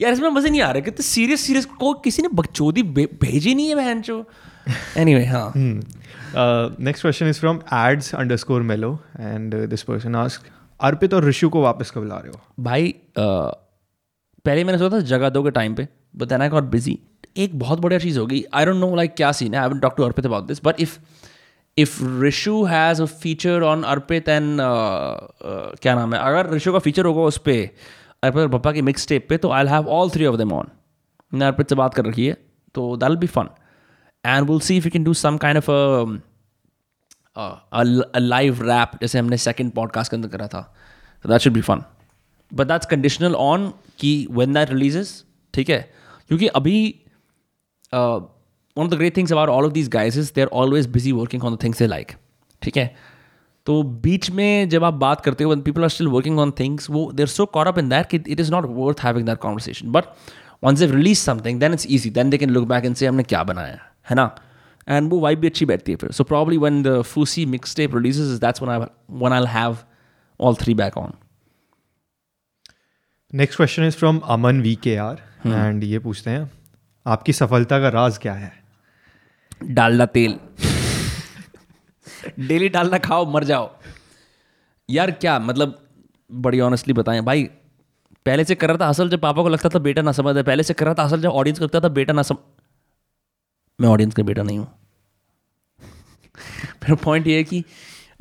यार 0.00 0.12
इसमें 0.12 0.28
मज़े 0.28 0.50
नहीं 0.50 0.60
आ 0.62 0.70
रहे 0.70 0.82
कितने 0.82 1.02
सीरियस 1.02 1.40
सीरियस 1.40 1.64
को 1.64 1.92
किसी 1.94 2.22
ने 2.22 2.28
बकचोदी 2.28 2.82
भेजी 2.82 3.54
नहीं 3.54 3.68
है 3.68 3.74
बहन 3.74 4.02
चो। 4.02 4.24
एनीवे 4.96 5.24
हाँ। 5.26 5.52
Next 6.80 7.02
question 7.02 7.26
is 7.26 7.40
from 7.40 7.60
aids 7.74 8.14
underscore 8.14 8.62
mellow 8.62 9.00
and 9.20 9.54
this 9.66 9.82
person 9.82 10.14
ask 10.14 10.42
Arpit 10.80 11.14
और 11.14 11.24
ऋषु 11.24 11.48
को 11.48 11.62
वापस 11.62 11.90
कब 11.90 12.08
ला 12.08 12.16
रहे 12.18 12.32
हो? 12.32 12.40
भाई 12.60 12.88
uh, 12.90 13.54
पहले 14.44 14.64
मैंने 14.64 14.78
सोचा 14.78 14.96
था 14.96 15.00
जगह 15.00 15.28
दो 15.28 15.42
के 15.42 15.50
टाइम 15.50 15.74
पे 15.74 15.88
but 16.16 16.28
then 16.28 16.42
I 16.42 16.48
got 16.48 16.64
busy 16.64 16.98
एक 17.36 17.58
बहुत 17.58 17.80
बढ़िया 17.80 17.98
चीज़ 18.00 18.18
होगी। 18.18 18.44
आई 18.54 18.64
डोंट 18.64 18.76
नो 18.76 18.94
लाइक 18.96 19.14
क्या 19.14 19.32
सीन 19.32 19.54
है? 19.54 19.60
I 19.60 19.78
talk 19.80 19.94
to 19.96 20.02
Arpit 20.02 20.26
about 20.26 20.46
this 20.46 20.64
but 20.64 20.80
if 20.80 20.98
if 21.78 21.98
Rishu 22.20 22.62
has 22.64 23.02
a 23.02 23.04
feature 23.04 23.62
on 23.62 23.82
Arpit 23.82 24.28
and 24.28 24.58
क्या 25.82 25.94
नाम 25.94 26.14
है? 26.14 26.20
अगर 26.20 26.50
रिशु 26.50 26.72
का 26.72 26.78
फीचर 26.78 27.04
होगा 27.04 27.22
उस 27.22 27.38
पर 27.38 27.68
अर्पित 28.22 28.40
और 28.40 28.48
पप्पा 28.48 28.72
की 28.72 28.82
मिक्स 28.82 29.08
टेप 29.08 29.26
पे 29.28 29.36
तो 29.36 29.50
I 29.50 29.66
have 29.66 29.88
all 29.88 30.10
three 30.10 30.26
of 30.26 30.36
them 30.36 30.52
on 30.52 30.68
मैंने 31.34 31.44
अर्पित 31.44 31.68
से 31.68 31.74
बात 31.74 31.94
कर 31.94 32.06
रखी 32.06 32.26
है 32.26 32.36
तो 32.74 32.96
that'll 32.96 33.16
be 33.16 33.26
fun 33.26 33.48
and 34.26 34.50
will 34.50 34.60
see 34.60 34.76
if 34.76 34.84
you 34.84 34.90
can 34.90 35.04
do 35.04 35.14
some 35.14 35.36
kind 35.36 35.58
of 35.58 35.70
live 38.18 38.62
rap 38.62 38.90
जैसे 39.00 39.18
हमने 39.18 39.36
सेकेंड 39.36 39.70
पॉडकास्ट 39.72 40.10
के 40.10 40.16
अंदर 40.16 40.28
करा 40.28 40.46
था। 40.48 40.74
That 41.26 41.40
should 41.40 41.52
be 41.52 41.60
fun 41.60 41.82
but 42.54 42.66
that's 42.66 42.86
conditional 42.86 43.34
on 43.34 43.72
कि 43.98 44.26
वेन 44.30 44.52
दैट 44.52 44.70
रिलीजेस 44.70 45.24
ठीक 45.54 45.70
है? 45.70 45.80
क्योंकि 46.28 46.46
अभी 46.46 47.00
one 47.94 48.84
of 48.84 48.90
the 48.90 48.94
great 48.94 49.16
things 49.16 49.32
about 49.32 49.48
all 49.48 49.64
of 49.64 49.72
these 49.72 49.88
guys 49.88 50.18
is 50.20 50.32
they 50.34 50.40
are 50.40 50.48
always 50.52 50.86
busy 50.86 51.12
working 51.12 51.44
on 51.44 51.54
the 51.56 51.62
things 51.62 51.78
they 51.78 51.86
like 51.86 52.12
ठीक 52.62 52.76
है? 52.76 52.94
तो 53.66 53.82
बीच 53.82 54.30
में 54.30 54.68
जब 54.68 54.84
आप 54.84 54.94
बात 54.94 55.20
करते 55.20 55.44
हो 55.44 55.56
people 55.56 55.82
are 55.82 55.88
still 55.88 56.08
working 56.08 56.38
on 56.38 56.50
things 56.50 56.90
वो 56.90 57.10
there 57.12 57.26
so 57.26 57.46
caught 57.46 57.66
up 57.66 57.78
in 57.78 57.88
that 57.88 58.06
कि 58.06 58.16
it 58.28 58.40
is 58.40 58.52
not 58.52 58.64
worth 58.66 59.00
having 59.00 59.26
that 59.26 59.38
conversation 59.38 59.92
but 59.92 60.04
once 60.64 60.78
they 60.78 60.94
release 60.94 61.18
something 61.18 61.60
then 61.60 61.72
it's 61.72 61.86
easy 61.90 62.10
then 62.10 62.30
they 62.30 62.38
can 62.38 62.50
look 62.50 62.68
back 62.68 62.84
and 62.84 62.96
say 62.96 63.06
हमने 63.06 63.22
क्या 63.22 63.42
बनाया 63.44 63.78
है? 64.10 64.16
ना? 64.16 64.34
And 64.88 65.10
वो 65.10 65.20
vibe 65.20 65.38
भी 65.38 65.46
अच्छी 65.46 65.66
बैठती 65.66 65.92
है 65.92 65.96
फिर। 65.96 66.12
So 66.12 66.24
probably 66.24 66.56
one 66.56 66.82
the 66.82 67.00
फूसी 67.02 67.46
mix 67.46 67.76
tape 67.76 67.94
releases 67.94 68.38
that's 68.40 68.62
one 68.62 68.68
I 68.68 68.86
one 69.10 69.32
I 69.32 69.46
have 69.48 69.76
all 70.40 70.54
three 70.54 70.74
back 70.74 70.96
on 70.98 71.12
next 73.34 73.56
question 73.56 73.84
is 73.84 73.96
from 73.96 74.18
Aman 74.18 74.60
V 74.60 74.74
K 74.74 74.96
R 74.96 75.20
and 75.46 75.84
ये 75.84 75.98
पूछते 75.98 76.30
हैं 76.30 76.57
आपकी 77.08 77.32
सफलता 77.32 77.80
का 77.80 77.88
राज 77.88 78.18
क्या 78.18 78.34
है? 78.34 78.52
डालडा 79.64 80.06
तेल। 80.06 80.38
डेली 82.40 82.68
डालना 82.68 82.98
खाओ, 82.98 83.32
मर 83.32 83.44
जाओ। 83.44 83.70
यार 84.88 85.10
क्या 85.10 85.38
मतलब 85.38 85.88
बड़ी 86.30 86.60
ऑनेस्टली 86.60 86.94
बताएँ। 86.94 87.20
भाई, 87.20 87.44
पहले 88.26 88.44
से 88.44 88.54
कर 88.54 88.68
रहा 88.68 88.78
था 88.78 88.88
असल 88.88 89.10
जब 89.10 89.20
पापा 89.20 89.42
को 89.42 89.48
लगता 89.48 89.68
था 89.68 89.78
बेटा 89.78 90.02
ना 90.02 90.12
समझ 90.12 90.36
पहले 90.36 90.62
से 90.62 90.74
कर 90.74 90.86
रहा 90.86 90.94
था 90.94 91.02
असल 91.02 91.20
जब 91.20 91.30
ऑडियंस 91.30 91.58
को 91.58 91.64
लगता 91.64 91.80
था 91.80 91.88
बेटा 91.94 92.12
ना 92.12 92.22
समझ 92.22 92.38
मैं 93.78 93.88
ऑडियंस 93.88 94.14
का 94.14 94.22
बेटा 94.22 94.42
नहीं 94.42 94.58
हूँ। 94.58 94.66
मेरा 96.82 96.94
पॉइंट 96.94 97.26
ये 97.26 97.36
है 97.36 97.44
कि 97.44 97.64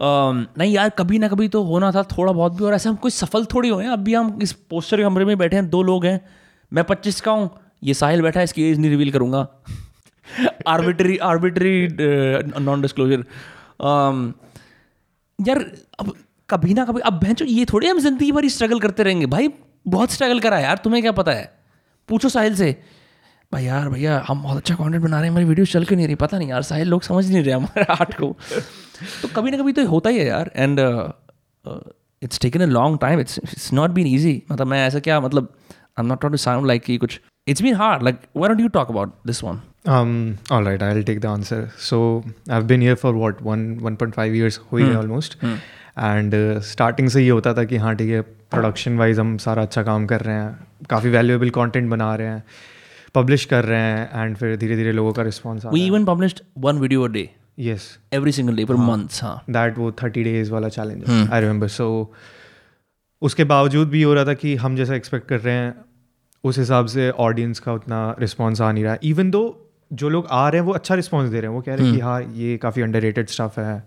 नहीं 0.02 0.74
यार, 0.74 0.90
कभी 0.90 1.20
ना 1.20 1.28
कभी 1.28 1.48
तो 1.48 1.64
होना 1.64 1.92
था 1.92 2.04
थोड़ा 2.04 2.32
बहुत 2.32 2.54
भी। 2.54 2.64
और 2.64 2.74
ऐसे 2.74 2.90
हम 2.90 2.96
कोई 2.96 3.12
सफल 3.12 3.46
थोड़ी 3.46 3.70
हुए 3.70 3.84
हैं। 3.84 3.92
अभी 3.92 4.14
हम 4.14 4.40
इस 4.42 4.52
पोस्टर 4.70 4.98
के 4.98 5.04
कमरे 5.04 5.26
में 5.26 5.38
बैठे 5.38 5.56
हैं, 5.56 5.70
दो 5.70 5.84
लोग 5.84 6.06
हैं। 6.06 6.30
मैं 6.72 6.84
पच्चीस 6.84 7.22
का 7.22 7.32
हूँ। 7.32 7.60
ये 7.82 7.94
साहिल 7.94 8.22
बैठा 8.22 8.40
है, 8.40 8.44
इसकी 8.44 8.64
एज 8.64 8.80
नहीं 8.80 8.90
रिवील 8.92 9.12
करूँगा। 9.12 9.48
आर्बिटरी 10.68 11.18
आर्बिटरी 11.24 11.88
नॉन 12.60 12.82
डिस्क्लोजर 12.82 13.24
यार, 15.40 15.60
अब 16.00 16.14
कभी 16.50 16.74
ना 16.74 16.86
कभी, 16.86 17.02
अब 17.02 17.14
बहन, 17.14 17.36
ये 17.42 17.66
थोड़ी 17.66 17.88
हम 17.88 18.00
ज़िंदगी 18.00 18.32
भर 18.32 18.48
स्ट्रगल 18.50 18.80
करते 18.80 19.04
रहेंगे। 19.04 19.26
भाई, 19.28 19.50
बहुत 19.88 20.12
स्ट्रगल 20.12 20.40
करा 20.40 20.60
यार, 20.60 20.78
तुम्हें 20.84 21.02
क्या 21.02 21.12
पता 21.14 21.32
है? 21.32 21.52
पूछो 22.10 22.30
साहिल 22.30 22.56
से। 22.56 22.76
भाई 23.52 23.64
यार, 23.66 23.90
भैया, 23.90 24.24
हम 24.28 24.42
बहुत 24.44 24.58
अच्छा 24.58 24.76
कंटेंट 24.76 25.04
बना 25.04 25.18
रहे 25.18 25.26
हैं, 25.26 25.32
हमारी 25.32 25.46
वीडियो 25.46 25.66
चल 25.66 25.86
क्यों 25.86 25.98
नहीं 25.98 26.08
रही? 26.08 26.16
पता 26.16 26.38
नहीं 26.38 26.50
यार, 26.50 26.62
साहिल 26.64 26.88
लोग 26.88 27.02
समझ 27.04 27.30
नहीं 27.30 27.44
रहे 27.44 27.54
हमारे 27.54 27.86
आर्ट 27.94 28.14
को। 28.14 28.36
तो 29.22 29.28
कभी 29.36 29.52
ना 29.52 29.58
कभी 29.58 29.74
तो 29.74 29.86
होता 29.88 30.10
ही 30.10 30.18
है 30.18 30.26
यार 30.26 30.52
and 30.56 30.80
it's 32.22 32.40
taken 32.40 32.62
a 32.62 32.66
long 32.66 33.00
time 33.02 33.20
it's 33.20 33.40
it's 33.40 33.72
not 33.74 33.92
been 33.92 34.08
easy 34.08 34.42
मतलब 34.52 34.68
मैं 34.68 34.86
ऐसा 34.88 35.00
क्या 35.00 35.20
मतलब 35.22 35.54
I 35.72 36.02
am 36.02 36.08
not 36.08 36.22
to 36.22 36.38
sound 36.38 36.68
like 36.68 36.84
कि 36.84 36.98
कुछ 36.98 37.20
it's 37.48 37.62
been 37.62 37.76
hard 37.76 38.04
like 38.04 38.20
were 38.38 38.54
do 38.54 38.64
you 38.64 38.70
talk 38.72 38.90
about 38.90 39.14
this 39.28 39.44
one 39.44 39.60
Um, 39.88 40.38
all 40.52 40.64
right, 40.64 40.82
I'll 40.82 41.04
take 41.04 41.22
the 41.22 41.30
answer. 41.30 41.70
So 41.80 42.24
I've 42.50 42.68
been 42.68 42.82
here 42.82 42.96
for 42.98 43.12
what 43.14 43.42
one 43.42 43.62
1.5 43.82 44.34
years 44.36 44.58
हुई 44.72 44.84
है 44.84 44.96
almost 44.98 45.38
and 45.44 46.34
starting 46.64 47.10
से 47.10 47.24
ये 47.24 47.30
होता 47.30 47.54
था 47.54 47.64
कि 47.64 47.78
हाँ 47.78 47.96
ठीक 47.96 48.10
है 48.10 48.22
प्रोडक्शन 48.52 48.98
वाइज 48.98 49.20
हम 49.20 49.38
सारा 49.38 49.62
अच्छा 49.62 49.84
काम 49.84 50.06
कर 50.06 50.22
रहे 50.22 50.36
हैं 50.36 50.86
काफ़ी 50.90 51.10
वैल्यूएबल 51.10 51.50
कंटेंट 51.52 51.90
बना 51.90 52.14
रहे 52.16 52.28
हैं 52.28 52.44
पब्लिश 53.16 53.46
कर 53.46 53.66
रहे 53.66 53.80
हैं 53.82 54.24
एंड 54.24 54.36
फिर 54.38 54.56
धीरे 54.58 54.76
धीरे 54.76 54.92
लोगों 54.92 55.14
का 55.14 55.24
response 55.24 55.66
we 55.66 55.86
even 55.86 56.06
published 56.06 56.42
one 56.60 56.80
video 56.80 57.04
a 57.04 57.08
day 57.12 57.30
yes 57.60 57.88
every 58.14 58.32
single 58.32 58.56
day 58.56 58.66
for 58.66 58.78
months 58.84 59.24
हाँ। 59.24 59.44
दैट 59.50 59.78
वो 59.78 59.92
थर्टी 60.04 60.24
डेज़ 60.24 60.52
वाला 60.52 60.70
चैलेंज 60.70 61.10
आई 61.10 61.42
रिमेंबर 61.42 61.68
सो 61.78 61.90
उसके 63.22 63.44
बावजूद 63.52 63.90
भी 63.90 64.02
हो 64.02 64.14
रहा 64.14 64.26
था 64.26 64.34
कि 64.36 64.56
हम 64.58 64.76
जैसा 64.76 64.96
एक्सपेक्ट 64.96 65.28
कर 65.28 65.40
रहे 65.40 65.56
हैं 65.56 65.74
उस 66.44 66.58
हिसाब 66.58 66.86
से 66.86 67.10
ऑडियंस 67.10 67.60
का 67.60 67.74
उतना 67.74 68.16
रिस्पॉन्स 68.20 68.62
आ 68.62 68.72
नहीं 68.72 68.84
रहा 68.84 68.94
है। 68.94 69.00
इवन 69.04 69.32
दो 69.32 69.70
जो 69.94 70.10
लोग 70.10 70.28
आ 70.32 70.48
रहे 70.50 70.60
हैं 70.62 70.66
वो 70.68 70.74
अच्छा 70.74 70.96
रिस्पॉन्स 70.96 71.30
दे 71.30 71.40
रहे 71.40 71.50
हैं। 71.50 71.56
वो 71.56 71.62
कह 71.62 71.76
रहे 71.76 71.86
हैं 71.86 71.96
कि 71.96 72.02
हाँ 72.02 72.22
ये 72.34 72.58
काफ़ी 72.58 72.82
अंडर 72.82 73.00
रेटेड 73.00 73.30
स्टाफ 73.30 73.60
है। 73.60 73.84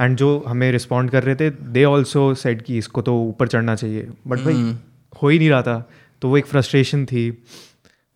एंड 0.00 0.16
जो 0.16 0.44
हमें 0.48 0.70
रिस्पॉन्ड 0.72 1.10
कर 1.10 1.22
रहे 1.22 1.34
थे 1.34 1.50
दे 1.50 1.84
ऑल्सो 1.84 2.32
सेट 2.34 2.62
कि 2.62 2.78
इसको 2.78 3.02
तो 3.02 3.16
ऊपर 3.22 3.48
चढ़ना 3.48 3.74
चाहिए। 3.74 4.08
बट 4.26 4.38
भाई 4.38 4.76
हो 5.22 5.28
ही 5.28 5.38
नहीं 5.38 5.50
रहा 5.50 5.62
था। 5.62 5.90
तो 6.22 6.28
वो 6.28 6.36
एक 6.36 6.46
फ्रस्ट्रेशन 6.46 7.04
थी। 7.04 7.30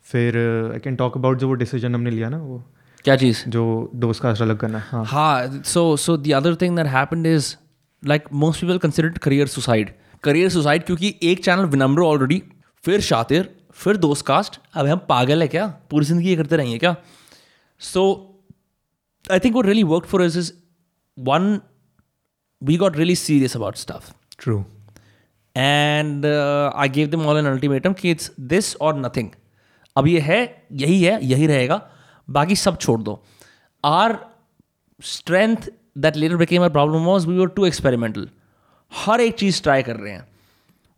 फिर 0.06 0.36
आई 0.72 0.78
कैन 0.78 0.96
टॉक 0.96 1.16
अबाउट 1.16 1.38
जो 1.38 1.48
वो 1.48 1.54
डिसीज़न 1.54 1.94
हमने 1.94 2.10
लिया 2.10 2.28
ना 2.28 2.38
वो। 2.38 2.64
क्या 3.04 3.16
चीज़? 3.16 3.42
जो 3.48 3.90
दोस्त 3.94 4.22
का 4.22 4.30
अलग 4.30 4.56
करना 4.56 4.82
हाँ। 5.06 5.62
So 5.64 5.96
so 5.96 6.16
the 6.16 6.32
other 6.32 6.54
thing 6.54 6.76
that 6.76 6.86
happened 6.86 7.26
is 7.26 7.54
like 8.02 8.24
most 8.32 8.60
people 8.60 8.78
consider 8.78 9.18
career 9.18 9.46
suicide 9.46 9.90
career 10.24 10.48
suicide 10.48 10.84
क्योंकि 10.84 11.14
एक 11.22 11.44
चैनल 11.44 11.64
विनम्र 11.64 12.02
ऑलरेडी 12.02 12.42
फिर 12.84 13.00
शातिर 13.00 13.48
फिर 13.76 13.96
दोस्त 13.96 14.26
कास्ट 14.26 14.58
अब 14.74 14.86
हम 14.86 14.98
पागल 15.08 15.42
है 15.42 15.48
क्या? 15.48 15.66
पूरी 15.90 16.06
ज़िंदगी 16.06 16.28
ये 16.28 16.36
करते 16.36 16.56
रहेंगे 16.56 16.78
क्या? 16.78 16.94
सो 17.80 18.02
आई 19.24 19.38
थिंक 19.38 19.54
वो 19.54 19.60
really 19.60 19.82
work 19.84 20.04
for 20.04 20.22
is 20.24 20.38
is 20.38 20.52
one 21.18 21.60
we 22.62 22.76
got 22.76 22.96
really 22.96 23.16
serious 23.16 23.56
about 23.56 23.76
staff 23.76 24.12
true 24.38 24.64
and 25.56 26.26
I 26.26 26.88
gave 26.88 27.08
them 27.08 27.26
all 27.26 27.38
an 27.38 27.46
ultimatum 27.46 27.92
कि 27.92 28.10
इट्स 28.10 28.30
दिस 28.40 28.74
और 28.76 28.98
नथिंग 29.00 29.28
अब 29.96 30.06
ये 30.06 30.20
है 30.20 30.40
यही 30.72 31.02
है 31.02 31.18
यही 31.24 31.46
रहेगा। 31.46 31.80
बाकी 32.28 32.56
सब 32.56 32.78
छोड़ 32.78 33.00
दो। 33.02 33.22
Our 33.84 34.18
strength 35.00 35.70
that 35.98 36.16
later 36.16 36.36
became 36.36 36.62
our 36.62 36.70
problem 36.70 37.04
was 37.04 37.26
we 37.26 37.38
were 37.38 37.48
too 37.48 37.66
experimental 37.66 38.28
हर 38.92 39.20
एक 39.20 39.34
चीज़ 39.34 39.62
ट्राई 39.62 39.82
कर 39.82 39.96
रहे 39.96 40.12
हैं। 40.12 40.28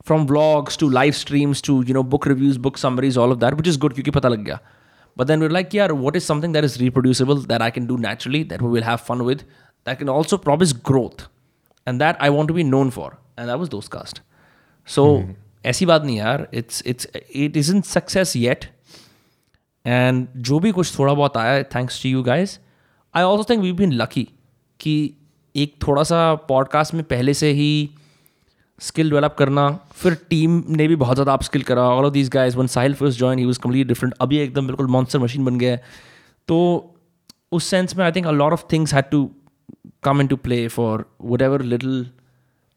From 0.08 0.26
vlogs 0.26 0.78
to 0.78 0.88
live 0.88 1.12
streams 1.12 1.62
to 1.62 1.82
you 1.82 1.94
know 1.94 2.02
book 2.02 2.26
reviews 2.28 2.58
book 2.58 2.76
summaries 2.76 3.18
all 3.18 3.30
of 3.30 3.38
that 3.38 3.54
which 3.54 3.68
is 3.68 3.78
good 3.78 3.94
क्योंकि 3.94 4.10
पता 4.10 4.28
लग 4.28 4.44
गया। 4.44 4.58
But 5.18 5.26
then 5.26 5.42
we 5.42 5.48
like 5.48 5.74
यार 5.74 5.92
what 5.92 6.16
is 6.16 6.24
something 6.24 6.52
that 6.54 6.64
is 6.64 6.78
reproducible 6.78 7.44
that 7.44 7.62
I 7.62 7.70
can 7.70 7.86
do 7.86 7.96
naturally 7.96 8.44
that 8.44 8.62
we 8.62 8.68
will 8.68 8.84
have 8.84 8.96
fun 9.08 9.22
with 9.22 9.42
that 9.86 9.98
can 9.98 10.08
also 10.08 10.36
promise 10.36 10.72
growth 10.86 11.28
and 11.86 11.98
that 12.02 12.22
I 12.22 12.28
want 12.28 12.48
to 12.48 12.54
be 12.54 12.64
known 12.64 12.90
for 12.90 13.16
and 13.38 13.48
that 13.48 13.56
was 13.56 13.70
Dostcast 13.92 14.22
so 14.86 15.06
ऐसी 15.66 15.86
बात 15.86 16.02
नहीं 16.02 16.16
यार 16.16 16.48
it's 16.54 16.82
it's 16.86 17.08
it 17.36 17.56
is 17.56 17.74
in 17.74 17.80
success 17.80 18.36
yet 18.36 18.64
and 19.86 20.26
जो 20.36 20.58
भी 20.58 20.72
कुछ 20.72 20.98
थोड़ा 20.98 21.14
बहुत 21.14 21.36
आया 21.36 21.62
thanks 21.62 22.02
to 22.02 22.08
you 22.08 22.22
guys 22.22 22.58
I 23.14 23.22
also 23.22 23.44
think 23.50 23.62
we 23.62 23.72
been 23.72 23.92
lucky 23.92 24.28
कि 24.80 24.94
एक 25.56 25.74
थोड़ा 25.86 26.02
सा 26.02 26.34
पॉडकास्ट 26.48 26.94
में 26.94 27.02
पहले 27.04 27.34
से 27.34 27.50
ही 27.52 27.70
स्किल 28.78 29.10
डेवलप 29.10 29.34
करना, 29.38 29.70
फिर 29.92 30.14
टीम 30.30 30.62
ने 30.68 30.86
भी 30.88 30.96
बहुत 30.96 31.16
ज़्यादा 31.16 31.32
आप 31.32 31.42
स्किल 31.42 31.62
करा। 31.62 31.82
All 31.84 32.04
of 32.04 32.12
this 32.12 32.28
guys 32.32 32.56
one 32.56 32.66
Sahil 32.66 32.94
first 32.94 33.18
join 33.18 33.38
he 33.38 33.44
was 33.44 33.58
complete 33.60 33.86
different 33.86 34.14
अभी 34.20 34.38
एकदम 34.38 34.66
बिल्कुल 34.66 34.86
मॉन्सर 34.88 35.18
मशीन 35.18 35.44
बन 35.44 35.58
गया 35.58 35.70
है। 35.70 35.82
तो 36.48 36.94
उस 37.52 37.66
सेंस 37.70 37.96
में 37.96 38.04
I 38.04 38.12
think 38.12 38.26
a 38.26 38.30
lot 38.32 38.52
of 38.52 38.64
things 38.72 38.94
had 38.94 39.04
to 39.10 39.28
come 40.04 40.20
in 40.20 40.26
to 40.26 40.36
play 40.38 40.66
for 40.68 41.04
whatever 41.42 41.62
little 41.64 42.06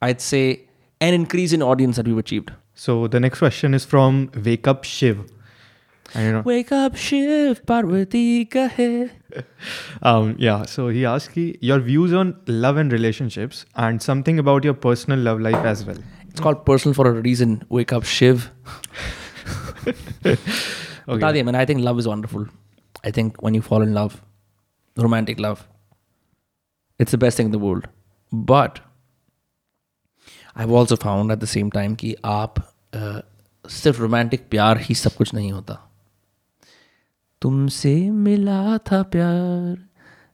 I 0.01 0.15
say 0.19 0.41
an 1.01 1.13
increase 1.13 1.53
in 1.53 1.63
audience 1.63 1.99
at 1.99 2.07
we 2.07 2.17
achieve 2.17 2.45
so 2.77 3.07
the 3.07 3.15
next 3.17 3.39
question 3.39 3.75
is 3.75 3.87
from 3.87 4.27
wake up 4.37 4.83
Shiv 4.85 5.25
Wake 6.43 6.71
up, 6.71 6.95
Shiv, 6.95 7.65
Parvati 7.65 8.45
kahe. 8.45 9.09
um, 10.01 10.35
yeah, 10.37 10.65
so 10.65 10.89
he 10.89 11.05
asked 11.05 11.31
he, 11.31 11.57
your 11.61 11.79
views 11.79 12.13
on 12.13 12.35
love 12.47 12.77
and 12.77 12.91
relationships 12.91 13.65
and 13.75 14.01
something 14.01 14.39
about 14.39 14.63
your 14.63 14.73
personal 14.73 15.19
love 15.19 15.39
life 15.39 15.55
as 15.55 15.85
well. 15.85 15.97
It's 16.29 16.39
called 16.39 16.65
personal 16.65 16.93
for 16.93 17.07
a 17.07 17.11
reason. 17.11 17.63
Wake 17.69 17.93
up, 17.93 18.03
Shiv. 18.03 18.51
Okay. 21.07 21.19
Bata 21.19 21.33
diya, 21.33 21.45
man, 21.45 21.55
I 21.55 21.65
think 21.65 21.81
love 21.81 21.97
is 21.97 22.07
wonderful. 22.07 22.45
I 23.03 23.11
think 23.11 23.41
when 23.41 23.53
you 23.53 23.61
fall 23.61 23.81
in 23.81 23.93
love, 23.93 24.21
romantic 24.97 25.39
love, 25.39 25.67
it's 26.99 27.11
the 27.11 27.17
best 27.17 27.37
thing 27.37 27.47
in 27.47 27.51
the 27.51 27.59
world. 27.59 27.87
But 28.31 28.79
I've 30.55 30.71
also 30.71 30.95
found 30.95 31.31
at 31.31 31.39
the 31.39 31.47
same 31.47 31.71
time 31.71 31.95
कि 31.95 32.15
आप 32.25 32.55
uh, 32.93 33.21
सिर्फ़ 33.69 34.01
romantic 34.01 34.49
प्यार 34.49 34.77
ही 34.81 34.95
सब 34.95 35.15
कुछ 35.15 35.33
नहीं 35.33 35.51
होता 35.51 35.90
तुमसे 37.41 37.95
मिला 38.11 38.77
था 38.77 39.01
प्यार 39.03 39.77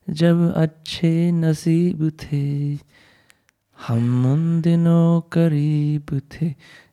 जब 0.08 0.52
अच्छे 0.56 1.30
नसीब 1.32 2.10
थे। 2.22 2.78
हम 3.78 4.26
उन 4.26 4.60
दिनों 4.60 5.20
करीब 5.32 6.20
थे 6.32 6.52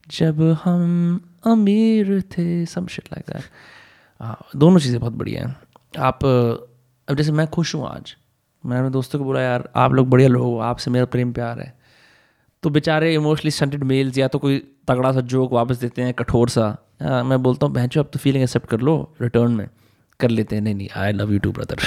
जब 0.10 0.42
हम 0.64 1.20
अमीर 1.48 2.22
थे। 2.38 2.66
सम 2.66 2.88
शिट 2.88 3.08
लाइक 3.14 3.30
दैट 3.30 4.58
दोनों 4.58 4.80
चीज़ें 4.80 5.00
बहुत 5.00 5.14
बढ़िया 5.14 5.46
हैं। 5.46 5.56
आप 6.00 6.26
अब 6.26 7.16
जैसे 7.18 7.32
मैं 7.32 7.48
खुश 7.48 7.76
हूँ 7.76 7.88
आज। 7.88 8.16
मैंने 8.64 8.90
दोस्तों 8.90 9.20
को 9.20 9.26
बोला 9.26 9.42
यार 9.42 9.70
आप 9.76 9.94
लोग 9.94 10.10
बढ़िया 10.10 10.30
लोग 10.30 10.44
हो 10.44 10.58
आपसे 10.60 10.92
मेरा 10.92 11.06
प्रेम 11.06 11.34
प्यार 11.34 11.60
है। 11.60 11.74
तो 12.64 12.70
बेचारे 12.70 13.14
इमोशनली 13.14 13.52
स्टंटेड 13.52 13.84
मेल्स 13.84 14.18
या 14.18 14.28
तो 14.28 14.40
कोई 14.40 14.60
तगड़ा 14.88 15.12
सा 15.12 15.22
जोक 15.24 15.52
वापस 15.54 15.78
देते 15.78 16.02
हैं 16.02 16.14
कठोर 16.14 16.50
सा। 16.50 16.76
हाँ, 17.02 17.24
मैं 17.24 17.42
बोलता 17.44 17.66
हूँ 17.66 17.74
बहन 17.76 17.90
अब 18.00 18.10
तो 18.14 18.20
फीलिंग 18.20 18.44
एक्सेप्ट 18.44 18.70
कर 18.70 18.80
लो 18.80 19.16
रिटर्न 19.22 19.52
में। 19.52 19.68
कर 20.20 20.30
लेते 20.30 20.56
हैं। 20.56 20.64
नहीं 20.64 20.76
नहीं 20.76 20.90
I 20.96 21.12
love 21.12 21.34
you 21.34 21.40
too 21.40 21.52
brother 21.52 21.80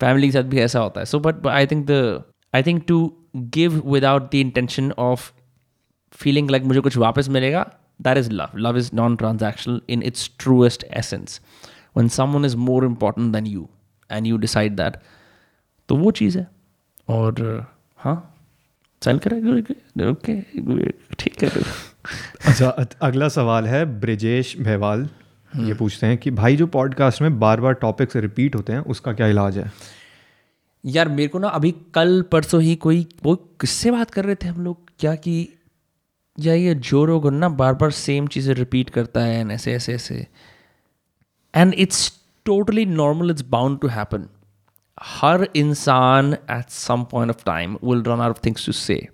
family 0.00 0.26
के 0.28 0.32
साथ 0.32 0.48
भी 0.50 0.60
ऐसा 0.60 0.80
होता 0.80 1.00
है। 1.00 1.06
So 1.06 1.18
but 1.20 1.46
I 1.46 1.66
think 1.66 1.86
the 1.90 2.22
I 2.54 2.62
think 2.62 2.84
to 2.88 2.98
give 3.36 3.80
without 3.92 4.30
the 4.32 4.34
intention 4.34 4.90
of 4.98 5.30
feeling 6.12 6.50
like 6.50 6.64
मुझे 6.64 6.80
कुछ 6.80 6.96
वापस 6.96 7.28
मिलेगा 7.28 7.66
that 8.02 8.18
is 8.18 8.30
love 8.30 8.58
love 8.58 8.76
is 8.78 8.90
non 8.94 9.16
transactional 9.16 9.80
in 9.88 10.02
its 10.02 10.30
truest 10.38 10.84
essence 10.92 11.40
one 11.96 12.08
someone 12.08 12.44
is 12.44 12.56
more 12.56 12.84
important 12.84 13.32
than 13.32 13.46
you 13.46 13.68
and 14.10 14.26
you 14.26 14.36
decide 14.36 14.76
that 14.76 14.96
तो 15.88 15.96
वो 15.96 16.10
चीज़ 16.10 16.38
है। 16.38 16.46
और 17.08 17.66
हाँ? 17.98 18.30
चल 19.02 19.18
कर? 19.26 19.34
ओके 20.08 20.40
ठीक 21.14 21.42
है। 21.44 21.50
अच्छा 22.46 22.68
अगला 23.02 23.28
सवाल 23.28 23.66
है 23.66 23.84
ब्रिजेश 24.00 24.56
भैवाल 24.58 25.08
ये 25.56 25.74
पूछते 25.74 26.06
हैं 26.06 26.18
कि 26.18 26.30
भाई 26.30 26.56
जो 26.56 26.66
पॉडकास्ट 26.66 27.22
में 27.22 27.40
बार 27.40 27.60
बार 27.60 27.72
टॉपिक्स 27.72 28.16
रिपीट 28.16 28.56
होते 28.56 28.72
हैं 28.72 28.80
उसका 28.80 29.12
क्या 29.12 29.26
इलाज 29.26 29.58
है? 29.58 29.72
यार 30.86 31.08
मेरे 31.08 31.28
को 31.28 31.38
ना 31.38 31.48
अभी 31.48 31.74
कल 31.94 32.22
परसों 32.22 32.62
ही 32.62 32.76
कोई 32.76 33.06
वो 33.24 33.36
किससे 33.36 33.90
बात 33.90 34.10
कर 34.10 34.24
रहे 34.24 34.34
थे 34.34 34.48
हम 34.48 34.64
लोग? 34.64 34.78
क्या 34.98 35.14
कि 35.14 35.48
या 36.40 36.54
ये 36.54 36.74
जो 36.74 37.04
रोग 37.04 37.32
ना 37.32 37.48
बार 37.48 37.74
बार 37.74 37.90
सेम 37.90 38.26
चीज़ें 38.26 38.54
रिपीट 38.54 38.90
करता 38.90 39.20
है 39.20 39.40
एंड 39.40 39.50
ऐसे 39.50 39.72
ऐसे 39.72 39.94
ऐसे। 39.94 40.26
And 41.54 41.74
it's 41.74 42.20
totally 42.44 42.86
normal 42.86 43.30
it's 43.30 43.42
bound 43.42 43.80
to 43.80 43.88
happen 43.88 44.28
हर 45.02 45.48
इंसान 45.56 46.32
at 46.32 46.68
some 46.68 47.04
point 47.04 47.30
of 47.30 47.44
time 47.44 47.78
will 47.84 48.02
run 48.02 48.20
out 48.20 48.30
of 48.30 48.38
things 48.46 48.66
to 48.66 48.72
say 48.72 49.08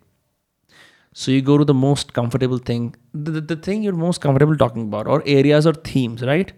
So 1.19 1.32
you 1.32 1.41
go 1.41 1.57
to 1.57 1.63
the 1.63 1.73
most 1.73 2.13
comfortable 2.13 2.57
thing, 2.57 2.93
the, 3.13 3.39
the, 3.39 3.55
thing 3.55 3.84
you're 3.84 3.93
most 3.93 4.19
comfortable 4.19 4.57
talking 4.57 4.82
about, 4.84 5.07
or 5.07 5.23
areas 5.26 5.65
or 5.65 5.73
themes, 5.73 6.21
right? 6.21 6.51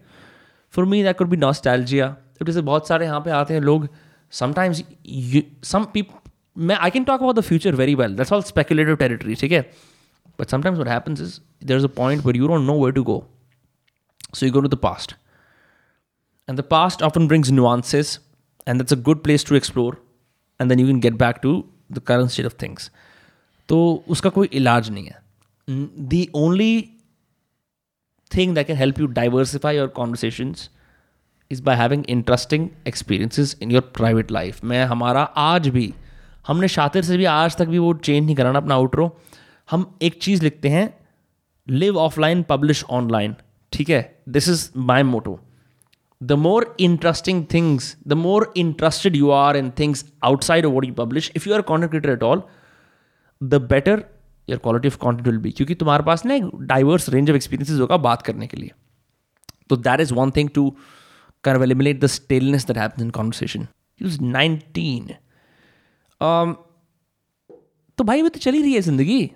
For 0.70 0.86
me, 0.86 1.04
that 1.04 1.18
could 1.18 1.30
be 1.30 1.38
nostalgia. 1.38 2.18
It 2.40 2.50
is 2.50 2.58
बहुत 2.58 2.88
सारे 2.88 3.06
यहाँ 3.06 3.22
पे 3.26 3.32
आते 3.32 3.54
हैं 3.54 3.62
लोग 3.62 3.88
sometimes 4.30 4.84
you, 5.04 5.44
some 5.62 5.86
people 5.92 6.16
मैं 6.58 6.78
I 6.82 6.90
can 6.90 7.06
talk 7.06 7.22
about 7.22 7.36
the 7.36 7.44
future 7.44 7.72
very 7.72 7.96
well. 7.96 8.16
That's 8.16 8.32
all 8.32 8.42
speculative 8.42 8.98
territory, 9.00 9.36
ठीक 9.36 9.52
है? 9.52 9.64
But 10.38 10.50
sometimes 10.50 10.80
what 10.80 10.88
happens 10.88 11.22
is 11.22 11.40
there's 11.62 11.84
a 11.84 11.94
point 12.00 12.24
where 12.24 12.36
you 12.36 12.48
don't 12.48 12.66
know 12.66 12.78
where 12.84 12.92
to 12.92 13.04
go. 13.04 13.26
So 14.34 14.46
you 14.46 14.52
go 14.52 14.62
to 14.62 14.68
the 14.68 14.78
past. 14.78 15.16
And 16.48 16.58
the 16.58 16.64
past 16.64 17.02
often 17.02 17.28
brings 17.28 17.52
nuances, 17.52 18.20
and 18.66 18.80
that's 18.80 18.92
a 18.92 19.02
good 19.10 19.24
place 19.24 19.44
to 19.46 19.56
explore. 19.56 19.98
And 20.60 20.72
then 20.72 20.80
you 20.80 20.88
can 20.88 21.00
get 21.00 21.18
back 21.18 21.42
to 21.42 21.66
the 21.90 22.02
current 22.02 22.32
state 22.32 22.46
of 22.46 22.54
things. 22.54 22.90
तो 23.69 24.05
उसका 24.09 24.31
कोई 24.31 24.49
इलाज 24.53 24.91
नहीं 24.91 25.07
है। 25.07 25.21
The 26.09 26.29
only 26.35 26.83
thing 28.31 28.55
that 28.55 28.67
can 28.67 28.77
help 28.77 29.01
you 29.01 29.07
diversify 29.09 29.77
your 29.77 29.89
conversations 29.97 30.71
is 31.51 31.63
by 31.63 31.77
having 31.77 32.05
interesting 32.09 32.69
experiences 32.89 33.57
in 33.63 33.71
your 33.71 33.91
private 33.97 34.31
life 34.31 34.65
में, 34.65 34.83
हमारा 34.85 35.23
आज 35.23 35.69
भी, 35.69 35.93
हमने 36.47 36.69
शातिर 36.69 37.03
से 37.05 37.17
भी 37.17 37.25
आज 37.25 37.57
तक 37.57 37.67
भी 37.67 37.79
वो 37.79 37.93
चेंज 37.95 38.25
नहीं 38.25 38.37
कराना 38.37 38.59
अपना 38.59 38.75
आउटरो 38.75 39.17
हम 39.69 39.95
एक 40.03 40.19
चीज़ 40.23 40.43
लिखते 40.43 40.69
हैं 40.69 40.93
लिव 41.67 41.99
ऑफलाइन 41.99 42.43
पब्लिश 42.43 42.85
ऑनलाइन 42.91 43.35
ठीक 43.73 43.91
है? 43.91 44.23
This 44.29 44.49
is 44.49 44.69
my 44.77 45.03
motto 45.03 45.39
the 46.21 46.33
more 46.39 46.75
interesting 46.81 47.45
things 47.55 47.97
the 48.09 48.13
more 48.13 48.53
interested 48.57 49.17
you 49.17 49.31
are 49.31 49.57
in 49.57 49.71
things 49.79 50.05
outside 50.25 50.67
of 50.67 50.73
what 50.73 50.85
you 50.85 50.95
publish 50.95 51.31
if 51.37 51.49
you 51.49 51.55
are 51.55 51.63
content 51.63 52.07
at 52.07 52.23
all 52.23 52.43
the 53.43 53.55
better 53.71 54.05
your 54.49 54.59
quality 54.59 54.89
of 54.89 54.97
content 54.99 55.27
will 55.29 55.39
be 55.39 55.51
क्योंकि 55.51 55.75
तुम्हारे 55.75 56.05
पास 56.05 56.25
ना 56.27 56.35
एक 56.35 56.51
diverse 56.63 57.09
range 57.09 57.31
of 57.31 57.37
experiences 57.37 57.81
होगा 57.81 57.97
बात 58.09 58.23
करने 58.23 58.47
के 58.47 58.57
लिए। 58.57 58.71
तो 59.71 59.77
that 59.77 60.01
is 60.01 60.15
one 60.15 60.31
thing 60.31 60.51
to 60.55 60.75
kind 61.45 61.59
of 61.59 61.63
eliminate 61.65 62.01
the 62.03 62.09
staleness 62.09 62.65
that 62.67 62.77
happens 62.77 63.03
in 63.03 63.09
conversation. 63.15 63.63
He 64.01 64.05
was 64.05 64.19
19. 64.25 65.09
Um, 66.21 66.53
तो 67.99 68.05
भाई 68.05 68.23
वो 68.23 68.29
तो 68.29 68.41
चली 68.41 68.61
रही 68.63 68.75
है 68.75 68.81
ज़िंदगी। 68.81 69.31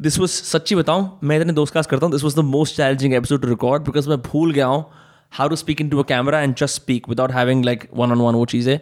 दिस 0.00 0.18
वॉज़ 0.18 0.30
सच्ची 0.30 0.74
बताऊँ 0.74 1.18
मैं 1.22 1.38
इतने 1.40 1.52
दोस्त 1.52 1.74
कास्ट 1.74 1.90
करता 1.90 2.06
हूँ 2.06 2.12
this 2.12 2.24
was 2.24 2.36
the 2.36 2.44
most 2.44 2.76
challenging 2.76 3.14
episode 3.14 3.42
to 3.42 3.48
record 3.48 3.82
because 3.84 4.08
मैं 4.08 4.20
भूल 4.22 4.52
गया 4.52 4.66
हूँ 4.66 4.84
how 5.32 5.48
to 5.48 5.56
speak 5.56 5.80
in 5.80 5.88
to 5.88 5.98
a 5.98 6.06
camera 6.08 6.40
and 6.40 6.54
just 6.54 6.74
speak 6.74 7.08
without 7.08 7.32
having 7.32 7.64
like 7.64 7.88
one 7.94 8.12
on 8.12 8.20
one 8.20 8.34
वो 8.34 8.44
चीज़ें। 8.46 8.78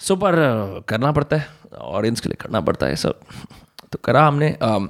सो 0.00 0.16
पर 0.16 0.34
करना 0.88 1.12
पड़ता 1.12 1.36
है 1.36 1.78
ऑडियंस 1.80 2.20
के 2.20 2.28
लिए 2.28 2.36
करना 2.40 2.60
पड़ता 2.60 2.86
है 2.86 2.96
सब 2.96 3.20
तो 3.94 3.98
करा 4.04 4.26
हमने 4.26 4.56
um, 4.62 4.88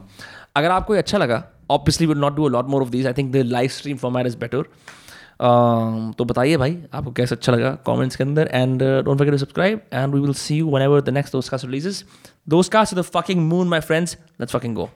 अगर 0.57 0.71
आपको 0.71 0.95
अच्छा 0.97 1.19
लगा 1.19 1.43
obviously 1.71 2.07
will 2.07 2.19
not 2.19 2.35
do 2.37 2.45
a 2.45 2.51
lot 2.51 2.69
more 2.69 2.83
of 2.83 2.91
this 2.91 3.07
I 3.07 3.13
think 3.13 3.33
the 3.33 3.43
live 3.49 3.69
stream 3.71 3.97
format 3.99 4.27
is 4.27 4.37
better 4.39 4.63
तो 6.19 6.25
बताइए 6.25 6.57
भाई 6.57 6.79
आपको 6.93 7.13
कैसा 7.13 7.35
अच्छा 7.35 7.53
लगा 7.53 7.71
कॉमेंट्स 7.85 8.17
के 8.17 8.25
अंदर 8.25 8.51
and 8.53 8.83
don't 8.83 9.19
forget 9.19 9.31
to 9.31 9.39
subscribe 9.39 9.81
and 9.93 10.15
we 10.15 10.21
will 10.21 10.35
see 10.35 10.57
you 10.57 10.69
whenever 10.83 11.01
the 11.01 11.11
next 11.11 11.33
Dostcast 11.51 11.59
releases 11.65 12.05
Dostcast 12.73 12.85
fucking 12.85 13.49
moon 13.49 13.69
my 13.69 13.81
friends 13.83 14.17
let's 14.41 14.57
fucking 14.57 14.75
go 14.75 14.89